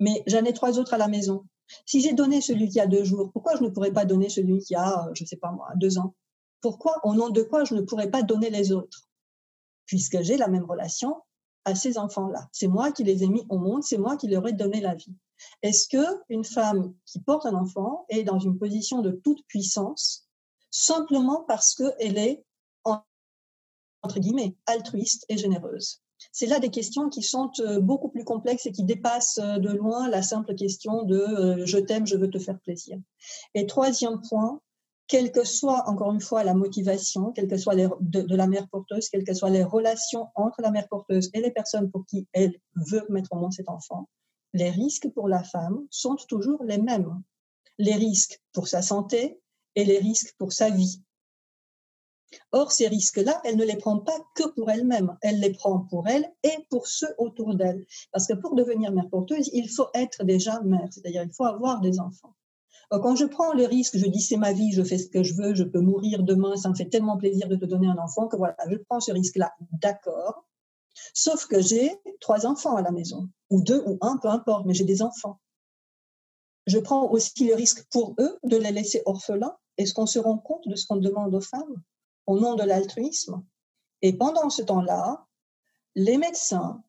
Mais 0.00 0.22
j'en 0.26 0.44
ai 0.44 0.52
trois 0.52 0.78
autres 0.78 0.94
à 0.94 0.98
la 0.98 1.08
maison. 1.08 1.44
Si 1.86 2.00
j'ai 2.00 2.12
donné 2.12 2.40
celui 2.40 2.68
qui 2.68 2.80
a 2.80 2.86
deux 2.86 3.04
jours, 3.04 3.30
pourquoi 3.32 3.56
je 3.56 3.62
ne 3.62 3.68
pourrais 3.68 3.92
pas 3.92 4.04
donner 4.04 4.28
celui 4.28 4.58
qui 4.60 4.74
a, 4.74 5.08
je 5.12 5.22
ne 5.22 5.26
sais 5.26 5.36
pas 5.36 5.52
moi, 5.52 5.68
deux 5.76 5.98
ans? 5.98 6.14
Pourquoi, 6.60 6.94
au 7.04 7.14
nom 7.14 7.28
de 7.28 7.42
quoi, 7.42 7.64
je 7.64 7.74
ne 7.74 7.82
pourrais 7.82 8.10
pas 8.10 8.22
donner 8.22 8.50
les 8.50 8.72
autres? 8.72 9.06
Puisque 9.86 10.22
j'ai 10.22 10.36
la 10.36 10.48
même 10.48 10.64
relation 10.64 11.16
à 11.64 11.74
ces 11.74 11.98
enfants-là. 11.98 12.48
C'est 12.52 12.68
moi 12.68 12.90
qui 12.92 13.04
les 13.04 13.22
ai 13.22 13.28
mis 13.28 13.44
au 13.48 13.58
monde, 13.58 13.82
c'est 13.82 13.98
moi 13.98 14.16
qui 14.16 14.28
leur 14.28 14.46
ai 14.48 14.52
donné 14.52 14.80
la 14.80 14.94
vie. 14.94 15.14
Est-ce 15.62 15.88
que 15.88 16.04
une 16.28 16.44
femme 16.44 16.94
qui 17.04 17.20
porte 17.20 17.46
un 17.46 17.54
enfant 17.54 18.06
est 18.08 18.24
dans 18.24 18.38
une 18.38 18.58
position 18.58 19.02
de 19.02 19.10
toute 19.10 19.44
puissance? 19.46 20.27
Simplement 20.70 21.44
parce 21.48 21.74
qu'elle 21.74 22.18
est 22.18 22.44
entre 24.02 24.20
guillemets 24.20 24.54
altruiste 24.66 25.24
et 25.28 25.36
généreuse 25.36 26.00
c'est 26.32 26.46
là 26.46 26.58
des 26.58 26.70
questions 26.70 27.08
qui 27.08 27.22
sont 27.22 27.50
euh, 27.60 27.80
beaucoup 27.80 28.08
plus 28.08 28.24
complexes 28.24 28.66
et 28.66 28.72
qui 28.72 28.84
dépassent 28.84 29.38
euh, 29.38 29.58
de 29.58 29.70
loin 29.70 30.08
la 30.08 30.22
simple 30.22 30.54
question 30.54 31.04
de 31.04 31.18
euh, 31.18 31.66
je 31.66 31.78
t'aime, 31.78 32.06
je 32.06 32.16
veux 32.16 32.30
te 32.30 32.38
faire 32.38 32.58
plaisir. 32.60 32.98
Et 33.54 33.66
troisième 33.66 34.20
point, 34.28 34.60
quelle 35.06 35.32
que 35.32 35.44
soit, 35.44 35.88
encore 35.88 36.12
une 36.12 36.20
fois, 36.20 36.44
la 36.44 36.54
motivation, 36.54 37.32
que 37.32 37.40
les, 37.40 37.88
de, 38.00 38.36
la 38.36 38.46
mère 38.46 38.68
porteuse, 38.68 39.08
quelles 39.08 39.24
que 39.24 39.32
soient 39.32 39.50
les 39.50 39.64
relations 39.64 40.28
entre 40.34 40.60
la 40.60 40.70
mère 40.70 40.88
porteuse 40.88 41.30
et 41.32 41.40
les 41.40 41.50
personnes 41.50 41.90
pour 41.90 42.04
qui 42.06 42.26
elle 42.32 42.54
veut 42.74 43.06
mettre 43.08 43.32
au 43.32 43.36
monde 43.36 43.52
cet 43.52 43.68
enfant, 43.68 44.08
les 44.52 44.70
risques 44.70 45.08
pour 45.14 45.28
la 45.28 45.42
femme 45.42 45.86
sont 45.90 46.16
toujours 46.28 46.62
les 46.64 46.78
mêmes. 46.78 47.22
Les 47.78 47.94
risques 47.94 48.40
pour 48.52 48.68
sa 48.68 48.82
santé 48.82 49.40
et 49.74 49.84
les 49.84 49.98
risques 49.98 50.34
pour 50.38 50.52
sa 50.52 50.70
vie. 50.70 51.00
Or, 52.52 52.72
ces 52.72 52.88
risques-là, 52.88 53.40
elle 53.44 53.56
ne 53.56 53.64
les 53.64 53.76
prend 53.76 53.98
pas 53.98 54.18
que 54.34 54.46
pour 54.48 54.70
elle-même, 54.70 55.16
elle 55.22 55.40
les 55.40 55.52
prend 55.52 55.80
pour 55.80 56.08
elle 56.08 56.30
et 56.42 56.56
pour 56.70 56.86
ceux 56.86 57.14
autour 57.18 57.54
d'elle. 57.54 57.86
Parce 58.12 58.26
que 58.26 58.34
pour 58.34 58.54
devenir 58.54 58.92
mère 58.92 59.08
porteuse, 59.08 59.50
il 59.52 59.68
faut 59.70 59.88
être 59.94 60.24
déjà 60.24 60.60
mère, 60.60 60.88
c'est-à-dire 60.90 61.22
il 61.22 61.32
faut 61.32 61.46
avoir 61.46 61.80
des 61.80 62.00
enfants. 62.00 62.34
quand 62.90 63.16
je 63.16 63.24
prends 63.24 63.52
le 63.54 63.64
risque, 63.64 63.96
je 63.96 64.06
dis 64.06 64.20
c'est 64.20 64.36
ma 64.36 64.52
vie, 64.52 64.72
je 64.72 64.82
fais 64.82 64.98
ce 64.98 65.08
que 65.08 65.22
je 65.22 65.34
veux, 65.34 65.54
je 65.54 65.64
peux 65.64 65.80
mourir 65.80 66.22
demain, 66.22 66.56
ça 66.56 66.68
me 66.68 66.74
fait 66.74 66.88
tellement 66.88 67.16
plaisir 67.16 67.48
de 67.48 67.56
te 67.56 67.64
donner 67.64 67.88
un 67.88 67.98
enfant 67.98 68.28
que 68.28 68.36
voilà, 68.36 68.56
je 68.70 68.76
prends 68.76 69.00
ce 69.00 69.12
risque-là, 69.12 69.54
d'accord. 69.80 70.44
Sauf 71.14 71.46
que 71.46 71.60
j'ai 71.60 71.96
trois 72.20 72.46
enfants 72.46 72.76
à 72.76 72.82
la 72.82 72.90
maison, 72.90 73.28
ou 73.50 73.62
deux 73.62 73.82
ou 73.86 73.98
un, 74.00 74.18
peu 74.18 74.28
importe, 74.28 74.66
mais 74.66 74.74
j'ai 74.74 74.84
des 74.84 75.02
enfants. 75.02 75.38
Je 76.68 76.78
prends 76.78 77.10
aussi 77.10 77.46
le 77.46 77.54
risque 77.54 77.88
pour 77.90 78.14
eux 78.20 78.38
de 78.42 78.58
les 78.58 78.72
laisser 78.72 79.00
orphelins. 79.06 79.56
Est-ce 79.78 79.94
qu'on 79.94 80.04
se 80.04 80.18
rend 80.18 80.36
compte 80.36 80.68
de 80.68 80.76
ce 80.76 80.86
qu'on 80.86 80.96
demande 80.96 81.34
aux 81.34 81.40
femmes 81.40 81.82
au 82.26 82.38
nom 82.38 82.56
de 82.56 82.62
l'altruisme? 82.62 83.42
Et 84.02 84.12
pendant 84.12 84.50
ce 84.50 84.60
temps-là, 84.60 85.26
les 85.94 86.18
médecins, 86.18 86.84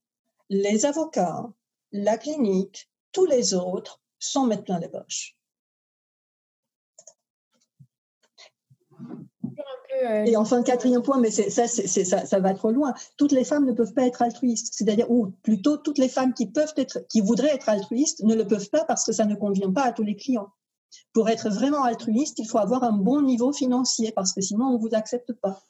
les 0.50 0.86
avocats, 0.86 1.50
la 1.94 2.18
clinique, 2.18 2.92
tous 3.14 3.26
les 3.26 3.54
autres 3.54 4.02
sont 4.20 4.46
mettre 4.46 4.66
plein 4.66 4.80
les 4.80 4.90
poches. 4.90 5.38
Euh, 10.04 10.24
et 10.26 10.36
enfin, 10.36 10.64
quatrième 10.64 11.02
point, 11.02 11.20
mais 11.20 11.32
ça, 11.32 11.68
ça, 11.68 12.26
ça, 12.26 12.40
va 12.40 12.54
trop 12.54 12.72
loin. 12.72 12.94
Toutes 13.18 13.32
les 13.32 13.44
femmes 13.44 13.66
ne 13.66 13.74
peuvent 13.74 13.94
pas 13.94 14.06
être 14.06 14.22
altruistes. 14.22 14.74
C'est-à-dire, 14.74 15.10
ou 15.12 15.28
plutôt, 15.44 15.78
toutes 15.78 15.98
les 15.98 16.10
femmes 16.10 16.34
qui 16.34 16.48
peuvent 16.48 16.74
être, 16.78 17.06
qui 17.10 17.22
voudraient 17.22 17.54
être 17.54 17.70
altruistes, 17.70 18.24
ne 18.24 18.36
le 18.36 18.48
peuvent 18.48 18.70
pas 18.70 18.86
parce 18.86 19.06
que 19.06 19.12
ça 19.12 19.26
ne 19.26 19.36
convient 19.36 19.72
pas 19.72 19.84
à 19.84 19.92
tous 19.92 20.04
les 20.04 20.16
clients. 20.16 20.50
Pour 21.14 21.30
être 21.30 21.50
vraiment 21.50 21.84
altruiste, 21.84 22.40
il 22.40 22.46
faut 22.46 22.58
avoir 22.58 22.84
un 22.84 22.94
bon 22.94 23.22
niveau 23.22 23.52
financier 23.52 24.12
parce 24.12 24.34
que 24.34 24.42
sinon, 24.42 24.66
on 24.66 24.74
ne 24.74 24.80
vous 24.80 24.96
accepte 24.96 25.34
pas. 25.34 25.62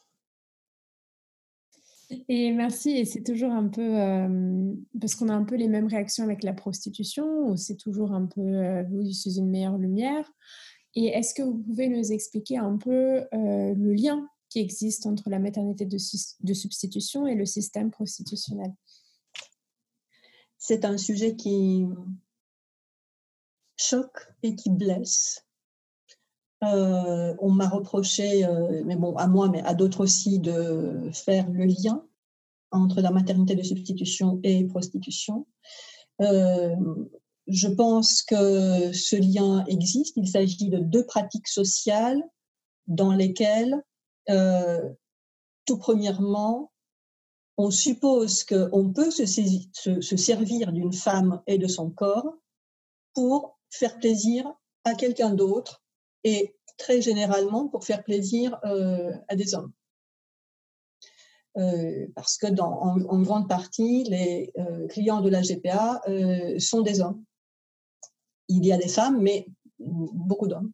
Et 2.27 2.51
merci, 2.51 2.91
et 2.91 3.05
c'est 3.05 3.21
toujours 3.21 3.51
un 3.51 3.67
peu, 3.67 3.81
euh, 3.81 4.73
parce 4.99 5.13
qu'on 5.13 5.29
a 5.29 5.33
un 5.33 5.43
peu 5.43 5.55
les 5.55 5.67
mêmes 5.67 5.85
réactions 5.85 6.23
avec 6.23 6.43
la 6.43 6.53
prostitution, 6.53 7.47
ou 7.47 7.55
c'est 7.55 7.75
toujours 7.75 8.13
un 8.13 8.25
peu, 8.25 8.41
euh, 8.41 8.83
vous 8.89 9.01
utilisez 9.01 9.41
une 9.41 9.49
meilleure 9.49 9.77
lumière. 9.77 10.31
Et 10.95 11.07
est-ce 11.07 11.33
que 11.33 11.43
vous 11.43 11.57
pouvez 11.57 11.87
nous 11.87 12.11
expliquer 12.11 12.57
un 12.57 12.77
peu 12.77 13.21
euh, 13.33 13.73
le 13.75 13.93
lien 13.93 14.27
qui 14.49 14.59
existe 14.59 15.05
entre 15.05 15.29
la 15.29 15.39
maternité 15.39 15.85
de, 15.85 15.97
substitution 16.53 17.27
et 17.27 17.35
le 17.35 17.45
système 17.45 17.91
prostitutionnel? 17.91 18.73
C'est 20.57 20.85
un 20.85 20.97
sujet 20.97 21.35
qui 21.35 21.85
choque 23.77 24.27
et 24.43 24.55
qui 24.55 24.69
blesse. 24.69 25.45
Euh, 26.63 27.33
on 27.39 27.51
m'a 27.51 27.69
reproché, 27.69 28.43
euh, 28.43 28.83
mais 28.85 28.97
bon, 28.97 29.15
à 29.15 29.27
moi, 29.27 29.47
mais 29.47 29.61
à 29.61 29.73
d'autres 29.73 30.01
aussi, 30.01 30.39
de 30.39 31.09
faire 31.13 31.49
le 31.49 31.65
lien 31.65 32.03
entre 32.71 33.01
la 33.01 33.11
maternité 33.11 33.55
de 33.55 33.63
substitution 33.63 34.39
et 34.43 34.65
prostitution. 34.65 35.47
Je 37.49 37.67
pense 37.67 38.21
que 38.23 38.93
ce 38.93 39.15
lien 39.15 39.65
existe. 39.65 40.15
Il 40.17 40.27
s'agit 40.27 40.69
de 40.69 40.77
deux 40.79 41.05
pratiques 41.05 41.47
sociales 41.47 42.23
dans 42.87 43.13
lesquelles, 43.13 43.83
euh, 44.29 44.93
tout 45.65 45.77
premièrement, 45.77 46.71
on 47.57 47.71
suppose 47.71 48.43
qu'on 48.43 48.93
peut 48.93 49.11
se, 49.11 49.25
se, 49.25 50.17
servir 50.17 50.71
d'une 50.71 50.93
femme 50.93 51.41
et 51.47 51.57
de 51.57 51.67
son 51.67 51.89
corps 51.89 52.33
pour 53.13 53.59
faire 53.69 53.97
plaisir 53.99 54.51
à 54.85 54.93
quelqu'un 54.93 55.31
d'autre 55.31 55.83
et 56.23 56.55
très 56.77 57.01
généralement 57.01 57.67
pour 57.67 57.83
faire 57.83 58.03
plaisir 58.03 58.57
euh, 58.63 59.11
à 59.27 59.35
des 59.35 59.55
hommes. 59.55 59.73
Euh, 61.57 62.07
parce 62.15 62.37
que 62.37 62.47
en, 62.61 63.21
grande 63.21 63.49
partie, 63.49 64.03
les 64.05 64.53
clients 64.89 65.21
de 65.21 65.29
la 65.29 65.41
GPA 65.41 66.01
sont 66.59 66.81
des 66.81 67.01
hommes 67.01 67.25
il 68.49 68.65
y 68.65 68.73
a 68.73 68.77
des 68.77 68.89
femmes, 68.89 69.21
mais 69.21 69.47
beaucoup 69.79 70.47
d'hommes. 70.47 70.71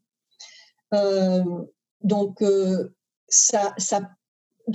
Euh, 0.93 1.65
donc, 2.01 2.41
euh, 2.41 2.93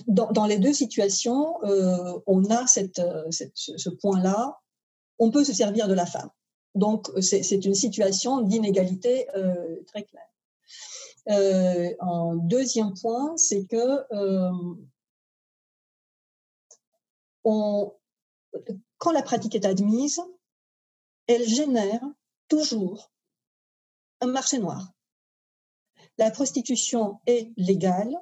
dans, 0.07 0.47
les 0.47 0.59
deux 0.59 0.73
situations, 0.73 1.63
euh, 1.65 2.19
on 2.27 2.45
a 2.51 2.67
ce 2.67 3.89
point-là, 3.89 4.59
on 5.19 5.31
peut 5.31 5.45
se 5.45 5.53
on 5.53 5.89
de 5.89 5.95
la 5.95 6.07
femme. 6.07 6.31
Donc, 6.75 7.11
c'est 7.21 7.65
une 7.65 7.75
situation 7.75 8.43
d'inégalité 8.43 9.27
très 9.89 10.05
claire. 10.05 10.29
deuxième 12.45 12.95
point, 12.95 13.37
c'est 13.37 13.65
que 13.67 14.05
quand 17.43 19.13
la 19.13 19.23
pratique 19.23 19.57
est 19.57 19.65
admise, 19.65 20.21
elle 21.27 21.47
génère 21.49 22.03
toujours 22.51 23.11
un 24.21 24.27
marché 24.27 24.59
noir. 24.59 24.93
La 26.19 26.31
prostitution 26.31 27.19
est 27.27 27.51
légale. 27.57 28.15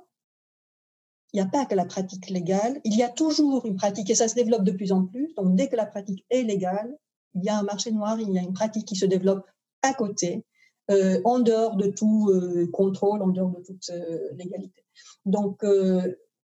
Il 1.33 1.39
n'y 1.39 1.41
a 1.41 1.47
pas 1.47 1.66
que 1.66 1.74
la 1.74 1.85
pratique 1.85 2.31
légale. 2.31 2.81
Il 2.85 2.97
y 2.97 3.03
a 3.03 3.09
toujours 3.09 3.66
une 3.66 3.74
pratique, 3.74 4.09
et 4.11 4.14
ça 4.14 4.29
se 4.29 4.37
développe 4.37 4.62
de 4.62 4.70
plus 4.72 4.93
en 4.93 5.05
plus. 5.05 5.35
Donc, 5.35 5.57
dès 5.57 5.68
que 5.68 5.76
la 5.76 5.87
pratique 5.87 6.24
est 6.31 6.43
légale, 6.43 6.97
il 7.35 7.45
y 7.45 7.49
a 7.49 7.59
un 7.59 7.64
marché 7.64 7.91
noir, 7.91 8.20
il 8.20 8.33
y 8.33 8.39
a 8.39 8.43
une 8.43 8.53
pratique 8.53 8.87
qui 8.87 8.97
se 8.97 9.05
développe 9.05 9.45
à 9.83 9.93
côté, 9.95 10.45
euh, 10.91 11.20
en 11.24 11.39
dehors 11.41 11.76
de 11.76 11.89
tout 11.89 12.31
euh, 12.31 12.70
contrôle, 12.72 13.22
en 13.22 13.29
dehors 13.29 13.51
de 13.51 13.62
toute 13.62 13.91
euh, 13.91 14.31
légalité. 14.37 14.85
Donc, 15.26 15.64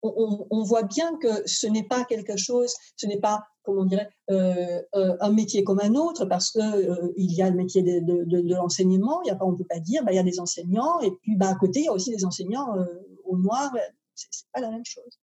on, 0.03 0.63
voit 0.63 0.83
bien 0.83 1.17
que 1.17 1.47
ce 1.47 1.67
n'est 1.67 1.83
pas 1.83 2.03
quelque 2.05 2.37
chose, 2.37 2.73
ce 2.95 3.05
n'est 3.05 3.19
pas, 3.19 3.43
comment 3.63 3.81
on 3.81 3.85
dirait, 3.85 4.09
euh, 4.29 4.81
euh, 4.95 5.15
un 5.19 5.31
métier 5.31 5.63
comme 5.63 5.79
un 5.79 5.95
autre, 5.95 6.25
parce 6.25 6.51
que 6.51 6.59
euh, 6.59 7.13
il 7.17 7.31
y 7.33 7.41
a 7.41 7.49
le 7.49 7.55
métier 7.55 7.83
de, 7.83 8.53
l'enseignement, 8.53 9.21
il 9.23 9.27
y 9.27 9.31
a 9.31 9.35
pas, 9.35 9.45
on 9.45 9.55
peut 9.55 9.65
pas 9.65 9.79
dire, 9.79 10.03
bah, 10.03 10.11
il 10.11 10.15
y 10.15 10.19
a 10.19 10.23
des 10.23 10.39
enseignants, 10.39 10.99
et 11.01 11.11
puis 11.21 11.35
bah, 11.35 11.49
à 11.49 11.55
côté, 11.55 11.81
il 11.81 11.85
y 11.85 11.89
a 11.89 11.93
aussi 11.93 12.11
des 12.11 12.25
enseignants 12.25 12.73
au 13.25 13.37
noir, 13.37 13.71
c'est 14.15 14.45
pas 14.51 14.61
la 14.61 14.71
même 14.71 14.85
chose. 14.85 15.19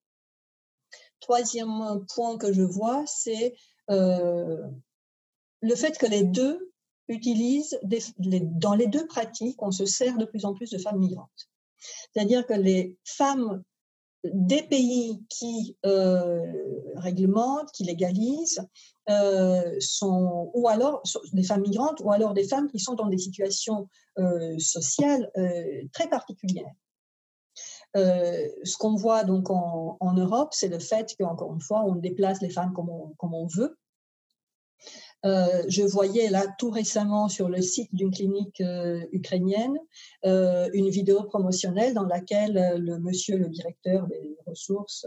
Troisième 1.21 2.05
point 2.15 2.39
que 2.39 2.53
je 2.53 2.63
vois, 2.63 3.05
c'est 3.07 3.55
le 3.89 5.75
fait 5.75 5.99
que 5.99 6.07
les 6.07 6.23
deux 6.23 6.73
utilisent, 7.09 7.79
dans 7.83 8.75
les 8.75 8.87
deux 8.87 9.07
pratiques, 9.07 9.61
on 9.63 9.71
se 9.71 9.87
sert 9.87 10.17
de 10.19 10.25
plus 10.25 10.45
en 10.45 10.55
plus 10.55 10.71
de 10.71 10.79
femmes 10.79 10.99
migrantes. 10.99 11.49
C'est-à-dire 12.13 12.47
que 12.47 12.55
les 12.55 12.97
femmes 13.05 13.63
des 14.33 14.63
pays 14.63 15.23
qui 15.29 15.77
euh, 15.87 16.43
réglementent, 16.97 17.71
qui 17.73 17.85
légalisent, 17.85 18.61
euh, 19.11 19.77
sont, 19.81 20.51
ou 20.55 20.69
alors 20.69 21.03
des 21.33 21.43
femmes 21.43 21.63
migrantes, 21.63 22.01
ou 22.03 22.13
alors 22.13 22.35
des 22.35 22.47
femmes 22.47 22.69
qui 22.69 22.79
sont 22.79 22.95
dans 22.95 23.09
des 23.09 23.19
situations 23.19 23.89
euh, 24.19 24.59
sociales 24.59 25.31
très 25.93 26.09
particulières. 26.09 26.73
ce 27.95 28.77
qu'on 28.77 28.95
voit 28.95 29.25
donc 29.25 29.51
en, 29.51 30.15
Europe, 30.15 30.51
c'est 30.53 30.69
le 30.69 30.79
fait 30.79 31.15
qu'encore 31.19 31.53
une 31.55 31.61
fois, 31.61 31.85
on 31.85 31.95
déplace 31.95 32.41
les 32.43 32.51
femmes 32.51 32.73
comme 32.73 33.35
on 33.35 33.47
veut, 33.47 33.77
euh, 35.27 35.65
je 35.69 35.83
voyais 35.83 36.31
là 36.31 36.47
tout 36.59 36.71
récemment 36.71 37.29
sur 37.29 37.49
le 37.49 37.61
site 37.61 37.93
d'une 37.93 38.13
clinique 38.13 38.61
euh, 38.61 39.05
ukrainienne 39.11 39.77
euh, 40.25 40.69
une 40.73 40.89
vidéo 40.89 41.25
promotionnelle 41.25 41.93
dans 41.93 42.05
laquelle 42.05 42.77
le 42.79 42.99
monsieur, 42.99 43.37
le 43.37 43.49
directeur 43.49 44.07
des 44.07 44.37
ressources, 44.47 45.07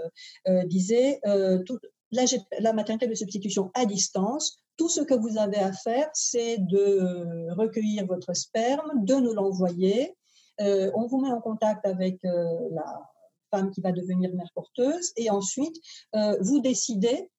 disait 0.65 1.19
la, 1.23 2.25
la 2.59 2.73
maternité 2.73 3.07
de 3.07 3.15
substitution 3.15 3.71
à 3.73 3.85
distance, 3.85 4.57
tout 4.77 4.89
ce 4.89 5.01
que 5.01 5.13
vous 5.13 5.37
avez 5.37 5.57
à 5.57 5.71
faire, 5.71 6.09
c'est 6.13 6.57
de 6.57 7.53
recueillir 7.53 8.05
votre 8.05 8.35
sperme, 8.35 9.05
de 9.05 9.15
nous 9.15 9.33
l'envoyer. 9.33 10.15
on 10.59 11.07
vous 11.07 11.21
met 11.21 11.31
en 11.31 11.41
contact 11.41 11.85
avec 11.85 12.19
la 12.23 13.09
femme 13.49 13.71
qui 13.71 13.81
va 13.81 13.91
devenir 13.91 14.33
mère 14.33 14.51
porteuse 14.53 15.11
et 15.15 15.29
ensuite 15.29 15.75
vous 16.41 16.59
décidez 16.59 17.29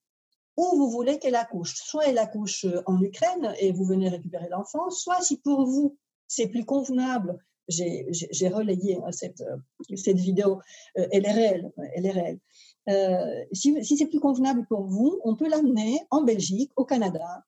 où 0.56 0.76
vous 0.76 0.90
voulez 0.90 1.18
qu'elle 1.18 1.34
accouche. 1.34 1.74
Soit 1.76 2.06
elle 2.08 2.18
accouche 2.18 2.64
euh, 2.64 2.82
en 2.86 3.00
Ukraine 3.00 3.54
et 3.58 3.72
vous 3.72 3.84
venez 3.84 4.08
récupérer 4.08 4.48
l'enfant, 4.48 4.90
soit 4.90 5.20
si 5.22 5.38
pour 5.38 5.64
vous 5.64 5.96
c'est 6.28 6.48
plus 6.48 6.64
convenable, 6.64 7.38
j'ai 7.68 8.48
relayé 8.48 8.98
hein, 9.04 9.12
cette, 9.12 9.42
euh, 9.42 9.96
cette 9.96 10.16
vidéo, 10.16 10.60
euh, 10.98 11.06
elle 11.12 11.26
est 11.26 11.32
réelle, 11.32 11.72
elle 11.94 12.06
est 12.06 12.10
réelle. 12.10 13.48
si 13.52 13.96
c'est 13.96 14.06
plus 14.06 14.20
convenable 14.20 14.66
pour 14.66 14.84
vous, 14.86 15.20
on 15.24 15.36
peut 15.36 15.48
l'amener 15.48 16.00
en 16.10 16.22
Belgique, 16.22 16.72
au 16.76 16.84
Canada. 16.84 17.44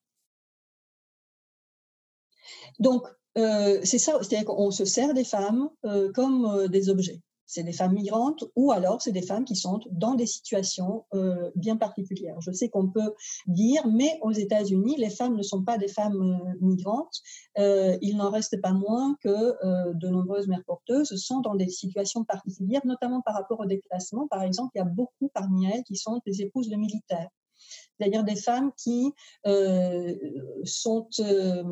Donc, 2.79 3.07
c'est 3.35 3.99
ça, 3.99 4.19
c'est-à-dire 4.21 4.45
qu'on 4.45 4.71
se 4.71 4.85
sert 4.85 5.13
des 5.13 5.25
femmes 5.25 5.69
comme 6.13 6.67
des 6.67 6.89
objets 6.89 7.21
c'est 7.45 7.63
des 7.63 7.73
femmes 7.73 7.93
migrantes 7.93 8.43
ou 8.55 8.71
alors 8.71 9.01
c'est 9.01 9.11
des 9.11 9.21
femmes 9.21 9.45
qui 9.45 9.55
sont 9.55 9.79
dans 9.91 10.15
des 10.15 10.25
situations 10.25 11.05
euh, 11.13 11.51
bien 11.55 11.77
particulières. 11.77 12.39
Je 12.41 12.51
sais 12.51 12.69
qu'on 12.69 12.87
peut 12.87 13.13
dire, 13.47 13.87
mais 13.87 14.19
aux 14.21 14.31
États-Unis, 14.31 14.95
les 14.97 15.09
femmes 15.09 15.35
ne 15.35 15.43
sont 15.43 15.63
pas 15.63 15.77
des 15.77 15.87
femmes 15.87 16.21
euh, 16.21 16.53
migrantes. 16.61 17.21
Euh, 17.57 17.97
il 18.01 18.17
n'en 18.17 18.29
reste 18.29 18.61
pas 18.61 18.73
moins 18.73 19.15
que 19.21 19.93
de 19.93 20.07
nombreuses 20.07 20.47
mères 20.47 20.63
porteuses 20.65 21.15
sont 21.15 21.39
dans 21.41 21.55
des 21.55 21.69
situations 21.69 22.23
particulières, 22.23 22.85
notamment 22.85 23.21
par 23.21 23.35
rapport 23.35 23.59
au 23.59 23.65
déplacement. 23.65 24.27
Par 24.27 24.43
exemple, 24.43 24.71
il 24.75 24.79
y 24.79 24.81
a 24.81 24.85
beaucoup 24.85 25.29
parmi 25.33 25.65
elles 25.65 25.83
qui 25.83 25.95
sont 25.95 26.21
des 26.25 26.41
épouses 26.41 26.69
de 26.69 26.75
militaires 26.75 27.29
c'est-à-dire 27.97 28.23
des 28.23 28.35
femmes 28.35 28.71
qui 28.77 29.13
euh, 29.45 30.15
sont 30.63 31.07
euh, 31.19 31.63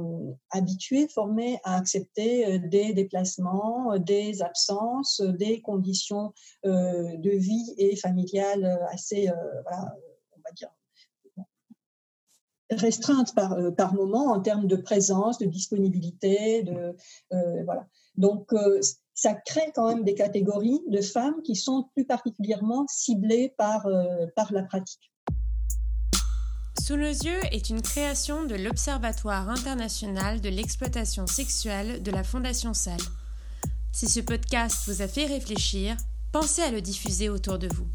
habituées, 0.52 1.08
formées 1.08 1.60
à 1.64 1.78
accepter 1.78 2.46
euh, 2.46 2.60
des 2.60 2.94
déplacements, 2.94 3.98
des 4.00 4.42
absences, 4.42 5.22
des 5.22 5.62
conditions 5.62 6.34
de 6.64 7.30
vie 7.30 7.74
et 7.78 7.96
familiales 7.96 8.80
assez, 8.92 9.30
on 9.30 10.42
va 10.44 10.52
dire, 10.56 10.70
restreintes 12.72 13.36
par, 13.36 13.58
par 13.76 13.94
moment 13.94 14.32
en 14.32 14.40
termes 14.40 14.68
de 14.68 14.76
présence, 14.76 15.38
de 15.38 15.46
disponibilité, 15.46 16.64
de 16.64 16.96
voilà. 17.66 17.88
Donc 18.16 18.54
ça 19.14 19.34
crée 19.34 19.72
quand 19.76 19.88
même 19.88 20.04
des 20.04 20.16
catégories 20.16 20.82
de 20.88 21.02
femmes 21.02 21.42
qui 21.44 21.56
sont 21.56 21.90
plus 21.94 22.06
particulièrement 22.06 22.86
ciblées 22.88 23.54
par, 23.58 23.88
par 24.36 24.52
la 24.54 24.64
pratique. 24.64 25.13
Sous 26.86 26.98
nos 26.98 27.06
yeux 27.08 27.40
est 27.54 27.70
une 27.70 27.82
création 27.82 28.44
de 28.44 28.56
l'Observatoire 28.56 29.50
international 29.50 30.42
de 30.42 30.50
l'exploitation 30.50 31.28
sexuelle 31.28 32.04
de 32.04 32.12
la 32.12 32.26
Fondation 32.26 32.74
Salle. 32.74 33.00
Si 33.94 34.10
ce 34.10 34.20
podcast 34.20 34.80
vous 34.88 35.02
a 35.02 35.08
fait 35.08 35.26
réfléchir, 35.26 35.96
pensez 36.34 36.62
à 36.62 36.72
le 36.72 36.82
diffuser 36.82 37.30
autour 37.30 37.58
de 37.58 37.70
vous. 37.74 37.88